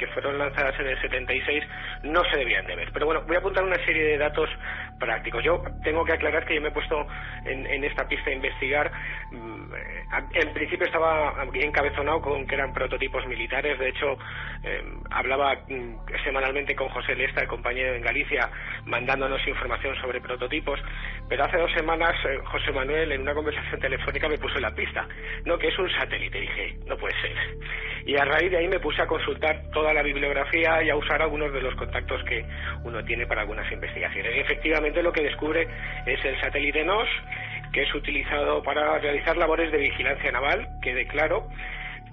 que 0.00 0.06
fueron 0.08 0.38
lanzadas 0.38 0.80
en 0.80 0.86
el 0.86 0.98
76, 0.98 1.62
no 2.04 2.24
se 2.24 2.38
debían 2.38 2.66
de 2.66 2.74
ver. 2.74 2.90
Pero 2.90 3.04
bueno, 3.04 3.22
voy 3.26 3.36
a 3.36 3.40
apuntar 3.40 3.62
una 3.62 3.76
serie 3.84 4.02
de 4.02 4.18
datos 4.18 4.48
prácticos. 4.98 5.44
Yo 5.44 5.62
tengo 5.84 6.04
que 6.06 6.14
aclarar 6.14 6.46
que 6.46 6.54
yo 6.54 6.62
me 6.62 6.68
he 6.68 6.72
puesto 6.72 7.06
en, 7.44 7.84
esta 7.84 8.08
pista 8.08 8.30
a 8.30 8.32
investigar. 8.32 8.90
Mm, 9.30 9.74
eh, 9.74 10.04
en 10.34 10.52
principio 10.54 10.86
estaba 10.86 11.44
encabezonado 11.52 12.22
con 12.22 12.46
que 12.46 12.54
eran 12.54 12.72
prototipos 12.72 13.26
militares. 13.26 13.78
De 13.78 13.90
hecho, 13.90 14.16
eh, 14.64 14.82
hablaba 15.10 15.54
mm, 15.68 15.96
semanalmente 16.24 16.74
con 16.74 16.88
José 16.88 17.14
Lesta, 17.14 17.42
el 17.42 17.48
compañero 17.48 17.94
en 17.94 18.02
Galicia, 18.02 18.48
mandándonos 18.86 19.46
información 19.46 19.94
sobre 20.00 20.20
prototipos, 20.20 20.80
pero 21.28 21.44
hace 21.44 21.58
dos 21.58 21.72
semanas 21.72 22.14
eh, 22.24 22.38
José 22.44 22.72
Manuel 22.72 23.12
en 23.12 23.20
una 23.20 23.34
conversación 23.34 23.80
telefónica 23.80 24.28
me 24.28 24.38
puso 24.38 24.56
en 24.56 24.62
la 24.62 24.74
pista, 24.74 25.06
no, 25.44 25.58
que 25.58 25.68
es 25.68 25.78
un 25.78 25.90
satélite, 25.90 26.40
dije, 26.40 26.76
no 26.86 26.96
puede 26.96 27.14
ser. 27.20 27.36
Y 28.06 28.16
a 28.16 28.24
raíz 28.24 28.50
de 28.50 28.58
ahí 28.58 28.68
me 28.68 28.80
puse 28.80 29.02
a 29.02 29.06
consultar 29.06 29.70
toda 29.90 29.94
la 29.94 30.02
bibliografía 30.02 30.82
y 30.84 30.90
a 30.90 30.96
usar 30.96 31.20
algunos 31.20 31.52
de 31.52 31.60
los 31.60 31.74
contactos 31.74 32.22
que 32.24 32.44
uno 32.84 33.02
tiene 33.04 33.26
para 33.26 33.42
algunas 33.42 33.70
investigaciones. 33.72 34.36
Y 34.36 34.40
efectivamente 34.40 35.02
lo 35.02 35.12
que 35.12 35.22
descubre 35.22 35.66
es 36.06 36.24
el 36.24 36.40
satélite 36.40 36.84
NOS, 36.84 37.08
que 37.72 37.82
es 37.82 37.94
utilizado 37.94 38.62
para 38.62 38.98
realizar 38.98 39.36
labores 39.36 39.72
de 39.72 39.78
vigilancia 39.78 40.30
naval, 40.30 40.68
que 40.82 40.94
declaro 40.94 41.48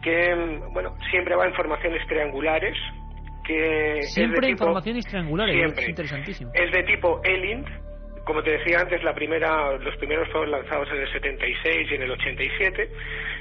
que 0.02 0.36
mm, 0.36 0.74
bueno 0.74 0.96
siempre 1.12 1.36
va 1.36 1.46
en 1.46 1.54
formaciones 1.54 2.06
triangulares 2.08 2.76
Siempre 4.02 4.48
es 4.48 4.52
informaciones 4.52 5.06
triangulares, 5.06 5.56
siempre. 5.56 5.84
es 5.84 5.90
interesantísimo. 5.90 6.52
Es 6.54 6.70
de 6.70 6.84
tipo 6.84 7.22
ELINT, 7.24 7.66
como 8.26 8.44
te 8.44 8.52
decía 8.52 8.82
antes, 8.82 9.02
la 9.06 9.14
primera, 9.14 9.72
los 9.78 9.96
primeros 9.96 10.28
fueron 10.34 10.52
lanzados 10.52 10.90
en 10.92 10.98
el 10.98 11.14
76 11.14 11.92
y 11.92 11.96
en 11.96 12.02
el 12.02 12.12
87. 12.12 12.90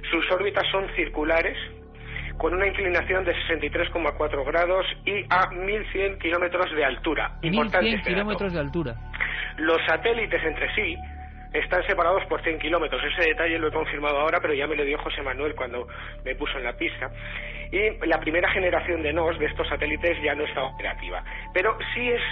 Sus 0.09 0.31
órbitas 0.31 0.63
son 0.71 0.87
circulares, 0.95 1.59
con 2.39 2.55
una 2.55 2.67
inclinación 2.67 3.25
de 3.25 3.35
63,4 3.49 4.45
grados 4.45 4.87
y 5.05 5.25
a 5.31 5.51
1.100 5.51 6.19
kilómetros 6.19 6.71
de 6.75 6.85
altura. 6.85 7.33
1.100 7.43 7.95
este 7.95 8.11
kilómetros 8.11 8.53
de 8.53 8.61
altura. 8.61 8.95
Los 9.57 9.79
satélites 9.87 10.43
entre 10.45 10.75
sí 10.75 10.97
están 11.53 11.87
separados 11.87 12.25
por 12.27 12.43
100 12.43 12.59
kilómetros. 12.59 13.03
Ese 13.05 13.29
detalle 13.31 13.59
lo 13.59 13.69
he 13.69 13.73
confirmado 13.73 14.19
ahora, 14.19 14.41
pero 14.41 14.55
ya 14.55 14.67
me 14.67 14.77
lo 14.77 14.85
dio 14.85 14.99
José 14.99 15.23
Manuel 15.23 15.55
cuando 15.55 15.87
me 16.25 16.35
puso 16.35 16.59
en 16.59 16.65
la 16.65 16.77
pista. 16.77 17.11
Y 17.73 18.07
la 18.07 18.21
primera 18.21 18.49
generación 18.51 19.03
de 19.03 19.13
NOS, 19.13 19.39
de 19.39 19.47
estos 19.47 19.69
satélites, 19.69 20.23
ya 20.23 20.35
no 20.35 20.45
está 20.45 20.63
operativa. 20.63 21.25
Pero 21.53 21.77
sí 21.95 22.09
es 22.11 22.23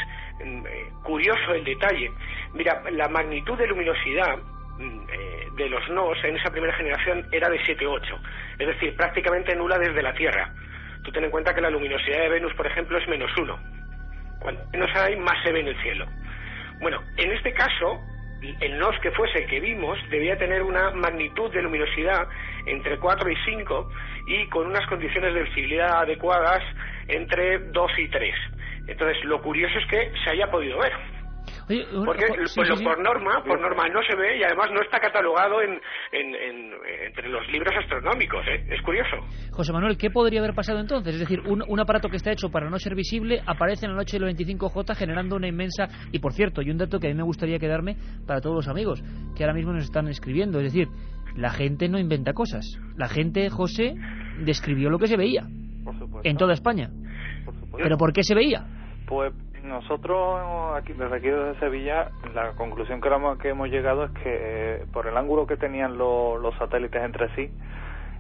mm, 0.45 0.67
eh, 0.67 0.71
curioso 1.03 1.55
el 1.55 1.65
detalle. 1.65 2.11
Mira, 2.53 2.83
la 2.91 3.09
magnitud 3.09 3.59
de 3.59 3.67
luminosidad 3.67 4.39
de 4.79 5.69
los 5.69 5.89
NOS 5.89 6.25
en 6.25 6.37
esa 6.37 6.51
primera 6.51 6.75
generación 6.75 7.27
era 7.31 7.49
de 7.49 7.61
7-8, 7.61 8.19
es 8.59 8.67
decir, 8.67 8.97
prácticamente 8.97 9.55
nula 9.55 9.79
desde 9.79 10.03
la 10.03 10.15
Tierra. 10.15 10.53
Tú 11.03 11.13
ten 11.13 11.25
en 11.25 11.31
cuenta 11.31 11.55
que 11.55 11.61
la 11.61 11.71
luminosidad 11.71 12.21
de 12.21 12.29
Venus, 12.29 12.55
por 12.55 12.67
ejemplo, 12.67 12.99
es 12.99 13.07
menos 13.09 13.31
1. 13.37 13.59
Cuanto 14.41 14.63
menos 14.73 14.91
hay, 14.97 15.17
más 15.17 15.43
se 15.45 15.53
ve 15.53 15.61
en 15.61 15.69
el 15.69 15.83
cielo. 15.83 16.07
Bueno, 16.81 17.03
en 17.17 17.33
este 17.33 17.53
caso, 17.53 18.01
el 18.61 18.79
NOS 18.79 18.99
que 19.01 19.11
fuese 19.13 19.39
el 19.39 19.47
que 19.47 19.61
vimos 19.61 19.99
debía 20.11 20.37
tener 20.37 20.63
una 20.63 20.91
magnitud 20.91 21.53
de 21.53 21.63
luminosidad 21.63 22.27
entre 22.67 22.99
4 22.99 23.31
y 23.31 23.37
5 23.45 23.91
y 24.27 24.47
con 24.49 24.67
unas 24.67 24.87
condiciones 24.87 25.35
de 25.35 25.43
visibilidad 25.45 26.03
adecuadas 26.03 26.63
entre 27.09 27.59
2 27.59 27.93
y 27.99 28.09
3. 28.09 28.35
Entonces, 28.89 29.25
lo 29.25 29.41
curioso 29.41 29.79
es 29.79 29.87
que 29.87 30.13
se 30.25 30.31
haya 30.31 30.51
podido 30.51 30.79
ver. 30.79 30.93
Oye, 31.69 31.85
Porque 32.05 32.27
sí, 32.47 32.53
pues, 32.57 32.69
sí, 32.69 32.77
sí. 32.77 32.85
por 32.85 32.99
norma, 33.03 33.43
por 33.45 33.61
norma 33.61 33.89
no 33.89 34.01
se 34.09 34.17
ve 34.17 34.39
y 34.39 34.43
además 34.43 34.69
no 34.73 34.81
está 34.83 34.99
catalogado 35.01 35.61
en, 35.63 35.73
en- 36.13 36.35
en- 36.35 36.73
entre 37.07 37.29
los 37.29 37.47
libros 37.51 37.73
astronómicos. 37.81 38.45
¿eh? 38.49 38.65
Es 38.71 38.83
curioso. 38.83 39.17
José 39.53 39.73
Manuel, 39.73 39.97
¿qué 39.97 40.11
podría 40.11 40.41
haber 40.41 40.55
pasado 40.55 40.81
entonces? 40.81 41.15
Es 41.15 41.21
decir, 41.21 41.41
un, 41.41 41.63
un 41.67 41.81
aparato 41.81 42.09
que 42.09 42.17
está 42.17 42.33
hecho 42.33 42.51
para 42.51 42.69
no 42.71 42.79
ser 42.79 42.95
visible 42.95 43.41
aparece 43.47 43.87
en 43.87 43.93
la 43.93 43.99
noche 43.99 44.19
del 44.19 44.29
25J 44.37 44.95
generando 44.95 45.37
una 45.37 45.49
inmensa... 45.49 45.89
Y 46.13 46.19
por 46.19 46.33
cierto, 46.33 46.63
y 46.63 46.71
un 46.71 46.79
dato 46.79 46.99
que 47.01 47.07
a 47.07 47.11
mí 47.11 47.17
me 47.17 47.23
gustaría 47.23 47.59
quedarme 47.59 47.97
para 48.27 48.41
todos 48.41 48.57
los 48.57 48.69
amigos 48.69 49.03
que 49.37 49.45
ahora 49.45 49.55
mismo 49.55 49.73
nos 49.73 49.85
están 49.85 50.09
escribiendo. 50.09 50.59
Es 50.61 50.73
decir, 50.73 50.89
la 51.37 51.51
gente 51.51 51.89
no 51.89 51.99
inventa 51.99 52.33
cosas. 52.33 52.65
La 52.97 53.09
gente, 53.09 53.49
José, 53.51 53.95
describió 54.41 54.91
lo 54.91 54.99
que 54.99 55.07
se 55.07 55.17
veía 55.17 55.43
Por 55.85 55.99
supuesto. 55.99 56.29
en 56.29 56.37
toda 56.37 56.53
España. 56.53 56.91
Por 57.45 57.55
supuesto. 57.55 57.79
¿Pero 57.83 57.97
por 57.97 58.13
qué 58.13 58.23
se 58.23 58.35
veía? 58.35 58.65
Pues 59.07 59.33
nosotros 59.65 60.77
aquí 60.77 60.93
desde 60.93 61.17
aquí 61.17 61.29
desde 61.29 61.59
Sevilla 61.61 62.11
la 62.35 62.53
conclusión 62.53 63.01
que 63.01 63.09
hemos, 63.09 63.39
que 63.39 63.49
hemos 63.49 63.69
llegado 63.69 64.05
es 64.05 64.11
que 64.13 64.21
eh, 64.27 64.87
por 64.93 65.07
el 65.07 65.17
ángulo 65.17 65.47
que 65.47 65.57
tenían 65.57 65.97
lo- 65.99 66.39
los 66.39 66.55
satélites 66.57 67.03
entre 67.03 67.29
sí 67.35 67.51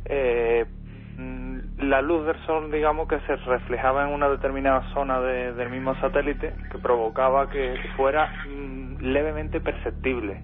eh, 0.06 0.66
mm, 1.16 1.58
la 1.78 2.02
luz 2.02 2.26
del 2.26 2.36
sol 2.46 2.70
digamos 2.70 3.08
que 3.08 3.20
se 3.20 3.36
reflejaba 3.36 4.04
en 4.06 4.14
una 4.14 4.28
determinada 4.28 4.82
zona 4.94 5.20
de- 5.20 5.52
del 5.54 5.70
mismo 5.70 5.94
satélite 5.96 6.54
que 6.70 6.78
provocaba 6.78 7.48
que 7.48 7.78
fuera 7.96 8.30
mm, 8.44 8.96
levemente 9.00 9.60
perceptible 9.60 10.42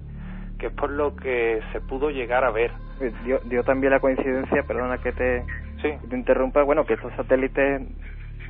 que 0.58 0.66
es 0.66 0.72
por 0.74 0.90
lo 0.90 1.16
que 1.16 1.62
se 1.72 1.80
pudo 1.80 2.10
llegar 2.10 2.44
a 2.44 2.50
ver. 2.50 2.70
Eh, 3.00 3.10
Dio, 3.24 3.40
dio 3.44 3.64
también 3.64 3.92
la 3.94 3.98
coincidencia, 4.00 4.62
perdona 4.64 4.98
que 4.98 5.10
te, 5.12 5.46
que 5.80 6.06
te 6.06 6.14
interrumpa, 6.14 6.62
bueno, 6.64 6.84
que 6.84 6.92
estos 6.94 7.14
satélites, 7.14 7.80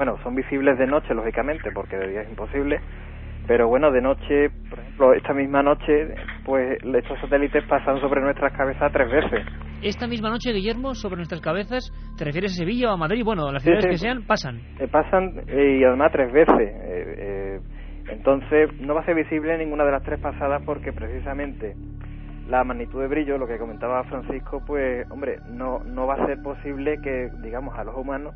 bueno, 0.01 0.17
son 0.23 0.35
visibles 0.35 0.79
de 0.79 0.87
noche, 0.87 1.13
lógicamente, 1.13 1.71
porque 1.75 1.95
de 1.99 2.09
día 2.09 2.23
es 2.23 2.31
imposible, 2.31 2.81
pero 3.47 3.69
bueno, 3.69 3.91
de 3.91 4.01
noche, 4.01 4.49
por 4.71 4.79
ejemplo, 4.79 5.13
esta 5.13 5.35
misma 5.35 5.63
noche, 5.63 6.15
pues 6.43 6.79
estos 6.83 7.21
satélites 7.21 7.65
pasan 7.65 8.01
sobre 8.01 8.23
nuestras 8.23 8.51
cabezas 8.55 8.91
tres 8.95 9.11
veces. 9.11 9.47
Esta 9.83 10.07
misma 10.07 10.31
noche, 10.31 10.55
Guillermo, 10.55 10.95
sobre 10.95 11.17
nuestras 11.17 11.43
cabezas, 11.43 11.93
¿te 12.17 12.25
refieres 12.25 12.53
a 12.53 12.55
Sevilla 12.55 12.89
o 12.89 12.95
a 12.95 12.97
Madrid? 12.97 13.23
Bueno, 13.23 13.47
a 13.47 13.53
las 13.53 13.63
ciudades 13.63 13.85
sí. 13.85 13.91
que 13.91 13.99
sean, 13.99 14.23
pasan. 14.23 14.61
Eh, 14.79 14.89
pasan 14.91 15.43
eh, 15.47 15.81
y 15.81 15.85
además 15.85 16.13
tres 16.13 16.33
veces. 16.33 16.57
Eh, 16.59 17.15
eh, 17.19 17.61
entonces, 18.09 18.71
no 18.81 18.95
va 18.95 19.03
a 19.03 19.05
ser 19.05 19.17
visible 19.17 19.59
ninguna 19.59 19.85
de 19.85 19.93
las 19.93 20.03
tres 20.03 20.19
pasadas 20.19 20.63
porque 20.65 20.95
precisamente 20.95 21.75
la 22.49 22.65
magnitud 22.65 23.03
de 23.03 23.07
brillo, 23.07 23.37
lo 23.37 23.47
que 23.47 23.59
comentaba 23.59 24.03
Francisco, 24.05 24.63
pues, 24.67 25.07
hombre, 25.11 25.41
no, 25.51 25.81
no 25.81 26.07
va 26.07 26.15
a 26.15 26.27
ser 26.27 26.41
posible 26.43 26.97
que, 27.03 27.29
digamos, 27.43 27.79
a 27.79 27.85
los 27.85 27.95
humanos 27.95 28.35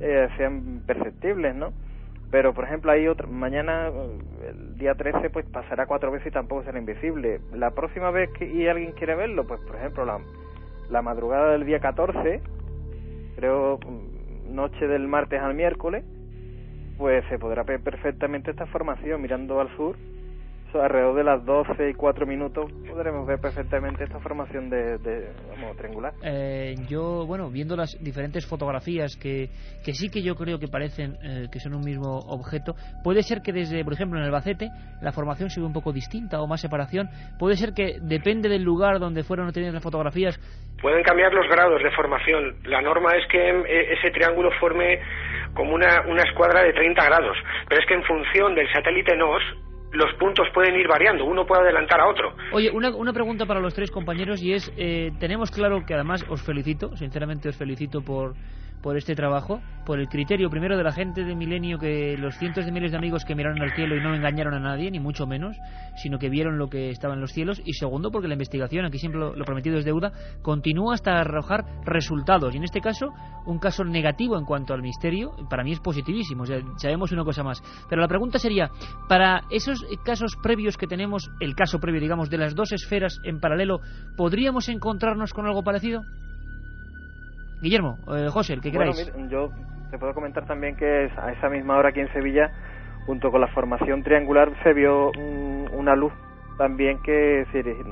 eh, 0.00 0.28
sean 0.36 0.82
perceptibles, 0.86 1.54
¿no? 1.54 1.72
Pero, 2.30 2.52
por 2.54 2.64
ejemplo, 2.64 2.90
hay 2.90 3.06
otra, 3.06 3.26
mañana, 3.28 3.90
el 4.48 4.76
día 4.78 4.94
13, 4.94 5.30
pues 5.30 5.46
pasará 5.46 5.86
cuatro 5.86 6.10
veces 6.10 6.28
y 6.28 6.30
tampoco 6.30 6.64
será 6.64 6.78
invisible. 6.78 7.40
La 7.54 7.70
próxima 7.70 8.10
vez 8.10 8.30
que 8.30 8.50
y 8.50 8.66
alguien 8.66 8.92
quiere 8.92 9.14
verlo, 9.14 9.46
pues, 9.46 9.60
por 9.60 9.76
ejemplo, 9.76 10.04
la, 10.04 10.18
la 10.90 11.02
madrugada 11.02 11.52
del 11.52 11.64
día 11.64 11.78
14, 11.78 12.40
creo, 13.36 13.78
noche 14.50 14.86
del 14.88 15.06
martes 15.06 15.40
al 15.40 15.54
miércoles, 15.54 16.04
pues 16.98 17.24
se 17.28 17.38
podrá 17.38 17.62
ver 17.62 17.80
perfectamente 17.80 18.50
esta 18.50 18.66
formación 18.66 19.20
mirando 19.20 19.60
al 19.60 19.74
sur. 19.76 19.96
Alrededor 20.82 21.16
de 21.16 21.24
las 21.24 21.44
12 21.44 21.90
y 21.90 21.94
4 21.94 22.26
minutos 22.26 22.70
podremos 22.88 23.26
ver 23.26 23.40
perfectamente 23.40 24.04
esta 24.04 24.18
formación 24.20 24.70
de, 24.70 24.98
de 24.98 25.32
vamos, 25.50 25.76
triangular. 25.76 26.12
Eh, 26.22 26.74
yo, 26.88 27.26
bueno, 27.26 27.50
viendo 27.50 27.76
las 27.76 27.96
diferentes 28.02 28.46
fotografías 28.46 29.16
que, 29.16 29.48
que 29.84 29.92
sí 29.92 30.08
que 30.08 30.22
yo 30.22 30.34
creo 30.34 30.58
que 30.58 30.68
parecen 30.68 31.16
eh, 31.22 31.46
que 31.50 31.60
son 31.60 31.74
un 31.74 31.84
mismo 31.84 32.18
objeto, 32.28 32.74
puede 33.02 33.22
ser 33.22 33.42
que 33.42 33.52
desde, 33.52 33.84
por 33.84 33.92
ejemplo, 33.92 34.18
en 34.18 34.24
Albacete, 34.24 34.70
la 35.00 35.12
formación 35.12 35.50
se 35.50 35.60
ve 35.60 35.66
un 35.66 35.72
poco 35.72 35.92
distinta 35.92 36.40
o 36.40 36.46
más 36.46 36.60
separación. 36.60 37.08
Puede 37.38 37.56
ser 37.56 37.72
que 37.72 37.98
depende 38.00 38.48
del 38.48 38.62
lugar 38.62 38.98
donde 38.98 39.24
fueron 39.24 39.48
obtenidas 39.48 39.74
las 39.74 39.82
fotografías. 39.82 40.38
Pueden 40.80 41.02
cambiar 41.02 41.32
los 41.32 41.48
grados 41.48 41.82
de 41.82 41.90
formación. 41.92 42.56
La 42.64 42.82
norma 42.82 43.10
es 43.16 43.26
que 43.28 43.38
eh, 43.38 43.94
ese 43.98 44.10
triángulo 44.10 44.50
forme 44.60 45.00
como 45.54 45.74
una, 45.74 46.02
una 46.06 46.22
escuadra 46.22 46.62
de 46.62 46.72
30 46.72 47.04
grados. 47.04 47.36
Pero 47.68 47.80
es 47.80 47.86
que 47.86 47.94
en 47.94 48.04
función 48.04 48.54
del 48.54 48.70
satélite 48.72 49.16
NOS, 49.16 49.42
los 49.96 50.12
puntos 50.14 50.46
pueden 50.54 50.74
ir 50.76 50.86
variando. 50.88 51.24
Uno 51.24 51.44
puede 51.46 51.62
adelantar 51.62 52.00
a 52.00 52.08
otro. 52.08 52.34
Oye, 52.52 52.70
una, 52.70 52.94
una 52.94 53.12
pregunta 53.12 53.46
para 53.46 53.60
los 53.60 53.74
tres 53.74 53.90
compañeros 53.90 54.42
y 54.42 54.52
es, 54.52 54.72
eh, 54.76 55.10
tenemos 55.18 55.50
claro 55.50 55.84
que 55.86 55.94
además 55.94 56.24
os 56.28 56.42
felicito, 56.42 56.96
sinceramente 56.96 57.48
os 57.48 57.56
felicito 57.56 58.02
por, 58.02 58.34
por 58.86 58.96
este 58.96 59.16
trabajo, 59.16 59.60
por 59.84 59.98
el 59.98 60.06
criterio 60.06 60.48
primero 60.48 60.76
de 60.76 60.84
la 60.84 60.92
gente 60.92 61.24
de 61.24 61.34
Milenio, 61.34 61.76
que 61.76 62.16
los 62.16 62.38
cientos 62.38 62.64
de 62.64 62.70
miles 62.70 62.92
de 62.92 62.96
amigos 62.96 63.24
que 63.24 63.34
miraron 63.34 63.60
al 63.60 63.72
cielo 63.72 63.96
y 63.96 64.00
no 64.00 64.14
engañaron 64.14 64.54
a 64.54 64.60
nadie, 64.60 64.92
ni 64.92 65.00
mucho 65.00 65.26
menos, 65.26 65.56
sino 65.96 66.20
que 66.20 66.28
vieron 66.28 66.56
lo 66.56 66.68
que 66.68 66.90
estaba 66.90 67.14
en 67.14 67.20
los 67.20 67.32
cielos, 67.32 67.60
y 67.64 67.72
segundo, 67.72 68.12
porque 68.12 68.28
la 68.28 68.34
investigación, 68.34 68.84
aquí 68.84 68.98
siempre 68.98 69.20
lo, 69.20 69.44
prometido 69.44 69.76
es 69.76 69.84
deuda, 69.84 70.12
continúa 70.40 70.94
hasta 70.94 71.18
arrojar 71.18 71.64
resultados, 71.84 72.54
y 72.54 72.58
en 72.58 72.62
este 72.62 72.80
caso, 72.80 73.08
un 73.46 73.58
caso 73.58 73.82
negativo 73.82 74.38
en 74.38 74.44
cuanto 74.44 74.72
al 74.72 74.82
misterio, 74.82 75.32
para 75.50 75.64
mí 75.64 75.72
es 75.72 75.80
positivísimo, 75.80 76.44
o 76.44 76.78
sabemos 76.78 77.10
una 77.10 77.24
cosa 77.24 77.42
más. 77.42 77.60
Pero 77.88 78.00
la 78.00 78.06
pregunta 78.06 78.38
sería, 78.38 78.70
para 79.08 79.40
esos 79.50 79.84
casos 80.04 80.36
previos 80.40 80.76
que 80.76 80.86
tenemos, 80.86 81.28
el 81.40 81.56
caso 81.56 81.80
previo, 81.80 82.00
digamos, 82.00 82.30
de 82.30 82.38
las 82.38 82.54
dos 82.54 82.70
esferas 82.70 83.18
en 83.24 83.40
paralelo, 83.40 83.80
¿podríamos 84.16 84.68
encontrarnos 84.68 85.32
con 85.32 85.44
algo 85.44 85.64
parecido? 85.64 86.02
Guillermo, 87.60 87.98
eh, 88.14 88.28
José, 88.30 88.54
el 88.54 88.60
que 88.60 88.70
Bueno, 88.70 88.92
queráis. 88.92 89.14
mira, 89.16 89.28
yo 89.28 89.50
te 89.90 89.98
puedo 89.98 90.12
comentar 90.14 90.44
también 90.46 90.76
que 90.76 91.10
a 91.16 91.32
esa 91.32 91.48
misma 91.48 91.76
hora 91.76 91.90
aquí 91.90 92.00
en 92.00 92.12
Sevilla, 92.12 92.50
junto 93.06 93.30
con 93.30 93.40
la 93.40 93.48
formación 93.48 94.02
triangular, 94.02 94.52
se 94.62 94.72
vio 94.72 95.10
mm, 95.16 95.74
una 95.74 95.94
luz 95.94 96.12
también 96.58 96.98
que 97.04 97.44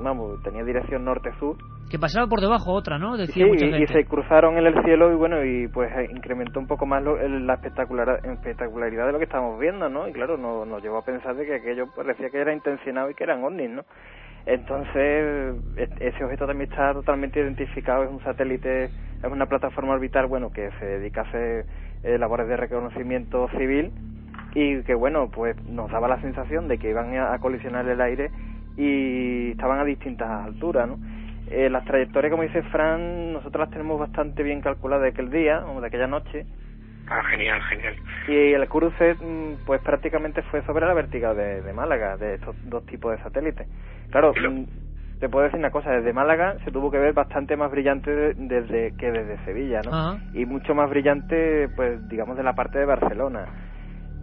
vamos, 0.03 0.41
tenía 0.43 0.65
dirección 0.65 1.05
norte-sur. 1.05 1.57
Que 1.91 1.99
pasaba 1.99 2.27
por 2.27 2.41
debajo 2.41 2.73
otra, 2.73 2.99
¿no? 2.99 3.17
Decía 3.17 3.45
Sí, 3.45 3.51
mucha 3.51 3.67
y, 3.67 3.69
y 3.69 3.73
gente. 3.73 3.93
se 3.93 4.05
cruzaron 4.07 4.57
en 4.57 4.67
el 4.67 4.83
cielo 4.85 5.13
y 5.13 5.17
bueno, 5.17 5.45
y 5.45 5.69
pues 5.69 5.91
eh, 5.93 6.09
incrementó 6.11 6.59
un 6.59 6.67
poco 6.67 6.87
más 6.87 7.03
lo- 7.03 7.21
el- 7.21 7.47
la 7.47 7.55
espectacular, 7.55 8.21
espectacularidad 8.25 9.07
de 9.07 9.13
lo 9.13 9.19
que 9.19 9.25
estábamos 9.25 9.61
viendo, 9.61 9.89
¿no? 9.91 10.09
Y 10.09 10.13
claro, 10.13 10.39
no- 10.39 10.65
nos 10.65 10.83
llevó 10.83 10.99
a 10.99 11.05
pensar 11.05 11.37
de 11.37 11.45
que 11.45 11.55
aquello 11.57 11.87
parecía 11.95 12.31
que 12.31 12.39
era 12.41 12.55
intencionado 12.55 13.11
y 13.11 13.15
que 13.15 13.25
eran 13.25 13.45
ovnis, 13.45 13.69
¿no? 13.71 13.83
Entonces, 14.47 15.57
e- 15.77 15.89
ese 16.01 16.25
objeto 16.25 16.47
también 16.47 16.71
está 16.71 16.93
totalmente 16.95 17.39
identificado, 17.41 18.05
es 18.05 18.11
un 18.11 18.21
satélite, 18.23 18.91
es 19.25 19.33
una 19.33 19.47
plataforma 19.47 19.95
orbital, 19.95 20.27
bueno, 20.27 20.51
que 20.53 20.71
se 20.79 20.85
dedica 20.85 21.23
a 21.23 21.25
hacer 21.25 21.67
eh, 22.03 22.19
labores 22.19 22.47
de 22.49 22.57
reconocimiento 22.57 23.49
civil 23.57 23.91
y 24.55 24.83
que, 24.83 24.95
bueno, 24.95 25.31
pues 25.31 25.57
nos 25.65 25.91
daba 25.91 26.09
la 26.09 26.21
sensación 26.21 26.69
de 26.69 26.79
que 26.79 26.91
iban 26.91 27.15
a, 27.17 27.33
a 27.35 27.39
colisionar 27.39 27.89
el 27.89 28.01
aire 28.01 28.31
y 28.77 29.51
estaban 29.53 29.79
a 29.81 29.85
distintas 29.85 30.29
alturas, 30.29 30.89
¿no? 30.89 30.99
Eh, 31.51 31.69
las 31.71 31.85
trayectorias, 31.85 32.31
como 32.31 32.43
dice 32.43 32.63
Fran, 32.65 33.33
nosotros 33.33 33.61
las 33.61 33.71
tenemos 33.71 34.01
bastante 34.01 34.43
bien 34.43 34.61
calculadas 34.61 35.03
de 35.03 35.09
aquel 35.11 35.31
día, 35.31 35.65
o 35.67 35.81
de 35.81 35.87
aquella 35.87 36.07
noche, 36.07 36.47
Ah, 37.07 37.23
genial, 37.31 37.61
genial. 37.69 37.95
y 38.29 38.53
el 38.55 38.67
cruce, 38.67 39.15
mm, 39.15 39.67
pues 39.67 39.81
prácticamente 39.83 40.41
fue 40.43 40.63
sobre 40.63 40.87
la 40.87 40.95
vertical 40.95 41.37
de, 41.37 41.61
de 41.61 41.73
Málaga, 41.75 42.17
de 42.17 42.35
estos 42.37 42.57
dos 42.71 42.87
tipos 42.87 43.13
de 43.15 43.23
satélites. 43.23 43.69
Claro, 44.11 44.33
mm, 44.33 44.65
te 45.25 45.31
puedo 45.31 45.45
decir 45.45 45.59
una 45.59 45.71
cosa, 45.71 45.91
desde 45.91 46.13
Málaga 46.13 46.57
se 46.67 46.71
tuvo 46.71 46.91
que 46.91 46.99
ver 46.99 47.15
bastante 47.15 47.57
más 47.57 47.71
brillante 47.71 48.15
de- 48.15 48.35
desde 48.37 48.93
que 48.93 49.11
desde 49.11 49.39
Sevilla, 49.47 49.81
¿no? 49.83 49.91
Y 50.35 50.45
mucho 50.45 50.75
más 50.75 50.91
brillante, 50.91 51.71
pues 51.75 52.07
digamos, 52.11 52.37
de 52.37 52.43
la 52.43 52.53
parte 52.53 52.79
de 52.79 52.85
Barcelona. 52.85 53.47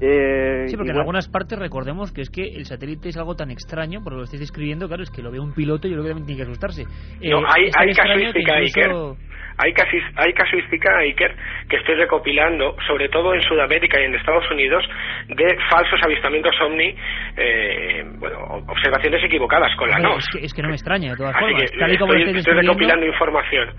Eh, 0.01 0.65
Sí, 0.67 0.75
porque 0.75 0.89
en 0.89 0.95
bueno, 0.95 0.99
algunas 1.01 1.29
partes 1.29 1.59
recordemos 1.59 2.11
que 2.11 2.21
es 2.21 2.29
que 2.29 2.41
el 2.43 2.65
satélite 2.65 3.09
es 3.09 3.17
algo 3.17 3.35
tan 3.35 3.51
extraño, 3.51 4.01
por 4.03 4.13
lo 4.13 4.19
que 4.19 4.23
estáis 4.25 4.41
describiendo, 4.41 4.87
claro, 4.87 5.03
es 5.03 5.11
que 5.11 5.21
lo 5.21 5.31
ve 5.31 5.39
un 5.39 5.53
piloto 5.53 5.87
y 5.87 5.91
yo 5.91 5.97
creo 5.97 6.03
que 6.05 6.09
también 6.09 6.25
tiene 6.25 6.39
que 6.41 6.47
asustarse. 6.49 6.81
Eh, 7.21 7.29
No, 7.29 7.37
hay, 7.47 7.69
tan 7.69 7.83
hay 7.83 7.89
que 7.89 7.95
casuística, 8.01 8.61
incluso- 8.61 9.11
Iker. 9.11 9.31
Hay, 9.57 9.73
casis- 9.73 10.13
hay 10.15 10.33
casuística, 10.33 10.97
Iker, 10.99 11.35
que 11.69 11.75
estoy 11.77 11.95
recopilando, 11.95 12.75
sobre 12.87 13.09
todo 13.09 13.35
en 13.35 13.41
Sudamérica 13.41 13.99
y 14.01 14.05
en 14.05 14.15
Estados 14.15 14.49
Unidos, 14.49 14.83
de 15.27 15.45
falsos 15.69 15.99
avistamientos 16.01 16.53
ovni, 16.65 16.95
eh, 17.37 18.03
bueno, 18.17 18.39
observaciones 18.69 19.23
equivocadas 19.23 19.75
con 19.77 19.89
la 19.89 19.99
NOS. 19.99 20.17
es, 20.17 20.29
que, 20.39 20.45
es 20.47 20.53
que 20.53 20.61
no 20.63 20.69
me 20.69 20.75
extraña, 20.75 21.11
de 21.11 21.17
todas 21.17 21.35
Así 21.35 21.43
formas. 21.43 21.61
eh, 21.63 21.65
que 21.73 21.79
Tal 21.79 21.93
y 21.93 21.97
como 21.97 22.13
estoy, 22.13 22.37
estoy 22.39 22.53
recopilando 22.55 23.05
información. 23.05 23.69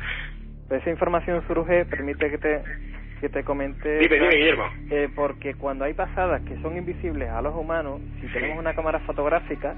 esa 0.71 0.91
información 0.91 1.43
surge, 1.49 1.85
permite 1.87 2.31
que 2.31 2.39
te, 2.39 2.63
que 3.23 3.29
te 3.29 3.45
comente. 3.45 3.99
Dime, 4.01 4.17
dime, 4.17 4.35
Guillermo. 4.35 4.65
Eh, 4.91 5.09
porque 5.15 5.55
cuando 5.55 5.85
hay 5.85 5.95
pasadas 5.95 6.43
que 6.43 6.61
son 6.61 6.77
invisibles 6.77 7.31
a 7.31 7.41
los 7.41 7.55
humanos, 7.55 8.01
si 8.21 8.27
tenemos 8.33 8.59
una 8.59 8.75
cámara 8.75 8.99
fotográfica, 9.07 9.77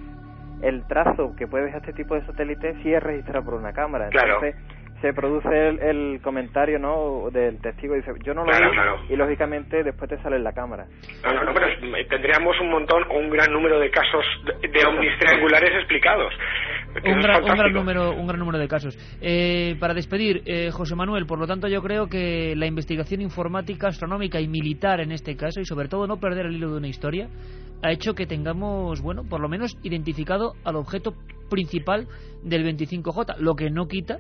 el 0.62 0.86
trazo 0.88 1.36
que 1.36 1.46
puede 1.46 1.66
dejar 1.66 1.82
este 1.82 1.92
tipo 1.92 2.14
de 2.14 2.24
satélite 2.24 2.74
sí 2.82 2.92
es 2.94 3.02
registrado 3.02 3.44
por 3.44 3.54
una 3.54 3.74
cámara. 3.74 4.08
Claro. 4.08 4.36
Entonces 4.42 4.56
se 5.02 5.12
produce 5.12 5.68
el, 5.68 5.78
el 5.80 6.20
comentario 6.22 6.78
no 6.78 7.28
del 7.30 7.60
testigo 7.60 7.94
dice 7.94 8.10
yo 8.22 8.32
no 8.32 8.42
lo 8.46 8.50
Claro, 8.50 8.70
vi 8.70 8.74
claro. 8.76 8.98
y 9.10 9.16
lógicamente 9.16 9.82
después 9.82 10.08
te 10.08 10.16
sale 10.22 10.36
en 10.36 10.44
la 10.44 10.54
cámara 10.54 10.86
No, 11.22 11.34
no, 11.34 11.44
no, 11.44 11.52
pero 11.52 11.66
tendríamos 12.08 12.58
un 12.60 12.70
montón 12.70 13.02
o 13.10 13.18
un 13.18 13.28
gran 13.28 13.52
número 13.52 13.78
de 13.80 13.90
casos 13.90 14.24
de, 14.46 14.66
de 14.66 14.86
ovnis 14.86 15.12
triangulares 15.18 15.74
explicados. 15.74 16.32
Un, 16.96 17.02
gran, 17.02 17.14
un 17.14 17.22
gran 17.22 17.42
fantástico. 17.46 17.78
número, 17.78 18.16
un 18.16 18.26
gran 18.26 18.38
número 18.38 18.58
de 18.58 18.68
casos. 18.68 18.98
Eh, 19.20 19.76
para 19.80 19.94
despedir, 19.94 20.42
eh, 20.46 20.70
José 20.70 20.94
Manuel, 20.94 21.26
por 21.26 21.38
lo 21.38 21.46
tanto 21.46 21.68
yo 21.68 21.82
creo 21.82 22.08
que 22.08 22.54
la 22.56 22.66
investigación 22.66 23.20
informática, 23.20 23.88
astronómica 23.88 24.40
y 24.40 24.48
militar 24.48 25.00
en 25.00 25.12
este 25.12 25.36
caso, 25.36 25.60
y 25.60 25.64
sobre 25.64 25.88
todo 25.88 26.06
no 26.06 26.18
perder 26.18 26.46
el 26.46 26.56
hilo 26.56 26.70
de 26.70 26.76
una 26.78 26.88
historia, 26.88 27.28
ha 27.82 27.92
hecho 27.92 28.14
que 28.14 28.26
tengamos, 28.26 29.02
bueno, 29.02 29.24
por 29.24 29.40
lo 29.40 29.48
menos 29.48 29.76
identificado 29.82 30.54
al 30.64 30.76
objeto 30.76 31.14
principal 31.50 32.08
del 32.42 32.64
25J, 32.64 33.36
lo 33.38 33.54
que 33.54 33.70
no 33.70 33.86
quita 33.86 34.18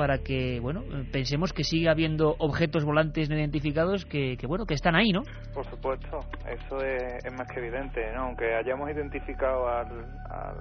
para 0.00 0.16
que, 0.16 0.60
bueno, 0.60 0.82
pensemos 1.12 1.52
que 1.52 1.62
sigue 1.62 1.90
habiendo 1.90 2.34
objetos 2.38 2.86
volantes 2.86 3.28
no 3.28 3.36
identificados 3.36 4.06
que, 4.06 4.38
que, 4.38 4.46
bueno, 4.46 4.64
que 4.64 4.72
están 4.72 4.96
ahí, 4.96 5.12
¿no? 5.12 5.20
Por 5.52 5.66
supuesto, 5.66 6.20
eso 6.48 6.82
es, 6.82 7.30
más 7.34 7.46
que 7.48 7.60
evidente, 7.60 8.10
¿no? 8.14 8.22
Aunque 8.22 8.54
hayamos 8.54 8.90
identificado 8.90 9.68
al, 9.68 10.06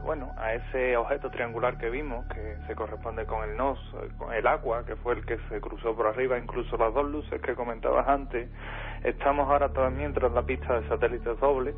bueno, 0.04 0.30
a 0.36 0.56
ese 0.56 0.98
objeto 0.98 1.30
triangular 1.30 1.78
que 1.78 1.90
vimos, 1.90 2.26
que 2.28 2.58
se 2.68 2.76
corresponde 2.76 3.26
con 3.26 3.50
el 3.50 3.56
NOS, 3.56 3.80
con 4.18 4.34
el 4.34 4.46
agua, 4.46 4.86
que 4.86 4.98
fue 4.98 5.14
el 5.14 5.26
que 5.26 5.38
se 5.48 5.62
cruzó 5.62 5.96
por 5.96 6.08
arriba, 6.08 6.38
incluso 6.38 6.76
las 6.76 6.94
dos 6.94 7.10
luces 7.10 7.42
que 7.42 7.56
comentabas 7.56 8.10
antes, 8.10 8.50
estamos 9.06 9.48
ahora 9.48 9.70
también 9.70 10.14
tras 10.14 10.34
la 10.34 10.42
pista 10.42 10.82
de 10.82 10.88
satélites 10.90 11.40
dobles, 11.40 11.76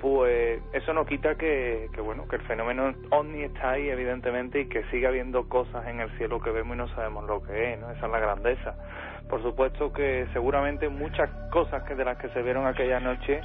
pues 0.00 0.62
eso 0.72 0.92
no 0.92 1.06
quita 1.06 1.36
que, 1.36 1.88
que 1.92 2.00
bueno 2.00 2.28
que 2.28 2.36
el 2.36 2.42
fenómeno 2.42 2.94
ovni 3.10 3.42
está 3.42 3.72
ahí 3.72 3.88
evidentemente 3.88 4.60
y 4.60 4.68
que 4.68 4.84
sigue 4.90 5.06
habiendo 5.06 5.48
cosas 5.48 5.86
en 5.86 6.00
el 6.00 6.10
cielo 6.18 6.40
que 6.40 6.50
vemos 6.50 6.76
y 6.76 6.78
no 6.78 6.88
sabemos 6.88 7.24
lo 7.26 7.42
que 7.42 7.72
es 7.72 7.80
no 7.80 7.90
esa 7.90 8.06
es 8.06 8.12
la 8.12 8.20
grandeza. 8.20 8.74
Por 9.28 9.42
supuesto 9.42 9.92
que 9.92 10.26
seguramente 10.32 10.88
muchas 10.88 11.30
cosas 11.50 11.82
que 11.84 11.94
de 11.94 12.04
las 12.04 12.18
que 12.18 12.28
se 12.28 12.42
vieron 12.42 12.66
aquella 12.66 13.00
noche 13.00 13.40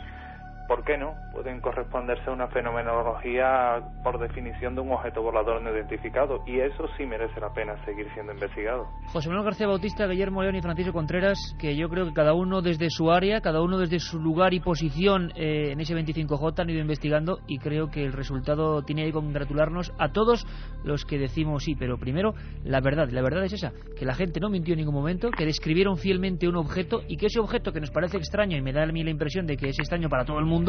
¿por 0.72 0.86
qué 0.86 0.97
no? 0.97 1.15
Pueden 1.34 1.59
corresponderse 1.59 2.30
a 2.30 2.32
una 2.32 2.47
fenomenología 2.47 3.82
por 4.05 4.17
definición 4.17 4.74
de 4.74 4.80
un 4.80 4.93
objeto 4.93 5.22
volador 5.22 5.61
no 5.61 5.69
identificado 5.69 6.45
y 6.47 6.61
eso 6.61 6.88
sí 6.95 7.05
merece 7.05 7.41
la 7.41 7.51
pena 7.51 7.76
seguir 7.84 8.07
siendo 8.13 8.32
investigado. 8.32 8.88
José 9.07 9.28
Manuel 9.28 9.47
García 9.47 9.67
Bautista, 9.67 10.07
Guillermo 10.07 10.41
León 10.41 10.55
y 10.55 10.61
Francisco 10.61 10.93
Contreras, 10.93 11.38
que 11.59 11.76
yo 11.76 11.89
creo 11.89 12.05
que 12.05 12.13
cada 12.13 12.34
uno 12.34 12.61
desde 12.61 12.89
su 12.89 13.11
área, 13.11 13.41
cada 13.41 13.61
uno 13.61 13.80
desde 13.80 13.99
su 13.99 14.17
lugar 14.17 14.53
y 14.53 14.61
posición 14.61 15.34
eh, 15.36 15.74
en 15.74 15.82
ese 15.82 15.93
25J 15.93 16.61
han 16.61 16.69
ido 16.69 16.80
investigando 16.80 17.39
y 17.47 17.57
creo 17.57 17.89
que 17.89 18.05
el 18.05 18.13
resultado 18.13 18.82
tiene 18.84 19.03
que 19.03 19.11
congratularnos 19.11 19.91
a 19.99 20.13
todos 20.13 20.47
los 20.86 21.03
que 21.03 21.17
decimos 21.17 21.65
sí, 21.65 21.76
pero 21.76 21.97
primero 21.97 22.34
la 22.63 22.80
verdad, 22.80 23.09
la 23.09 23.22
verdad 23.22 23.43
es 23.43 23.51
esa, 23.51 23.74
que 23.99 24.05
la 24.05 24.15
gente 24.15 24.39
no 24.39 24.49
mintió 24.49 24.74
en 24.74 24.80
ningún 24.80 24.95
momento, 24.95 25.32
que 25.32 25.45
describieron 25.45 25.97
fielmente 25.97 26.47
un 26.47 26.55
objeto 26.55 27.01
y 27.09 27.17
que 27.17 27.26
ese 27.26 27.41
objeto 27.41 27.74
que 27.74 27.82
nos 27.82 27.91
parece 27.91 28.15
extraño 28.15 28.55
y 28.55 28.61
me 28.61 28.72
da 28.72 28.84
a 28.84 28.86
mí 28.86 29.03
la 29.03 29.09
impresión 29.09 29.45
de 29.45 29.57
que 29.57 29.67
es 29.67 29.78
extraño 29.78 30.07
para 30.07 30.24
todo 30.24 30.39
el 30.39 30.45
mundo, 30.45 30.61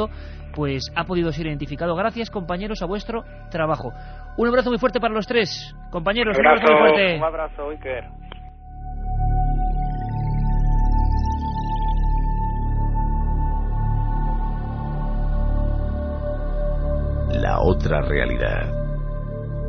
pues 0.54 0.92
ha 0.94 1.04
podido 1.04 1.32
ser 1.32 1.46
identificado 1.46 1.94
gracias 1.94 2.30
compañeros 2.30 2.82
a 2.82 2.86
vuestro 2.86 3.24
trabajo. 3.50 3.92
Un 4.36 4.48
abrazo 4.48 4.70
muy 4.70 4.78
fuerte 4.78 5.00
para 5.00 5.14
los 5.14 5.26
tres, 5.26 5.74
compañeros, 5.90 6.36
un 6.38 6.46
abrazo 6.46 6.72
muy 6.72 6.80
fuerte. 6.80 7.16
un 7.16 7.24
abrazo, 7.24 7.70
Iker. 7.70 8.22
La 17.40 17.60
otra 17.60 18.02
realidad. 18.02 18.70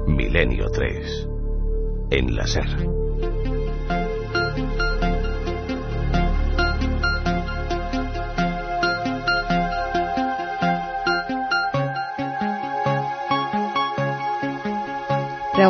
Milenio 0.05 0.69
3. 0.69 1.29
En 2.11 2.35
la 2.35 2.45
SER. 2.45 3.02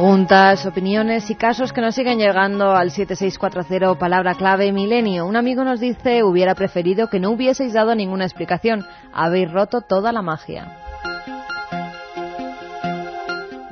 Preguntas, 0.03 0.65
opiniones 0.65 1.29
y 1.29 1.35
casos 1.35 1.71
que 1.71 1.79
nos 1.79 1.95
siguen 1.95 2.17
llegando 2.17 2.71
al 2.71 2.91
7640 2.91 3.97
palabra 3.97 4.35
clave 4.35 4.73
milenio. 4.73 5.25
Un 5.25 5.37
amigo 5.37 5.63
nos 5.63 5.79
dice 5.79 6.25
hubiera 6.25 6.55
preferido 6.55 7.07
que 7.07 7.21
no 7.21 7.31
hubieseis 7.31 7.71
dado 7.71 7.95
ninguna 7.95 8.25
explicación. 8.25 8.83
Habéis 9.13 9.49
roto 9.49 9.79
toda 9.79 10.11
la 10.11 10.21
magia. 10.21 10.77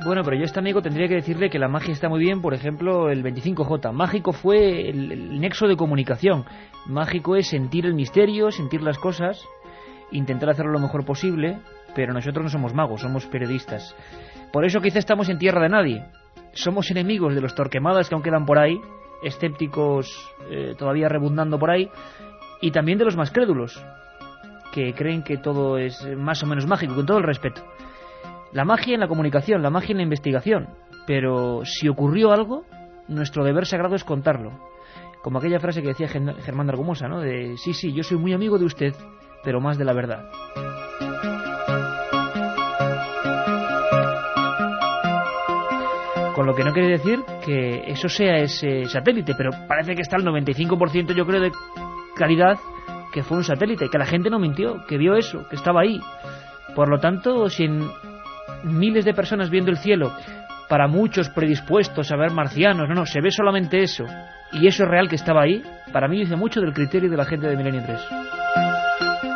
Bueno, 0.05 0.23
pero 0.23 0.37
yo 0.37 0.43
a 0.43 0.45
este 0.45 0.59
amigo 0.59 0.81
tendría 0.81 1.09
que 1.09 1.15
decirle 1.15 1.49
que 1.49 1.59
la 1.59 1.67
magia 1.67 1.91
está 1.91 2.07
muy 2.07 2.21
bien, 2.21 2.41
por 2.41 2.53
ejemplo, 2.53 3.09
el 3.09 3.25
25J. 3.25 3.91
Mágico 3.91 4.31
fue 4.31 4.89
el, 4.89 5.11
el 5.11 5.41
nexo 5.41 5.67
de 5.67 5.75
comunicación. 5.75 6.45
Mágico 6.85 7.35
es 7.35 7.49
sentir 7.49 7.85
el 7.85 7.93
misterio, 7.93 8.51
sentir 8.51 8.81
las 8.83 8.97
cosas, 8.97 9.43
intentar 10.11 10.49
hacerlo 10.49 10.71
lo 10.71 10.79
mejor 10.79 11.03
posible, 11.03 11.59
pero 11.93 12.13
nosotros 12.13 12.45
no 12.45 12.49
somos 12.49 12.73
magos, 12.73 13.01
somos 13.01 13.25
periodistas. 13.25 13.93
Por 14.53 14.63
eso 14.63 14.79
quizá 14.79 14.99
estamos 14.99 15.27
en 15.27 15.37
tierra 15.37 15.61
de 15.61 15.69
nadie. 15.69 16.05
Somos 16.53 16.91
enemigos 16.91 17.35
de 17.35 17.41
los 17.41 17.55
torquemadas 17.55 18.09
que 18.09 18.15
aún 18.15 18.23
quedan 18.23 18.45
por 18.45 18.59
ahí, 18.59 18.79
escépticos 19.23 20.07
eh, 20.49 20.75
todavía 20.77 21.07
rebundando 21.07 21.57
por 21.59 21.71
ahí, 21.71 21.89
y 22.61 22.71
también 22.71 22.97
de 22.97 23.05
los 23.05 23.17
más 23.17 23.31
crédulos, 23.31 23.83
que 24.71 24.93
creen 24.93 25.23
que 25.23 25.37
todo 25.37 25.77
es 25.77 26.05
más 26.17 26.41
o 26.43 26.47
menos 26.47 26.67
mágico, 26.67 26.95
con 26.95 27.05
todo 27.05 27.17
el 27.17 27.23
respeto. 27.23 27.61
La 28.51 28.65
magia 28.65 28.93
en 28.93 28.99
la 28.99 29.07
comunicación, 29.07 29.61
la 29.61 29.69
magia 29.69 29.91
en 29.91 29.97
la 29.97 30.03
investigación. 30.03 30.67
Pero 31.07 31.61
si 31.65 31.87
ocurrió 31.87 32.31
algo, 32.31 32.63
nuestro 33.07 33.43
deber 33.43 33.65
sagrado 33.65 33.95
es 33.95 34.03
contarlo. 34.03 34.51
Como 35.21 35.39
aquella 35.39 35.59
frase 35.59 35.81
que 35.81 35.89
decía 35.89 36.07
Germán 36.07 36.67
de 36.67 36.73
Argumosa, 36.73 37.07
¿no? 37.07 37.19
De, 37.19 37.55
sí, 37.57 37.73
sí, 37.73 37.93
yo 37.93 38.03
soy 38.03 38.17
muy 38.17 38.33
amigo 38.33 38.57
de 38.57 38.65
usted, 38.65 38.95
pero 39.43 39.61
más 39.61 39.77
de 39.77 39.85
la 39.85 39.93
verdad. 39.93 40.29
Con 46.41 46.47
lo 46.47 46.55
que 46.55 46.63
no 46.63 46.73
quiere 46.73 46.89
decir 46.89 47.19
que 47.45 47.83
eso 47.85 48.09
sea 48.09 48.37
ese 48.37 48.85
satélite, 48.85 49.35
pero 49.37 49.51
parece 49.67 49.93
que 49.93 50.01
está 50.01 50.17
el 50.17 50.25
95% 50.25 51.13
yo 51.13 51.23
creo 51.23 51.39
de 51.39 51.51
calidad 52.15 52.57
que 53.13 53.21
fue 53.21 53.37
un 53.37 53.43
satélite, 53.43 53.89
que 53.89 53.99
la 53.99 54.07
gente 54.07 54.31
no 54.31 54.39
mintió, 54.39 54.83
que 54.87 54.97
vio 54.97 55.15
eso, 55.15 55.47
que 55.47 55.55
estaba 55.55 55.81
ahí. 55.81 55.99
Por 56.73 56.89
lo 56.89 56.97
tanto, 56.97 57.47
si 57.47 57.65
en 57.65 57.87
miles 58.63 59.05
de 59.05 59.13
personas 59.13 59.51
viendo 59.51 59.69
el 59.69 59.77
cielo, 59.77 60.11
para 60.67 60.87
muchos 60.87 61.29
predispuestos 61.29 62.11
a 62.11 62.17
ver 62.17 62.31
marcianos, 62.31 62.89
no, 62.89 62.95
no, 62.95 63.05
se 63.05 63.21
ve 63.21 63.29
solamente 63.29 63.83
eso, 63.83 64.05
y 64.51 64.65
eso 64.65 64.85
es 64.85 64.89
real 64.89 65.09
que 65.09 65.17
estaba 65.17 65.43
ahí, 65.43 65.61
para 65.93 66.07
mí 66.07 66.17
dice 66.21 66.35
mucho 66.35 66.59
del 66.59 66.73
criterio 66.73 67.11
de 67.11 67.17
la 67.17 67.25
gente 67.25 67.47
de 67.47 67.55
Milenio 67.55 67.83
3. 67.85 69.30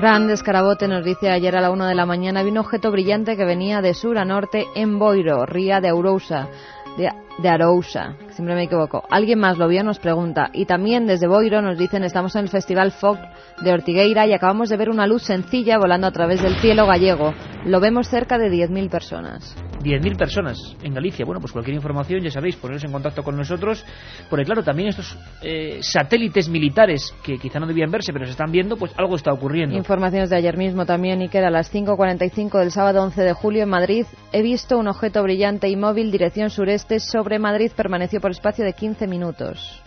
Fran 0.00 0.28
de 0.28 0.32
Escarabote 0.32 0.88
nos 0.88 1.04
dice 1.04 1.28
ayer 1.28 1.54
a 1.54 1.60
la 1.60 1.70
una 1.70 1.86
de 1.86 1.94
la 1.94 2.06
mañana 2.06 2.42
vi 2.42 2.48
un 2.48 2.56
objeto 2.56 2.90
brillante 2.90 3.36
que 3.36 3.44
venía 3.44 3.82
de 3.82 3.92
sur 3.92 4.16
a 4.16 4.24
norte 4.24 4.66
en 4.74 4.98
Boiro, 4.98 5.44
ría 5.44 5.82
de 5.82 5.90
Arousa. 5.90 6.48
De, 6.96 7.12
de 7.42 7.48
Arousa, 7.48 8.16
siempre 8.30 8.54
me 8.54 8.64
equivoco. 8.64 9.02
Alguien 9.10 9.38
más 9.38 9.58
lo 9.58 9.68
vio, 9.68 9.82
nos 9.82 9.98
pregunta. 9.98 10.50
Y 10.52 10.66
también 10.66 11.06
desde 11.06 11.26
Boiro 11.26 11.62
nos 11.62 11.78
dicen 11.78 12.04
estamos 12.04 12.34
en 12.36 12.42
el 12.42 12.48
Festival 12.48 12.92
Folk 12.92 13.20
de 13.62 13.72
Ortigueira 13.72 14.26
y 14.26 14.32
acabamos 14.32 14.68
de 14.68 14.76
ver 14.76 14.90
una 14.90 15.06
luz 15.06 15.22
sencilla 15.22 15.78
volando 15.78 16.06
a 16.06 16.12
través 16.12 16.42
del 16.42 16.56
cielo 16.56 16.86
gallego. 16.86 17.32
Lo 17.64 17.80
vemos 17.80 18.08
cerca 18.08 18.38
de 18.38 18.50
10.000 18.50 18.90
personas. 18.90 19.56
10.000 19.82 20.16
personas 20.16 20.76
en 20.82 20.94
Galicia. 20.94 21.24
Bueno, 21.24 21.40
pues 21.40 21.52
cualquier 21.52 21.74
información, 21.74 22.20
ya 22.20 22.30
sabéis, 22.30 22.56
poneros 22.56 22.84
en 22.84 22.92
contacto 22.92 23.22
con 23.22 23.36
nosotros. 23.36 23.84
Porque 24.28 24.44
claro, 24.44 24.62
también 24.62 24.88
estos 24.88 25.16
eh, 25.42 25.78
satélites 25.82 26.48
militares 26.48 27.14
que 27.22 27.38
quizá 27.38 27.58
no 27.58 27.66
debían 27.66 27.90
verse, 27.90 28.12
pero 28.12 28.26
se 28.26 28.32
están 28.32 28.52
viendo, 28.52 28.76
pues 28.76 28.92
algo 28.96 29.16
está 29.16 29.32
ocurriendo. 29.32 29.76
Informaciones 29.76 30.30
de 30.30 30.36
ayer 30.36 30.56
mismo 30.56 30.84
también, 30.84 31.20
Iker, 31.20 31.44
a 31.44 31.50
las 31.50 31.72
5.45 31.72 32.58
del 32.58 32.70
sábado 32.70 33.02
11 33.02 33.22
de 33.22 33.32
julio 33.32 33.62
en 33.62 33.70
Madrid. 33.70 34.06
He 34.32 34.42
visto 34.42 34.78
un 34.78 34.88
objeto 34.88 35.22
brillante 35.22 35.68
y 35.68 35.76
móvil 35.76 36.10
dirección 36.10 36.50
sureste 36.50 37.00
sobre 37.00 37.29
Madrid. 37.38 37.70
Permaneció 37.74 38.20
por 38.20 38.30
espacio 38.30 38.64
de 38.64 38.72
15 38.72 39.06
minutos. 39.06 39.82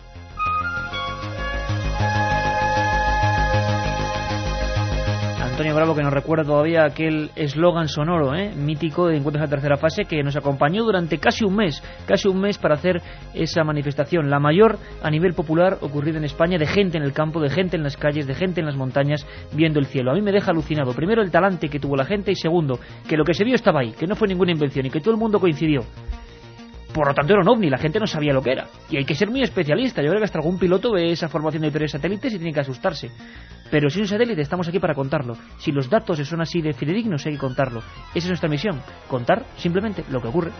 Antonio 5.54 5.76
Bravo 5.76 5.94
que 5.94 6.02
nos 6.02 6.12
recuerda 6.12 6.42
todavía 6.42 6.84
aquel 6.84 7.30
eslogan 7.36 7.86
sonoro, 7.86 8.34
¿eh? 8.34 8.52
mítico 8.56 9.06
de 9.06 9.18
Encuentros 9.18 9.46
a 9.46 9.48
Tercera 9.48 9.76
Fase 9.76 10.02
que 10.04 10.20
nos 10.24 10.34
acompañó 10.34 10.82
durante 10.82 11.18
casi 11.18 11.44
un 11.44 11.54
mes, 11.54 11.80
casi 12.06 12.26
un 12.26 12.40
mes 12.40 12.58
para 12.58 12.74
hacer 12.74 13.00
esa 13.34 13.62
manifestación, 13.62 14.30
la 14.30 14.40
mayor 14.40 14.80
a 15.00 15.08
nivel 15.10 15.32
popular 15.32 15.78
ocurrida 15.80 16.18
en 16.18 16.24
España, 16.24 16.58
de 16.58 16.66
gente 16.66 16.96
en 16.96 17.04
el 17.04 17.12
campo, 17.12 17.40
de 17.40 17.50
gente 17.50 17.76
en 17.76 17.84
las 17.84 17.96
calles, 17.96 18.26
de 18.26 18.34
gente 18.34 18.58
en 18.58 18.66
las 18.66 18.74
montañas 18.74 19.24
viendo 19.52 19.78
el 19.78 19.86
cielo. 19.86 20.10
A 20.10 20.14
mí 20.14 20.22
me 20.22 20.32
deja 20.32 20.50
alucinado, 20.50 20.92
primero 20.92 21.22
el 21.22 21.30
talante 21.30 21.68
que 21.68 21.78
tuvo 21.78 21.94
la 21.94 22.04
gente 22.04 22.32
y 22.32 22.34
segundo, 22.34 22.80
que 23.08 23.16
lo 23.16 23.24
que 23.24 23.34
se 23.34 23.44
vio 23.44 23.54
estaba 23.54 23.78
ahí, 23.78 23.92
que 23.92 24.08
no 24.08 24.16
fue 24.16 24.26
ninguna 24.26 24.50
invención 24.50 24.86
y 24.86 24.90
que 24.90 25.00
todo 25.00 25.12
el 25.12 25.20
mundo 25.20 25.38
coincidió. 25.38 25.82
Por 26.94 27.08
lo 27.08 27.14
tanto 27.14 27.32
era 27.32 27.42
un 27.42 27.48
ovni, 27.48 27.68
la 27.68 27.78
gente 27.78 27.98
no 27.98 28.06
sabía 28.06 28.32
lo 28.32 28.40
que 28.40 28.52
era. 28.52 28.68
Y 28.88 28.96
hay 28.96 29.04
que 29.04 29.16
ser 29.16 29.28
muy 29.28 29.42
especialista. 29.42 30.00
Yo 30.00 30.10
creo 30.10 30.20
que 30.20 30.26
hasta 30.26 30.38
algún 30.38 30.60
piloto 30.60 30.92
ve 30.92 31.10
esa 31.10 31.28
formación 31.28 31.62
de 31.62 31.72
tres 31.72 31.90
satélites 31.90 32.32
y 32.32 32.36
tiene 32.36 32.52
que 32.52 32.60
asustarse. 32.60 33.10
Pero 33.68 33.90
si 33.90 34.00
un 34.00 34.06
satélite 34.06 34.40
estamos 34.40 34.68
aquí 34.68 34.78
para 34.78 34.94
contarlo. 34.94 35.36
Si 35.58 35.72
los 35.72 35.90
datos 35.90 36.18
son 36.20 36.40
así 36.40 36.62
de 36.62 36.72
fidedignos 36.72 37.26
hay 37.26 37.32
que 37.32 37.38
contarlo. 37.38 37.80
Esa 38.10 38.18
es 38.18 38.28
nuestra 38.28 38.48
misión. 38.48 38.80
Contar 39.08 39.44
simplemente 39.56 40.04
lo 40.08 40.22
que 40.22 40.28
ocurre. 40.28 40.52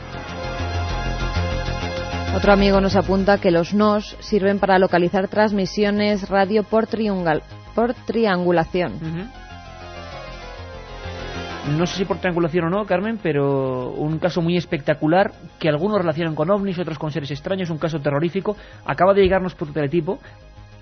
Otro 2.34 2.52
amigo 2.52 2.80
nos 2.80 2.96
apunta 2.96 3.38
que 3.38 3.52
los 3.52 3.72
NOS 3.72 4.16
sirven 4.18 4.58
para 4.58 4.80
localizar 4.80 5.28
transmisiones 5.28 6.28
radio 6.28 6.64
por, 6.64 6.88
triungal, 6.88 7.44
por 7.76 7.94
triangulación. 7.94 9.30
No 11.70 11.86
sé 11.86 11.96
si 11.96 12.04
por 12.04 12.18
triangulación 12.18 12.66
o 12.66 12.70
no, 12.70 12.84
Carmen, 12.84 13.18
pero 13.22 13.90
un 13.90 14.18
caso 14.18 14.42
muy 14.42 14.56
espectacular 14.56 15.32
que 15.58 15.68
algunos 15.68 15.98
relacionan 15.98 16.34
con 16.34 16.50
ovnis, 16.50 16.78
otros 16.78 16.98
con 16.98 17.10
seres 17.10 17.30
extraños, 17.30 17.70
un 17.70 17.78
caso 17.78 18.00
terrorífico. 18.00 18.56
Acaba 18.84 19.14
de 19.14 19.22
llegarnos 19.22 19.54
por 19.54 19.72
teletipo. 19.72 20.18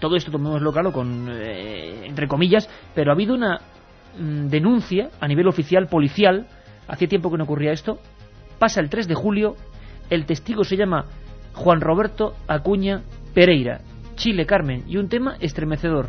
Todo 0.00 0.16
esto 0.16 0.32
tomémoslo 0.32 0.72
claro 0.72 0.92
con 0.92 1.28
eh, 1.30 2.06
entre 2.06 2.26
comillas, 2.26 2.68
pero 2.94 3.12
ha 3.12 3.14
habido 3.14 3.34
una 3.34 3.60
mm, 4.18 4.48
denuncia 4.48 5.10
a 5.20 5.28
nivel 5.28 5.46
oficial 5.46 5.86
policial. 5.86 6.48
Hacía 6.88 7.08
tiempo 7.08 7.30
que 7.30 7.38
no 7.38 7.44
ocurría 7.44 7.70
esto. 7.70 7.98
Pasa 8.58 8.80
el 8.80 8.90
3 8.90 9.06
de 9.06 9.14
julio. 9.14 9.54
El 10.10 10.26
testigo 10.26 10.64
se 10.64 10.76
llama 10.76 11.06
Juan 11.54 11.80
Roberto 11.80 12.34
Acuña 12.48 13.02
Pereira. 13.34 13.82
Chile, 14.16 14.46
Carmen, 14.46 14.82
y 14.88 14.96
un 14.96 15.08
tema 15.08 15.36
estremecedor. 15.40 16.08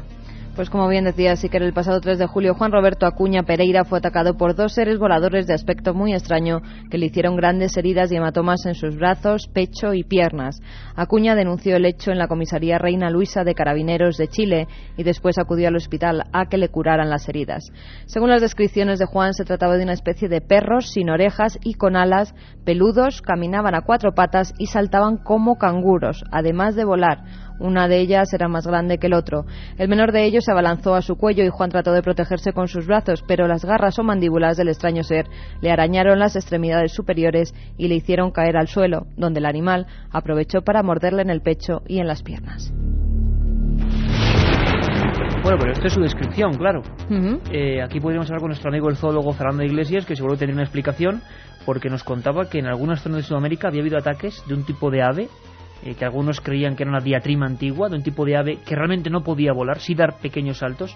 Pues 0.55 0.69
como 0.69 0.87
bien 0.87 1.03
decía 1.03 1.33
que 1.35 1.57
el 1.57 1.73
pasado 1.73 1.99
3 1.99 2.19
de 2.19 2.27
julio 2.27 2.53
Juan 2.53 2.71
Roberto 2.71 3.07
Acuña 3.07 3.41
Pereira 3.41 3.85
fue 3.85 3.97
atacado 3.97 4.37
por 4.37 4.53
dos 4.53 4.73
seres 4.73 4.99
voladores 4.99 5.47
de 5.47 5.55
aspecto 5.55 5.95
muy 5.95 6.13
extraño 6.13 6.61
que 6.91 6.99
le 6.99 7.07
hicieron 7.07 7.35
grandes 7.35 7.75
heridas 7.75 8.11
y 8.11 8.17
hematomas 8.17 8.63
en 8.67 8.75
sus 8.75 8.95
brazos, 8.95 9.47
pecho 9.51 9.95
y 9.95 10.03
piernas. 10.03 10.61
Acuña 10.95 11.33
denunció 11.33 11.75
el 11.75 11.85
hecho 11.85 12.11
en 12.11 12.19
la 12.19 12.27
comisaría 12.27 12.77
Reina 12.77 13.09
Luisa 13.09 13.43
de 13.43 13.55
Carabineros 13.55 14.17
de 14.17 14.27
Chile 14.27 14.67
y 14.95 15.01
después 15.01 15.39
acudió 15.39 15.69
al 15.69 15.75
hospital 15.75 16.25
a 16.31 16.45
que 16.45 16.59
le 16.59 16.69
curaran 16.69 17.09
las 17.09 17.27
heridas. 17.27 17.71
Según 18.05 18.29
las 18.29 18.41
descripciones 18.41 18.99
de 18.99 19.07
Juan, 19.07 19.33
se 19.33 19.45
trataba 19.45 19.75
de 19.75 19.85
una 19.85 19.93
especie 19.93 20.29
de 20.29 20.41
perros 20.41 20.91
sin 20.91 21.09
orejas 21.09 21.57
y 21.63 21.73
con 21.73 21.95
alas, 21.95 22.35
peludos, 22.63 23.23
caminaban 23.23 23.73
a 23.73 23.81
cuatro 23.81 24.13
patas 24.13 24.53
y 24.59 24.67
saltaban 24.67 25.17
como 25.17 25.57
canguros, 25.57 26.23
además 26.31 26.75
de 26.75 26.85
volar 26.85 27.23
una 27.63 27.87
de 27.87 27.99
ellas 27.99 28.33
era 28.33 28.49
más 28.49 28.67
grande 28.67 28.97
que 28.97 29.07
el 29.07 29.13
otro. 29.13 29.45
El 29.77 29.87
menor 29.87 30.11
de 30.11 30.25
ellos 30.25 30.43
se 30.43 30.51
abalanzó 30.51 30.95
a 30.95 31.01
su 31.01 31.15
cuello 31.15 31.45
y 31.45 31.49
Juan 31.49 31.69
trató 31.69 31.93
de 31.93 32.01
protegerse 32.01 32.51
con 32.51 32.67
sus 32.67 32.85
brazos, 32.85 33.23
pero 33.25 33.47
las 33.47 33.63
garras 33.63 33.97
o 33.97 34.03
mandíbulas 34.03 34.57
del 34.57 34.67
extraño 34.67 35.03
ser 35.03 35.27
le 35.61 35.71
arañaron 35.71 36.19
las 36.19 36.35
extremidades 36.35 36.91
superiores 36.93 37.55
y 37.77 37.87
le 37.87 37.95
hicieron 37.95 38.31
caer 38.31 38.57
al 38.57 38.67
suelo, 38.67 39.07
donde 39.15 39.39
el 39.39 39.45
animal 39.45 39.87
aprovechó 40.11 40.61
para 40.61 40.83
morderle 40.83 41.21
en 41.21 41.29
el 41.29 41.41
pecho 41.41 41.81
y 41.87 41.99
en 41.99 42.07
las 42.07 42.21
piernas. 42.21 42.73
Bueno, 45.41 45.57
pero 45.59 45.73
esto 45.73 45.87
es 45.87 45.93
su 45.93 46.01
descripción, 46.01 46.53
claro. 46.53 46.81
Eh, 47.51 47.81
aquí 47.81 47.99
podríamos 47.99 48.27
hablar 48.27 48.41
con 48.41 48.49
nuestro 48.49 48.69
amigo 48.69 48.89
el 48.89 48.95
zoólogo 48.95 49.33
Fernando 49.33 49.63
Iglesias, 49.63 50.05
que 50.05 50.15
seguro 50.15 50.35
tendría 50.35 50.55
una 50.55 50.63
explicación, 50.63 51.21
porque 51.65 51.89
nos 51.89 52.03
contaba 52.03 52.49
que 52.49 52.59
en 52.59 52.67
algunas 52.67 53.01
zonas 53.01 53.17
de 53.19 53.23
Sudamérica 53.23 53.67
había 53.69 53.81
habido 53.81 53.97
ataques 53.97 54.43
de 54.47 54.53
un 54.53 54.65
tipo 54.65 54.89
de 54.89 55.01
ave 55.01 55.29
eh, 55.83 55.95
que 55.95 56.05
algunos 56.05 56.41
creían 56.41 56.75
que 56.75 56.83
era 56.83 56.91
una 56.91 57.01
diatrima 57.01 57.45
antigua, 57.45 57.89
de 57.89 57.97
un 57.97 58.03
tipo 58.03 58.25
de 58.25 58.37
ave 58.37 58.57
que 58.65 58.75
realmente 58.75 59.09
no 59.09 59.23
podía 59.23 59.53
volar, 59.53 59.79
sí 59.79 59.95
dar 59.95 60.17
pequeños 60.17 60.59
saltos. 60.59 60.95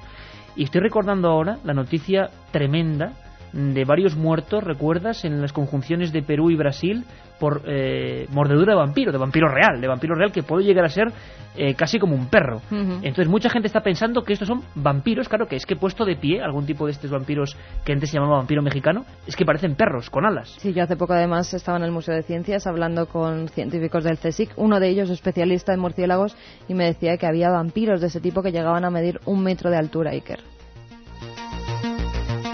Y 0.56 0.64
estoy 0.64 0.82
recordando 0.82 1.30
ahora 1.30 1.58
la 1.64 1.74
noticia 1.74 2.30
tremenda 2.52 3.14
de 3.54 3.86
varios 3.86 4.16
muertos, 4.16 4.64
¿recuerdas? 4.64 5.24
En 5.24 5.42
las 5.42 5.54
conjunciones 5.54 6.12
de 6.12 6.22
Perú 6.22 6.50
y 6.50 6.56
Brasil 6.56 7.06
por 7.40 7.62
eh, 7.66 8.28
mordedura 8.32 8.74
de 8.74 8.80
vampiro, 8.80 9.12
de 9.12 9.18
vampiro 9.18 9.48
real, 9.48 9.80
de 9.80 9.88
vampiro 9.88 10.16
real 10.16 10.32
que 10.32 10.44
puede 10.44 10.64
llegar 10.64 10.86
a 10.86 10.90
ser 10.90 11.12
eh, 11.56 11.74
casi 11.74 11.98
como 11.98 12.16
un 12.16 12.28
perro. 12.28 12.62
Entonces 12.72 13.28
mucha 13.28 13.50
gente 13.50 13.68
está 13.68 13.82
pensando 13.82 14.24
que 14.24 14.34
estos 14.34 14.48
son 14.48 14.62
vampiros, 14.76 15.28
claro 15.28 15.48
que 15.48 15.56
es 15.56 15.66
que 15.66 15.74
he 15.74 15.78
puesto 15.78 16.06
de 16.06 16.16
pie 16.16 16.42
algún 16.42 16.66
tipo 16.66 16.86
de 16.86 16.92
estos 16.92 17.10
vampiros 17.10 17.58
que 17.84 17.94
antes 17.94 18.12
se 18.12 18.18
llamaba 18.18 18.38
vampiro 18.38 18.62
mexicano, 18.62 19.06
es 19.26 19.36
que 19.36 19.46
parecen 19.46 19.76
perros 19.76 20.10
con 20.10 20.26
alas. 20.26 20.56
Sí, 20.60 20.74
yo 20.74 20.84
hace 20.84 20.96
poco 20.96 21.14
además 21.14 21.52
estaba 21.54 21.78
en 21.78 21.84
el 21.84 21.92
Museo 21.92 22.16
de 22.16 22.24
Ciencias 22.24 22.68
hablando 22.68 23.08
con 23.08 23.48
científicos 23.50 24.04
del 24.04 24.18
CSIC, 24.18 24.52
uno 24.56 24.80
de 24.80 24.90
ellos 24.90 25.10
especialista 25.10 25.74
en 25.74 25.80
murciélagos, 25.80 26.36
y 26.68 26.74
me 26.74 26.86
decía 26.86 27.18
que 27.18 27.26
había 27.26 27.50
vampiros 27.50 28.02
de 28.02 28.08
ese 28.08 28.22
tipo 28.22 28.44
que 28.44 28.52
llegaban 28.52 28.86
a 28.86 28.92
medir 28.92 29.20
un 29.26 29.44
metro 29.44 29.72
de 29.72 29.78
altura, 29.78 30.12
Iker 30.12 30.57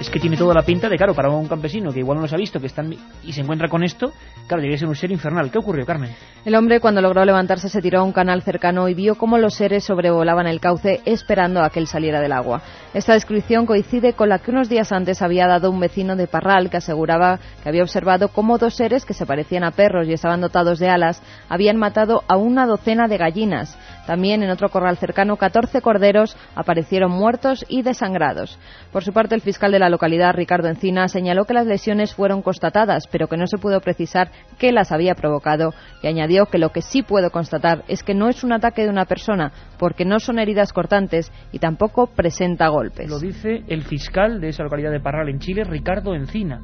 es 0.04 0.10
que 0.10 0.20
tiene 0.20 0.36
toda 0.36 0.54
la 0.54 0.64
pinta 0.64 0.90
de, 0.90 0.98
claro, 0.98 1.14
para 1.14 1.30
un 1.30 1.48
campesino 1.48 1.92
que 1.94 2.00
igual 2.00 2.18
no 2.18 2.24
los 2.24 2.34
ha 2.34 2.38
visto 2.38 2.60
que 2.60 2.68
están 2.68 2.94
y 3.24 3.32
se 3.32 3.40
encuentra 3.40 3.70
con 3.70 3.84
esto, 3.84 4.12
claro, 4.48 4.62
debería 4.62 4.78
ser 4.78 4.90
un 4.90 4.96
ser 4.96 5.12
infernal. 5.12 5.50
¿Qué 5.50 5.58
ocurrió, 5.58 5.86
Carmen? 5.86 6.14
El 6.44 6.56
hombre, 6.56 6.82
cuando 6.82 7.02
logró 7.02 7.24
levantarse, 7.24 7.70
se 7.70 7.82
tiró 7.82 8.02
a 8.02 8.04
un 8.04 8.12
canal 8.12 8.42
cercano 8.42 8.90
y 8.90 8.94
vio 8.94 9.16
cómo 9.16 9.38
los 9.38 9.54
seres 9.54 9.86
sobrevolaban 9.86 10.46
el 10.46 10.60
cauce 10.60 11.02
esperando 11.06 11.64
a 11.64 11.70
que 11.70 11.80
él 11.80 11.88
saliera 11.88 12.20
del 12.20 12.34
agua. 12.34 12.62
Esta 12.94 13.14
descripción 13.14 13.66
coincide 13.66 14.12
con 14.12 14.28
la 14.28 14.40
que 14.40 14.52
unos 14.52 14.68
días 14.68 14.92
antes 14.92 15.22
había 15.22 15.48
dado 15.48 15.72
un 15.72 15.80
vecino 15.80 16.18
de 16.18 16.28
Parral 16.28 16.70
que 16.70 16.78
aseguraba 16.78 17.40
que 17.62 17.70
había 17.70 17.84
observado 17.84 18.28
cómo 18.28 18.58
dos 18.58 18.76
seres 18.76 19.06
que 19.06 19.14
se 19.14 19.26
parecían 19.26 19.64
a 19.64 19.72
perros 19.72 20.08
y 20.10 20.14
estaban 20.14 20.42
dotados 20.42 20.80
de 20.80 20.90
alas 20.90 21.22
habían 21.48 21.78
matado 21.78 22.24
a 22.28 22.36
una 22.36 22.66
docena 22.66 23.08
de 23.08 23.18
gallinas. 23.18 23.78
También 24.06 24.44
en 24.44 24.50
otro 24.50 24.70
corral 24.70 24.98
cercano, 24.98 25.38
14 25.38 25.82
corderos 25.82 26.36
aparecieron 26.56 27.12
muertos 27.12 27.66
y 27.70 27.84
desangrados. 27.84 28.60
Por 28.92 29.04
su 29.04 29.14
parte, 29.14 29.36
el 29.36 29.42
fiscal 29.42 29.72
de 29.72 29.80
la 29.80 29.90
localidad, 29.90 30.34
Ricardo 30.34 30.68
Encina, 30.68 31.08
señaló 31.08 31.46
que 31.46 31.54
las 31.54 31.66
lesiones 31.66 32.14
fueron 32.14 32.42
constatadas, 32.42 33.08
pero 33.08 33.28
que 33.28 33.38
no 33.38 33.48
se 33.48 33.58
pudo 33.58 33.80
precisar 33.80 34.30
qué 34.58 34.72
las 34.72 34.92
había 34.92 35.16
provocado 35.16 35.74
y 36.02 36.08
añadió 36.08 36.48
que 36.48 36.58
lo 36.58 36.70
que 36.70 36.82
sí 36.82 37.02
puedo 37.02 37.32
constatar 37.32 37.84
es 37.88 38.04
que 38.04 38.14
no 38.14 38.30
es 38.30 38.44
un 38.44 38.54
ataque 38.54 38.84
de 38.84 38.90
una 38.90 39.06
persona, 39.06 39.52
porque 39.78 40.06
no 40.06 40.20
son 40.20 40.40
heridas 40.40 40.74
cortantes 40.74 41.32
y 41.52 41.60
tampoco 41.60 42.08
presenta 42.08 42.68
golpes. 42.68 43.10
Lo 43.10 43.20
dice 43.20 43.64
el 43.68 43.84
fiscal 43.84 44.42
de 44.42 44.50
esa 44.50 44.64
localidad 44.64 44.92
de 44.92 45.00
Parral, 45.00 45.30
en 45.30 45.40
Chile, 45.40 45.64
Ricardo 45.64 46.14
Encina. 46.14 46.60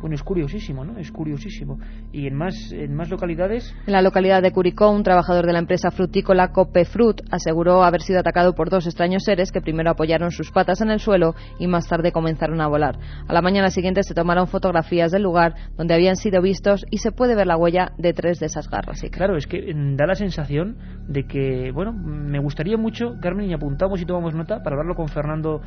Bueno, 0.00 0.14
es 0.14 0.22
curiosísimo, 0.22 0.84
¿no? 0.84 0.98
Es 0.98 1.12
curiosísimo. 1.12 1.78
¿Y 2.12 2.26
en 2.26 2.34
más, 2.34 2.54
en 2.72 2.94
más 2.94 3.10
localidades? 3.10 3.74
En 3.86 3.92
la 3.92 4.02
localidad 4.02 4.42
de 4.42 4.50
Curicó, 4.50 4.90
un 4.90 5.02
trabajador 5.02 5.46
de 5.46 5.52
la 5.52 5.58
empresa 5.58 5.90
frutícola 5.90 6.52
Copefrut 6.52 7.20
aseguró 7.30 7.84
haber 7.84 8.00
sido 8.00 8.20
atacado 8.20 8.54
por 8.54 8.70
dos 8.70 8.86
extraños 8.86 9.24
seres 9.24 9.52
que 9.52 9.60
primero 9.60 9.90
apoyaron 9.90 10.30
sus 10.30 10.50
patas 10.50 10.80
en 10.80 10.90
el 10.90 11.00
suelo 11.00 11.34
y 11.58 11.66
más 11.66 11.86
tarde 11.86 12.12
comenzaron 12.12 12.60
a 12.60 12.66
volar. 12.66 12.98
A 13.28 13.32
la 13.32 13.42
mañana 13.42 13.70
siguiente 13.70 14.02
se 14.02 14.14
tomaron 14.14 14.46
fotografías 14.46 15.12
del 15.12 15.22
lugar 15.22 15.54
donde 15.76 15.94
habían 15.94 16.16
sido 16.16 16.40
vistos 16.40 16.86
y 16.90 16.98
se 16.98 17.12
puede 17.12 17.34
ver 17.34 17.46
la 17.46 17.56
huella 17.56 17.92
de 17.98 18.12
tres 18.12 18.40
de 18.40 18.46
esas 18.46 18.70
garras. 18.70 19.02
Claro, 19.10 19.36
es 19.36 19.46
que 19.46 19.74
mm, 19.74 19.96
da 19.96 20.06
la 20.06 20.14
sensación 20.14 20.76
de 21.08 21.26
que, 21.26 21.70
bueno, 21.72 21.92
me 21.92 22.38
gustaría 22.38 22.76
mucho, 22.76 23.16
Carmen, 23.20 23.50
y 23.50 23.54
apuntamos 23.54 24.00
y 24.00 24.06
tomamos 24.06 24.34
nota 24.34 24.62
para 24.62 24.76
hablarlo 24.76 24.94
con 24.94 25.08
Fernando 25.08 25.60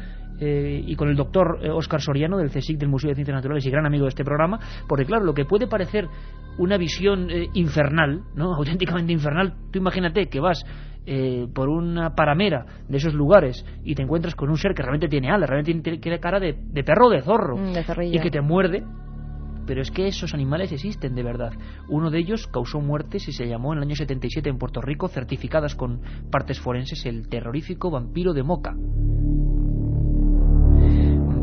eh, 0.46 0.84
y 0.86 0.96
con 0.96 1.08
el 1.08 1.16
doctor 1.16 1.60
Óscar 1.72 2.00
eh, 2.00 2.04
Soriano 2.04 2.38
del 2.38 2.50
CSIC 2.50 2.78
del 2.78 2.89
Museo 2.89 3.10
de 3.10 3.16
Ciencias 3.16 3.36
Naturales 3.36 3.66
y 3.66 3.70
gran 3.70 3.86
amigo 3.86 4.04
de 4.04 4.10
este 4.10 4.26
programa, 4.26 4.60
porque 4.89 5.06
claro, 5.06 5.24
lo 5.24 5.34
que 5.34 5.46
puede 5.46 5.68
parecer 5.68 6.08
una 6.58 6.78
visión 6.78 7.30
eh, 7.32 7.50
infernal, 7.54 8.24
¿no? 8.36 8.54
auténticamente 8.58 9.14
infernal, 9.14 9.54
tú 9.72 9.80
imagínate 9.80 10.28
que 10.28 10.39
vas 10.39 10.64
por 11.54 11.68
una 11.68 12.16
paramera 12.16 12.66
de 12.88 12.96
esos 12.96 13.14
lugares 13.14 13.66
y 13.84 13.94
te 13.94 14.04
encuentras 14.04 14.36
con 14.36 14.50
un 14.50 14.56
ser 14.56 14.74
que 14.74 14.82
realmente 14.82 15.10
tiene 15.10 15.30
alas, 15.30 15.50
realmente 15.50 15.98
tiene, 15.98 16.20
cara 16.22 16.39
de, 16.39 16.54
perro 16.86 17.08
o 17.08 17.10
de 17.10 17.22
zorro 17.22 17.58
mm, 17.58 17.74
y 18.04 18.20
que 18.20 18.32
te 18.32 18.39
muerde 18.39 18.86
pero 19.66 19.82
es 19.82 19.91
que 19.91 20.08
esos 20.08 20.34
animales 20.34 20.72
existen 20.72 21.16
de 21.16 21.24
verdad. 21.24 21.52
Uno 21.89 22.10
de 22.10 22.20
ellos 22.20 22.48
causó 22.48 22.80
muertes 22.80 23.28
y 23.28 23.32
se 23.32 23.48
llamó 23.48 23.74
en 23.74 23.80
el 23.80 23.84
año 23.86 23.96
77 23.96 24.50
en 24.50 24.58
Puerto 24.58 24.82
Rico, 24.82 25.08
certificadas 25.08 25.76
con 25.76 26.02
partes 26.32 26.60
forenses, 26.60 27.06
el 27.06 27.28
terrorífico 27.28 27.91
vampiro 27.91 28.34
de 28.34 28.44
Moca. 28.44 28.76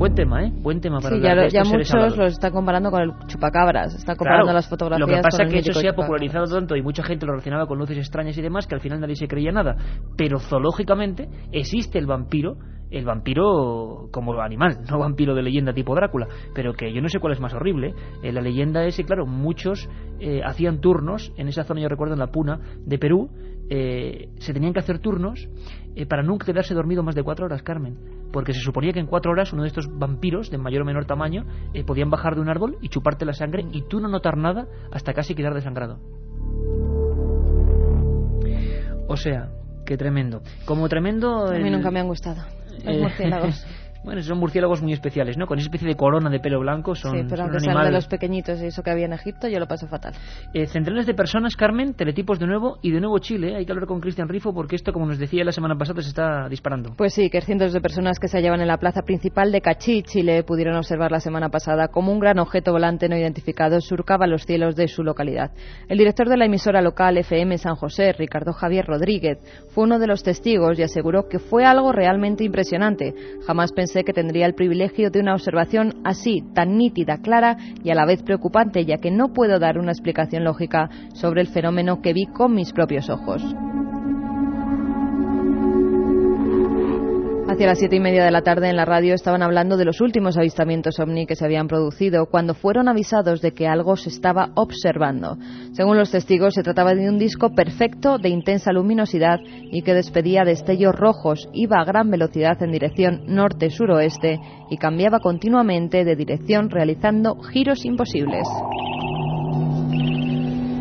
Buen 0.00 0.14
tema, 0.14 0.42
¿eh? 0.42 0.50
Buen 0.62 0.80
tema 0.80 0.98
para 0.98 1.14
sí, 1.14 1.20
ya, 1.20 1.46
ya 1.48 1.62
muchos 1.62 2.16
los 2.16 2.32
están 2.32 2.52
comparando 2.52 2.90
con 2.90 3.02
el 3.02 3.10
chupacabras, 3.26 3.94
están 3.96 4.16
comparando 4.16 4.50
las 4.50 4.66
fotografías. 4.66 5.06
Lo 5.06 5.14
que 5.14 5.20
pasa 5.20 5.42
es 5.42 5.52
que 5.52 5.58
eso 5.58 5.78
se 5.78 5.88
ha 5.88 5.92
popularizado 5.92 6.46
tanto 6.46 6.74
y 6.74 6.80
mucha 6.80 7.02
gente 7.02 7.26
lo 7.26 7.32
relacionaba 7.32 7.66
con 7.66 7.78
luces 7.78 7.98
extrañas 7.98 8.38
y 8.38 8.40
demás 8.40 8.66
que 8.66 8.74
al 8.74 8.80
final 8.80 8.98
nadie 8.98 9.14
se 9.14 9.28
creía 9.28 9.52
nada. 9.52 9.76
Pero 10.16 10.38
zoológicamente 10.38 11.28
existe 11.52 11.98
el 11.98 12.06
vampiro 12.06 12.56
el 12.90 13.04
vampiro 13.04 14.08
como 14.10 14.40
animal, 14.40 14.78
no 14.90 14.98
vampiro 14.98 15.34
de 15.34 15.42
leyenda 15.42 15.74
tipo 15.74 15.94
Drácula, 15.94 16.26
pero 16.54 16.72
que 16.72 16.92
yo 16.92 17.02
no 17.02 17.08
sé 17.08 17.20
cuál 17.20 17.34
es 17.34 17.40
más 17.40 17.52
horrible. 17.52 17.92
Eh, 18.22 18.32
la 18.32 18.40
leyenda 18.40 18.84
es 18.86 18.96
que, 18.96 19.04
claro, 19.04 19.26
muchos 19.26 19.88
eh, 20.18 20.40
hacían 20.44 20.80
turnos, 20.80 21.30
en 21.36 21.46
esa 21.46 21.64
zona 21.64 21.82
yo 21.82 21.88
recuerdo 21.88 22.14
en 22.14 22.20
la 22.20 22.32
Puna 22.32 22.58
de 22.84 22.98
Perú, 22.98 23.30
eh, 23.68 24.30
se 24.38 24.52
tenían 24.52 24.72
que 24.72 24.80
hacer 24.80 24.98
turnos 24.98 25.46
para 26.08 26.22
nunca 26.22 26.46
quedarse 26.46 26.74
dormido 26.74 27.02
más 27.02 27.14
de 27.14 27.22
cuatro 27.22 27.46
horas, 27.46 27.62
Carmen, 27.62 27.96
porque 28.32 28.52
se 28.52 28.60
suponía 28.60 28.92
que 28.92 29.00
en 29.00 29.06
cuatro 29.06 29.32
horas 29.32 29.52
uno 29.52 29.62
de 29.62 29.68
estos 29.68 29.86
vampiros 29.90 30.50
de 30.50 30.58
mayor 30.58 30.82
o 30.82 30.84
menor 30.84 31.04
tamaño 31.04 31.44
podían 31.86 32.10
bajar 32.10 32.34
de 32.34 32.40
un 32.40 32.48
árbol 32.48 32.76
y 32.80 32.88
chuparte 32.88 33.24
la 33.24 33.32
sangre 33.32 33.64
y 33.72 33.82
tú 33.82 34.00
no 34.00 34.08
notar 34.08 34.36
nada 34.36 34.66
hasta 34.92 35.12
casi 35.14 35.34
quedar 35.34 35.54
desangrado. 35.54 35.98
O 39.08 39.16
sea, 39.16 39.50
qué 39.84 39.96
tremendo. 39.96 40.42
Como 40.64 40.88
tremendo... 40.88 41.46
A 41.46 41.58
mí 41.58 41.70
nunca 41.70 41.90
me 41.90 41.98
han 41.98 42.06
gustado. 42.06 42.42
Eh, 42.84 43.08
bueno, 44.02 44.22
son 44.22 44.38
murciélagos 44.38 44.82
muy 44.82 44.92
especiales, 44.92 45.36
¿no? 45.36 45.46
Con 45.46 45.58
esa 45.58 45.66
especie 45.66 45.86
de 45.86 45.94
corona 45.94 46.30
de 46.30 46.40
pelo 46.40 46.60
blanco 46.60 46.94
son. 46.94 47.12
Sí, 47.12 47.26
pero 47.28 47.42
aunque 47.42 47.60
sean 47.60 47.84
de 47.84 47.90
los 47.90 48.06
pequeñitos 48.06 48.60
y 48.62 48.66
eso 48.66 48.82
que 48.82 48.90
había 48.90 49.04
en 49.04 49.12
Egipto, 49.12 49.46
yo 49.46 49.58
lo 49.58 49.66
paso 49.66 49.86
fatal. 49.86 50.14
Eh, 50.54 50.66
centenares 50.66 51.06
de 51.06 51.14
personas, 51.14 51.54
Carmen, 51.54 51.94
teletipos 51.94 52.38
de 52.38 52.46
nuevo 52.46 52.78
y 52.82 52.92
de 52.92 53.00
nuevo 53.00 53.18
Chile. 53.18 53.56
Hay 53.56 53.66
que 53.66 53.72
hablar 53.72 53.86
con 53.86 54.00
Cristian 54.00 54.28
Rifo 54.28 54.54
porque 54.54 54.76
esto, 54.76 54.92
como 54.92 55.06
nos 55.06 55.18
decía 55.18 55.44
la 55.44 55.52
semana 55.52 55.76
pasada, 55.76 56.00
se 56.00 56.08
está 56.08 56.48
disparando. 56.48 56.94
Pues 56.96 57.12
sí, 57.12 57.28
que 57.28 57.42
cientos 57.42 57.72
de 57.72 57.80
personas 57.80 58.18
que 58.18 58.28
se 58.28 58.38
hallaban 58.38 58.62
en 58.62 58.68
la 58.68 58.78
plaza 58.78 59.02
principal 59.02 59.52
de 59.52 59.60
Cachí, 59.60 60.02
Chile, 60.02 60.44
pudieron 60.44 60.76
observar 60.76 61.10
la 61.10 61.20
semana 61.20 61.50
pasada 61.50 61.88
como 61.88 62.10
un 62.12 62.20
gran 62.20 62.38
objeto 62.38 62.72
volante 62.72 63.08
no 63.08 63.16
identificado 63.16 63.80
surcaba 63.80 64.26
los 64.26 64.46
cielos 64.46 64.76
de 64.76 64.88
su 64.88 65.02
localidad. 65.02 65.50
El 65.88 65.98
director 65.98 66.28
de 66.28 66.38
la 66.38 66.46
emisora 66.46 66.80
local 66.80 67.18
FM 67.18 67.58
San 67.58 67.76
José, 67.76 68.12
Ricardo 68.12 68.52
Javier 68.52 68.86
Rodríguez, 68.86 69.38
fue 69.74 69.84
uno 69.84 69.98
de 69.98 70.06
los 70.06 70.22
testigos 70.22 70.78
y 70.78 70.82
aseguró 70.82 71.28
que 71.28 71.38
fue 71.38 71.64
algo 71.64 71.92
realmente 71.92 72.44
impresionante. 72.44 73.14
Jamás 73.46 73.72
pensé 73.72 73.89
pensé 73.90 74.04
que 74.04 74.12
tendría 74.12 74.46
el 74.46 74.54
privilegio 74.54 75.10
de 75.10 75.18
una 75.18 75.34
observación 75.34 75.94
así, 76.04 76.44
tan 76.54 76.78
nítida, 76.78 77.18
clara 77.18 77.56
y 77.82 77.90
a 77.90 77.94
la 77.96 78.06
vez 78.06 78.22
preocupante, 78.22 78.84
ya 78.84 78.98
que 78.98 79.10
no 79.10 79.32
puedo 79.32 79.58
dar 79.58 79.78
una 79.78 79.90
explicación 79.90 80.44
lógica 80.44 80.88
sobre 81.12 81.40
el 81.40 81.48
fenómeno 81.48 82.00
que 82.00 82.12
vi 82.12 82.26
con 82.26 82.54
mis 82.54 82.72
propios 82.72 83.10
ojos. 83.10 83.42
Hacia 87.60 87.68
las 87.68 87.78
siete 87.78 87.96
y 87.96 88.00
media 88.00 88.24
de 88.24 88.30
la 88.30 88.40
tarde 88.40 88.70
en 88.70 88.76
la 88.76 88.86
radio 88.86 89.12
estaban 89.12 89.42
hablando 89.42 89.76
de 89.76 89.84
los 89.84 90.00
últimos 90.00 90.38
avistamientos 90.38 90.98
ovni 90.98 91.26
que 91.26 91.36
se 91.36 91.44
habían 91.44 91.68
producido 91.68 92.24
cuando 92.24 92.54
fueron 92.54 92.88
avisados 92.88 93.42
de 93.42 93.52
que 93.52 93.68
algo 93.68 93.96
se 93.96 94.08
estaba 94.08 94.48
observando. 94.54 95.36
Según 95.72 95.98
los 95.98 96.10
testigos, 96.10 96.54
se 96.54 96.62
trataba 96.62 96.94
de 96.94 97.06
un 97.06 97.18
disco 97.18 97.54
perfecto 97.54 98.16
de 98.16 98.30
intensa 98.30 98.72
luminosidad 98.72 99.40
y 99.44 99.82
que 99.82 99.92
despedía 99.92 100.44
destellos 100.44 100.94
rojos, 100.94 101.50
iba 101.52 101.78
a 101.78 101.84
gran 101.84 102.10
velocidad 102.10 102.62
en 102.62 102.72
dirección 102.72 103.24
norte-suroeste 103.26 104.40
y 104.70 104.78
cambiaba 104.78 105.20
continuamente 105.20 106.06
de 106.06 106.16
dirección 106.16 106.70
realizando 106.70 107.42
giros 107.42 107.84
imposibles. 107.84 108.48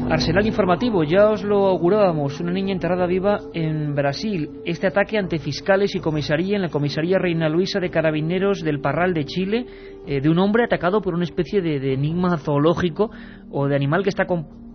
Arsenal 0.10 0.48
informativo, 0.48 1.04
ya 1.04 1.30
os 1.30 1.44
lo 1.44 1.68
augurábamos, 1.68 2.40
una 2.40 2.52
niña 2.52 2.74
enterrada 2.74 3.06
viva 3.06 3.42
en 3.54 3.94
Brasil. 3.94 4.50
Este 4.66 4.88
ataque 4.88 5.20
ante 5.20 5.38
fiscales 5.38 5.94
y 5.94 6.00
comisaría 6.00 6.56
en 6.56 6.64
la 6.64 6.70
comisaría 6.70 7.20
Reina 7.20 7.48
Luisa 7.48 7.80
de 7.80 7.92
Carabineros 7.92 8.64
del 8.64 8.82
Parral 8.82 9.14
de 9.14 9.26
Chile, 9.26 9.68
eh, 10.08 10.20
de 10.20 10.30
un 10.30 10.40
hombre 10.40 10.64
atacado 10.64 11.00
por 11.02 11.14
una 11.14 11.26
especie 11.26 11.62
de, 11.62 11.80
de 11.80 11.94
enigma 11.94 12.40
zoológico 12.40 13.12
o 13.52 13.68
de 13.68 13.76
animal 13.76 14.02
que 14.02 14.10
está 14.10 14.26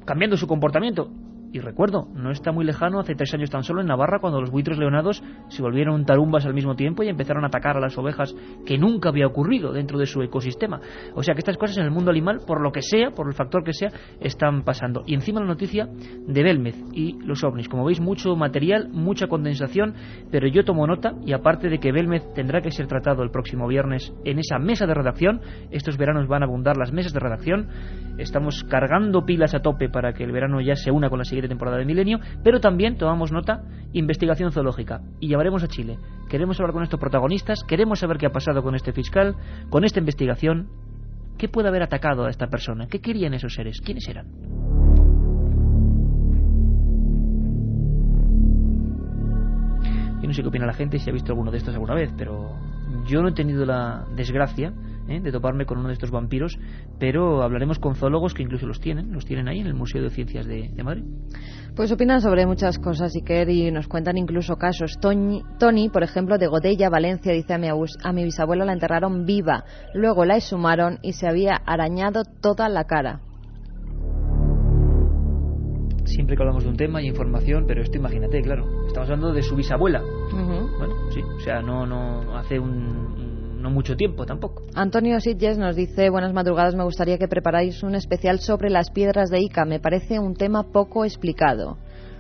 cambiando 0.05 0.37
su 0.37 0.47
comportamiento. 0.47 1.11
Y 1.55 1.61
recuerdo, 1.61 2.09
no 2.13 2.33
está 2.33 2.51
muy 2.51 2.65
lejano, 2.65 2.99
hace 2.99 3.15
tres 3.15 3.33
años 3.33 3.49
tan 3.49 3.63
solo 3.63 3.81
en 3.81 3.87
Navarra, 3.87 4.19
cuando 4.19 4.41
los 4.41 4.51
buitres 4.51 4.77
leonados 4.77 5.23
se 5.51 5.63
volvieron 5.63 6.05
tarumbas 6.05 6.45
al 6.47 6.53
mismo 6.53 6.75
tiempo 6.75 7.05
y 7.05 7.09
empezaron 7.09 7.45
a 7.45 7.47
atacar 7.47 7.77
a 7.77 7.81
las 7.81 7.97
ovejas, 7.97 8.35
que 8.67 8.77
nunca 8.77 9.11
había 9.11 9.29
ocurrido 9.29 9.73
dentro 9.73 9.97
de 9.97 10.07
su 10.07 10.21
ecosistema. 10.21 10.81
O 11.15 11.23
sea 11.23 11.35
que 11.35 11.39
estas 11.39 11.57
cosas 11.57 11.79
en 11.79 11.85
el 11.85 11.93
mundo 11.93 12.11
animal, 12.11 12.41
por 12.45 12.61
lo 12.61 12.73
que 12.73 12.83
sea, 12.83 13.13
por 13.13 13.29
el 13.29 13.35
factor 13.35 13.63
que 13.63 13.73
sea, 13.73 13.93
están 14.19 14.65
pasando. 14.65 15.05
Y 15.07 15.15
encima 15.15 15.39
la 15.39 15.47
noticia 15.47 15.87
de 15.87 16.43
Belmez 16.43 16.75
y 16.93 17.21
los 17.25 17.45
ovnis. 17.45 17.69
Como 17.69 17.85
veis, 17.85 18.01
mucho 18.01 18.35
material, 18.35 18.89
mucha 18.91 19.29
condensación, 19.29 19.95
pero 20.33 20.49
yo 20.49 20.65
tomo 20.65 20.89
nota 20.89 21.13
y 21.25 21.35
aparte 21.35 21.69
de 21.69 21.79
que 21.79 21.93
Belmez 21.93 22.25
tendrá 22.35 22.63
que 22.63 22.73
ser 22.73 22.89
tratado 22.89 23.23
el 23.23 23.31
próximo 23.31 23.69
viernes 23.69 24.13
en 24.25 24.41
esa 24.41 24.59
mesa 24.59 24.87
de 24.87 24.95
redacción, 24.95 25.41
estos 25.71 25.99
veranos 25.99 26.27
van 26.27 26.43
a 26.43 26.47
abundar 26.47 26.77
las 26.77 26.91
mesas 26.91 27.13
de 27.13 27.21
redacción, 27.21 27.69
estamos 28.19 28.65
cargando 28.65 29.25
pilas 29.25 29.55
a 29.55 29.61
tope 29.61 29.89
para 29.89 30.15
que 30.15 30.25
el 30.25 30.33
verano 30.33 30.61
ya 30.61 30.75
se 30.75 30.91
una 30.91 31.09
con 31.09 31.21
la 31.21 31.25
siguiente 31.25 31.44
temporada 31.49 31.79
de 31.79 31.85
Milenio, 31.85 32.19
pero 32.43 32.61
también 32.61 32.97
tomamos 32.97 33.33
nota, 33.33 33.63
investigación 33.93 34.53
zoológica. 34.53 35.01
Y 35.21 35.29
llevaremos 35.29 35.63
a 35.63 35.69
Chile. 35.69 35.99
Queremos 36.29 36.59
hablar 36.59 36.73
con 36.73 36.83
estos 36.83 37.01
protagonistas, 37.01 37.63
queremos 37.65 38.01
saber 38.01 38.19
qué 38.19 38.27
ha 38.27 38.33
pasado 38.33 38.63
con 38.63 38.75
este 38.75 38.93
fiscal, 38.93 39.37
con 39.71 39.85
esta 39.85 40.01
investigación. 40.01 40.69
¿Qué 41.39 41.49
puede 41.49 41.69
haber 41.69 41.83
atacado 41.83 42.25
a 42.25 42.31
esta 42.31 42.47
persona? 42.47 42.87
¿Qué 42.87 43.01
querían 43.01 43.35
esos 43.35 43.55
seres? 43.55 43.81
¿Quiénes 43.81 44.09
eran? 44.09 44.27
Yo 50.21 50.29
no 50.29 50.33
sé 50.33 50.41
qué 50.41 50.49
opina 50.49 50.65
la 50.65 50.73
gente 50.73 50.99
si 50.99 51.11
ha 51.11 51.13
visto 51.13 51.33
alguno 51.33 51.51
de 51.51 51.59
estos 51.59 51.75
alguna 51.75 51.95
vez, 51.95 52.11
pero 52.17 52.57
yo 53.07 53.21
no 53.21 53.29
he 53.29 53.33
tenido 53.33 53.67
la 53.67 54.07
desgracia 54.17 54.73
¿eh? 55.09 55.21
de 55.21 55.33
toparme 55.33 55.67
con 55.67 55.79
uno 55.79 55.89
de 55.89 55.95
estos 55.95 56.11
vampiros, 56.11 56.59
pero 56.99 57.43
hablaremos 57.43 57.79
con 57.79 57.95
zoólogos 57.95 58.35
que 58.35 58.43
incluso 58.43 58.67
los 58.67 58.81
tienen, 58.81 59.13
los 59.13 59.25
tienen 59.25 59.49
ahí 59.49 59.61
en 59.61 59.67
el 59.67 59.75
Museo 59.75 60.03
de 60.03 60.11
Ciencias 60.11 60.47
de, 60.47 60.71
Madrid. 60.85 61.05
Pues 61.75 61.91
opinan 61.91 62.21
sobre 62.21 62.47
muchas 62.47 62.79
cosas, 62.79 63.15
Iker, 63.15 63.49
y 63.49 63.71
nos 63.71 63.89
cuentan 63.89 64.19
incluso 64.19 64.57
casos. 64.57 64.99
Tony, 65.01 65.43
Tony 65.59 65.89
por 65.89 66.03
ejemplo, 66.03 66.39
de 66.39 66.47
Godella, 66.47 66.91
Valencia, 66.91 67.33
dice 67.33 67.55
a 67.55 67.59
mi, 67.59 67.69
a 67.69 68.13
mi 68.13 68.25
bisabuela 68.25 68.65
la 68.65 68.73
enterraron 68.73 69.25
viva, 69.25 69.65
luego 69.95 70.25
la 70.25 70.37
exhumaron 70.37 70.99
y 71.03 71.15
se 71.15 71.27
había 71.27 71.55
arañado 71.67 72.23
toda 72.41 72.69
la 72.69 72.85
cara 72.85 73.21
siempre 76.07 76.37
que 76.37 76.43
hablamos 76.43 76.65
de 76.65 76.71
un 76.71 76.77
tema 76.77 77.03
y 77.03 77.09
información, 77.09 77.65
pero 77.67 77.83
esto 77.83 77.99
imagínate, 77.99 78.41
claro, 78.43 78.67
estamos 78.87 79.09
hablando 79.09 79.33
de 79.33 79.43
su 79.43 79.57
bisabuela. 79.57 80.03
Bueno, 80.31 81.11
sí, 81.11 81.21
o 81.23 81.41
sea, 81.41 81.61
no, 81.63 81.87
no 81.87 82.37
hace 82.37 82.59
un, 82.59 83.24
no 83.65 83.71
mucho 83.71 83.97
tiempo 83.97 84.27
tampoco. 84.27 84.63
Antonio 84.75 85.19
Sitges 85.19 85.59
nos 85.59 85.75
dice, 85.75 86.11
buenas 86.11 86.33
madrugadas, 86.35 86.75
me 86.77 86.85
gustaría 86.85 87.19
que 87.19 87.27
preparáis 87.27 87.83
un 87.83 87.95
especial 87.95 88.39
sobre 88.39 88.69
las 88.71 88.91
piedras 88.91 89.31
de 89.31 89.41
Ica. 89.41 89.65
Me 89.65 89.81
parece 89.81 90.19
un 90.19 90.35
tema 90.35 90.65
poco 90.71 91.05
explicado. 91.05 91.79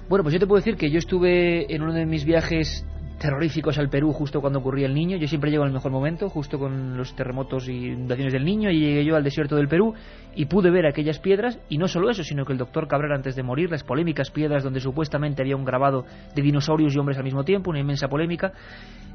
Bueno, 0.09 0.23
pues 0.23 0.33
yo 0.33 0.41
te 0.41 0.47
puedo 0.47 0.61
decir 0.61 0.77
que 0.77 0.91
yo 0.91 0.99
estuve 0.99 1.73
en 1.73 1.83
uno 1.83 1.93
de 1.93 2.07
mis 2.07 2.25
viajes 2.25 2.85
terroríficos 3.19 3.79
al 3.79 3.89
Perú 3.89 4.13
justo 4.13 4.41
cuando 4.41 4.59
ocurría 4.59 4.87
el 4.87 4.95
niño. 4.95 5.17
Yo 5.19 5.29
siempre 5.29 5.51
llego 5.51 5.65
el 5.65 5.73
mejor 5.73 5.93
momento, 5.93 6.29
justo 6.29 6.59
con 6.59 6.97
los 6.97 7.15
terremotos 7.15 7.69
y 7.69 7.89
inundaciones 7.89 8.33
del 8.33 8.45
niño, 8.45 8.71
y 8.71 8.81
llegué 8.81 9.05
yo 9.05 9.17
al 9.17 9.25
desierto 9.25 9.57
del 9.57 9.69
Perú 9.69 9.95
y 10.35 10.47
pude 10.47 10.71
ver 10.71 10.87
aquellas 10.87 11.19
piedras, 11.19 11.59
y 11.69 11.79
no 11.79 11.89
solo 11.89 12.11
eso, 12.11 12.25
sino 12.25 12.45
que 12.45 12.53
el 12.53 12.59
doctor 12.59 12.89
Cabrera 12.89 13.17
antes 13.17 13.37
de 13.37 13.43
morir, 13.43 13.71
las 13.71 13.85
polémicas 13.85 14.31
piedras 14.31 14.65
donde 14.65 14.81
supuestamente 14.81 15.43
había 15.43 15.57
un 15.57 15.65
grabado 15.65 16.05
de 16.35 16.43
dinosaurios 16.43 16.95
y 16.95 16.99
hombres 16.99 17.19
al 17.19 17.25
mismo 17.25 17.45
tiempo, 17.45 17.71
una 17.71 17.81
inmensa 17.81 18.09
polémica, 18.09 18.53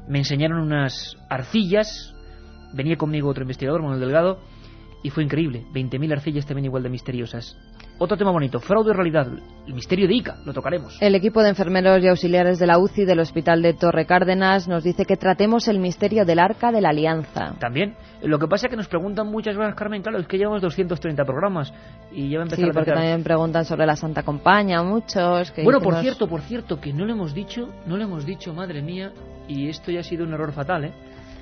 me 0.08 0.18
enseñaron 0.18 0.60
unas 0.60 1.16
arcillas 1.28 2.14
venía 2.72 2.96
conmigo 2.96 3.28
otro 3.28 3.42
investigador, 3.42 3.82
Manuel 3.82 4.00
Delgado, 4.00 4.38
y 5.02 5.10
fue 5.10 5.24
increíble. 5.24 5.64
20.000 5.72 6.12
arcillas 6.12 6.46
también 6.46 6.66
igual 6.66 6.82
de 6.82 6.90
misteriosas. 6.90 7.56
Otro 8.02 8.16
tema 8.16 8.30
bonito, 8.30 8.60
fraude 8.60 8.92
o 8.92 8.94
realidad, 8.94 9.26
el 9.66 9.74
misterio 9.74 10.08
de 10.08 10.14
Ica, 10.14 10.38
lo 10.46 10.54
tocaremos. 10.54 10.96
El 11.02 11.14
equipo 11.14 11.42
de 11.42 11.50
enfermeros 11.50 12.02
y 12.02 12.08
auxiliares 12.08 12.58
de 12.58 12.66
la 12.66 12.78
UCI 12.78 13.04
del 13.04 13.20
Hospital 13.20 13.60
de 13.60 13.74
Torre 13.74 14.06
Cárdenas 14.06 14.68
nos 14.68 14.82
dice 14.82 15.04
que 15.04 15.18
tratemos 15.18 15.68
el 15.68 15.78
misterio 15.78 16.24
del 16.24 16.38
Arca 16.38 16.72
de 16.72 16.80
la 16.80 16.90
Alianza. 16.90 17.56
También. 17.58 17.94
Lo 18.22 18.38
que 18.38 18.46
pasa 18.46 18.66
es 18.66 18.70
que 18.70 18.76
nos 18.76 18.88
preguntan 18.88 19.26
muchas 19.26 19.54
veces, 19.54 19.74
Carmen, 19.74 20.00
claro, 20.00 20.18
es 20.18 20.26
que 20.26 20.38
llevamos 20.38 20.62
230 20.62 21.24
programas 21.26 21.74
y 22.10 22.30
ya 22.30 22.38
va 22.38 22.44
a 22.44 22.46
empezar 22.46 22.64
sí, 22.64 22.70
porque 22.72 22.90
también 22.90 23.22
preguntan 23.22 23.66
sobre 23.66 23.84
la 23.84 23.96
Santa 23.96 24.22
Compaña, 24.22 24.82
muchos. 24.82 25.50
Que 25.50 25.62
bueno, 25.62 25.80
por 25.82 25.96
cierto, 25.96 26.26
por 26.26 26.40
cierto, 26.40 26.80
que 26.80 26.94
no 26.94 27.04
le 27.04 27.12
hemos 27.12 27.34
dicho, 27.34 27.68
no 27.86 27.98
le 27.98 28.04
hemos 28.04 28.24
dicho, 28.24 28.54
madre 28.54 28.80
mía, 28.80 29.12
y 29.46 29.68
esto 29.68 29.90
ya 29.90 30.00
ha 30.00 30.04
sido 30.04 30.24
un 30.24 30.32
error 30.32 30.52
fatal, 30.52 30.84
¿eh? 30.84 30.92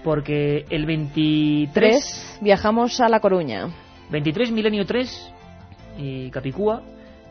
Porque 0.05 0.65
el 0.71 0.87
23 0.87 2.39
viajamos 2.41 3.01
a 3.01 3.09
La 3.09 3.21
Coruña. 3.21 3.69
23 4.11 4.53
Milenio 4.53 4.87
3 4.87 5.35
y 5.99 6.31
Capicúa 6.31 6.83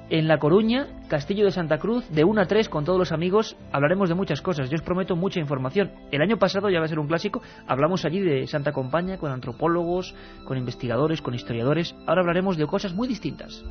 en 0.10 0.28
La 0.28 0.38
Coruña, 0.38 0.88
Castillo 1.10 1.46
de 1.46 1.52
Santa 1.52 1.78
Cruz, 1.80 2.10
de 2.10 2.24
1 2.24 2.42
a 2.42 2.46
3 2.46 2.70
con 2.70 2.86
todos 2.86 2.98
los 2.98 3.12
amigos, 3.12 3.58
hablaremos 3.72 4.10
de 4.10 4.16
muchas 4.16 4.42
cosas. 4.42 4.70
Yo 4.70 4.76
os 4.76 4.82
prometo 4.82 5.16
mucha 5.16 5.40
información. 5.40 5.92
El 6.12 6.22
año 6.22 6.38
pasado, 6.38 6.70
ya 6.70 6.80
va 6.80 6.86
a 6.86 6.88
ser 6.88 7.00
un 7.00 7.08
clásico, 7.08 7.42
hablamos 7.68 8.06
allí 8.06 8.20
de 8.20 8.48
Santa 8.48 8.72
Compaña 8.72 9.18
con 9.18 9.32
antropólogos, 9.32 10.16
con 10.46 10.58
investigadores, 10.58 11.22
con 11.22 11.34
historiadores. 11.34 11.94
Ahora 12.06 12.22
hablaremos 12.22 12.58
de 12.58 12.68
cosas 12.68 12.94
muy 12.94 13.08
distintas. 13.08 13.64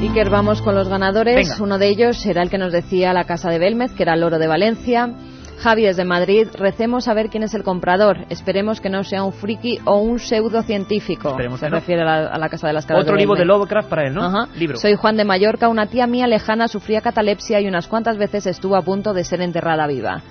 Iker, 0.00 0.30
vamos 0.30 0.62
con 0.62 0.74
los 0.74 0.88
ganadores. 0.88 1.60
Uno 1.60 1.78
de 1.78 1.88
ellos 1.88 2.18
será 2.18 2.42
el 2.42 2.50
que 2.50 2.56
nos 2.56 2.72
decía 2.72 3.12
la 3.12 3.24
Casa 3.24 3.50
de 3.50 3.58
Belmez, 3.58 3.92
que 3.92 4.04
era 4.04 4.14
el 4.14 4.22
oro 4.22 4.38
de 4.38 4.46
Valencia. 4.46 5.10
Javi 5.60 5.82
desde 5.82 6.04
Madrid, 6.04 6.48
recemos 6.54 7.06
a 7.06 7.14
ver 7.14 7.28
quién 7.28 7.42
es 7.42 7.54
el 7.54 7.62
comprador. 7.62 8.24
Esperemos 8.30 8.80
que 8.80 8.88
no 8.88 9.04
sea 9.04 9.22
un 9.22 9.32
friki 9.32 9.78
o 9.84 9.98
un 9.98 10.18
pseudocientífico. 10.18 11.36
Se 11.58 11.68
refiere 11.68 12.02
a 12.02 12.38
la, 12.38 12.48
Casa 12.48 12.66
de 12.66 12.72
las 12.72 12.86
Caras 12.86 13.02
Otro 13.04 13.14
libro 13.14 13.36
de 13.36 13.44
Lovecraft 13.44 13.88
para 13.88 14.06
él, 14.06 14.14
¿no? 14.14 14.24
Ajá. 14.24 14.48
Libro. 14.56 14.76
Soy 14.76 14.96
Juan 14.96 15.16
de 15.16 15.24
Mallorca. 15.24 15.68
Una 15.68 15.86
tía 15.86 16.06
mía 16.06 16.26
lejana 16.26 16.66
sufría 16.66 17.02
catalepsia 17.02 17.60
y 17.60 17.68
unas 17.68 17.88
cuantas 17.88 18.16
veces 18.16 18.46
estuvo 18.46 18.76
a 18.76 18.82
punto 18.82 19.12
de 19.12 19.22
ser 19.24 19.42
enterrada 19.42 19.86
viva. 19.86 20.22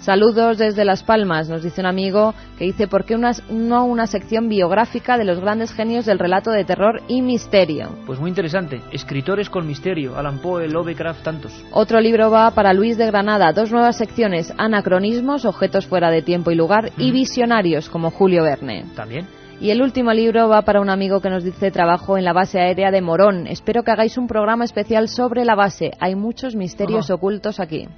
Saludos 0.00 0.58
desde 0.58 0.84
Las 0.84 1.02
Palmas, 1.02 1.48
nos 1.48 1.62
dice 1.62 1.80
un 1.80 1.86
amigo 1.86 2.32
que 2.56 2.64
dice 2.64 2.86
¿por 2.86 3.04
qué 3.04 3.16
una, 3.16 3.32
no 3.50 3.84
una 3.84 4.06
sección 4.06 4.48
biográfica 4.48 5.18
de 5.18 5.24
los 5.24 5.40
grandes 5.40 5.72
genios 5.72 6.06
del 6.06 6.20
relato 6.20 6.52
de 6.52 6.64
terror 6.64 7.02
y 7.08 7.20
misterio? 7.20 7.90
Pues 8.06 8.20
muy 8.20 8.30
interesante, 8.30 8.80
escritores 8.92 9.50
con 9.50 9.66
misterio, 9.66 10.16
Alan 10.16 10.38
Poe, 10.38 10.68
Lovecraft, 10.68 11.24
tantos. 11.24 11.64
Otro 11.72 12.00
libro 12.00 12.30
va 12.30 12.52
para 12.52 12.72
Luis 12.72 12.96
de 12.96 13.06
Granada, 13.06 13.52
dos 13.52 13.72
nuevas 13.72 13.96
secciones, 13.96 14.54
anacronismos, 14.56 15.44
objetos 15.44 15.86
fuera 15.86 16.10
de 16.10 16.22
tiempo 16.22 16.52
y 16.52 16.54
lugar, 16.54 16.92
y 16.96 17.10
visionarios, 17.10 17.88
como 17.88 18.10
Julio 18.10 18.44
Verne. 18.44 18.84
También. 18.94 19.26
Y 19.60 19.70
el 19.70 19.82
último 19.82 20.12
libro 20.12 20.48
va 20.48 20.62
para 20.62 20.80
un 20.80 20.88
amigo 20.88 21.20
que 21.20 21.30
nos 21.30 21.42
dice 21.42 21.72
trabajo 21.72 22.16
en 22.16 22.24
la 22.24 22.32
base 22.32 22.60
aérea 22.60 22.92
de 22.92 23.00
Morón. 23.00 23.48
Espero 23.48 23.82
que 23.82 23.90
hagáis 23.90 24.16
un 24.16 24.28
programa 24.28 24.64
especial 24.64 25.08
sobre 25.08 25.44
la 25.44 25.56
base. 25.56 25.90
Hay 25.98 26.14
muchos 26.14 26.54
misterios 26.54 27.10
ocultos 27.10 27.58
aquí. 27.58 27.88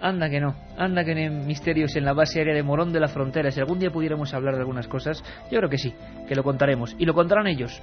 Anda 0.00 0.28
que 0.28 0.40
no, 0.40 0.54
anda 0.76 1.04
que 1.04 1.14
no 1.14 1.44
misterios 1.44 1.96
en 1.96 2.04
la 2.04 2.12
base 2.12 2.38
aérea 2.38 2.54
de 2.54 2.62
Morón 2.62 2.92
de 2.92 3.00
la 3.00 3.08
Frontera. 3.08 3.50
Si 3.50 3.60
algún 3.60 3.78
día 3.78 3.90
pudiéramos 3.90 4.34
hablar 4.34 4.54
de 4.54 4.60
algunas 4.60 4.88
cosas, 4.88 5.22
yo 5.50 5.58
creo 5.58 5.70
que 5.70 5.78
sí, 5.78 5.94
que 6.28 6.34
lo 6.34 6.42
contaremos. 6.42 6.94
Y 6.98 7.06
lo 7.06 7.14
contarán 7.14 7.46
ellos, 7.46 7.80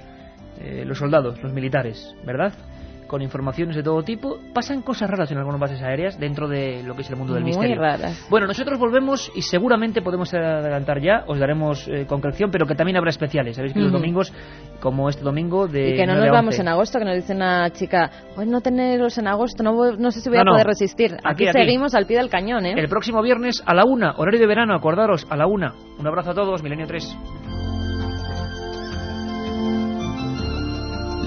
eh, 0.60 0.84
los 0.86 0.98
soldados, 0.98 1.42
los 1.42 1.52
militares, 1.52 2.14
¿verdad? 2.24 2.52
Con 3.14 3.22
informaciones 3.22 3.76
de 3.76 3.82
todo 3.84 4.02
tipo. 4.02 4.40
Pasan 4.52 4.82
cosas 4.82 5.08
raras 5.08 5.30
en 5.30 5.38
algunas 5.38 5.60
bases 5.60 5.80
aéreas 5.82 6.18
dentro 6.18 6.48
de 6.48 6.82
lo 6.82 6.96
que 6.96 7.02
es 7.02 7.10
el 7.10 7.14
mundo 7.14 7.32
del 7.32 7.44
Muy 7.44 7.52
misterio. 7.52 7.80
raras. 7.80 8.26
Bueno, 8.28 8.48
nosotros 8.48 8.76
volvemos 8.76 9.30
y 9.36 9.42
seguramente 9.42 10.02
podemos 10.02 10.34
adelantar 10.34 11.00
ya, 11.00 11.22
os 11.28 11.38
daremos 11.38 11.86
eh, 11.86 12.06
concreción, 12.08 12.50
pero 12.50 12.66
que 12.66 12.74
también 12.74 12.96
habrá 12.96 13.10
especiales. 13.10 13.54
Sabéis 13.54 13.72
que 13.72 13.78
los 13.78 13.92
domingos, 13.92 14.32
como 14.80 15.08
este 15.08 15.22
domingo, 15.22 15.68
de 15.68 15.90
Y 15.90 15.96
que 15.96 16.06
no 16.06 16.14
9 16.14 16.26
nos 16.26 16.32
vamos 16.36 16.54
11. 16.54 16.62
en 16.62 16.68
agosto, 16.68 16.98
que 16.98 17.04
nos 17.04 17.14
dice 17.14 17.34
una 17.36 17.70
chica, 17.70 18.10
pues 18.34 18.48
no 18.48 18.60
tenerlos 18.60 19.16
en 19.18 19.28
agosto, 19.28 19.62
no, 19.62 19.74
voy- 19.74 19.96
no 19.96 20.10
sé 20.10 20.20
si 20.20 20.28
voy 20.28 20.38
No, 20.38 20.42
a 20.42 20.44
no. 20.46 20.50
poder 20.54 20.66
resistir. 20.66 21.12
Aquí, 21.14 21.44
Aquí, 21.44 21.48
aquí. 21.50 21.58
seguimos 21.60 21.94
al 21.94 22.06
pie 22.06 22.16
del 22.18 22.28
cañón, 22.28 22.66
¿eh? 22.66 22.74
El 22.76 22.88
próximo 22.88 23.22
viernes 23.22 23.62
a 23.64 23.74
la 23.74 23.84
una, 23.84 24.14
horario 24.16 24.40
de 24.40 24.46
verano, 24.48 24.74
acordaros, 24.74 25.24
a 25.30 25.36
la 25.36 25.46
una. 25.46 25.72
Un 26.00 26.06
abrazo 26.08 26.32
a 26.32 26.34
todos, 26.34 26.64
Milenio 26.64 26.88
3. 26.88 27.16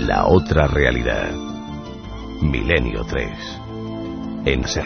La 0.05 0.25
otra 0.27 0.67
realidad. 0.67 1.46
Milenio 2.41 3.03
3. 3.03 3.31
En 4.45 4.63
Ser. 4.67 4.85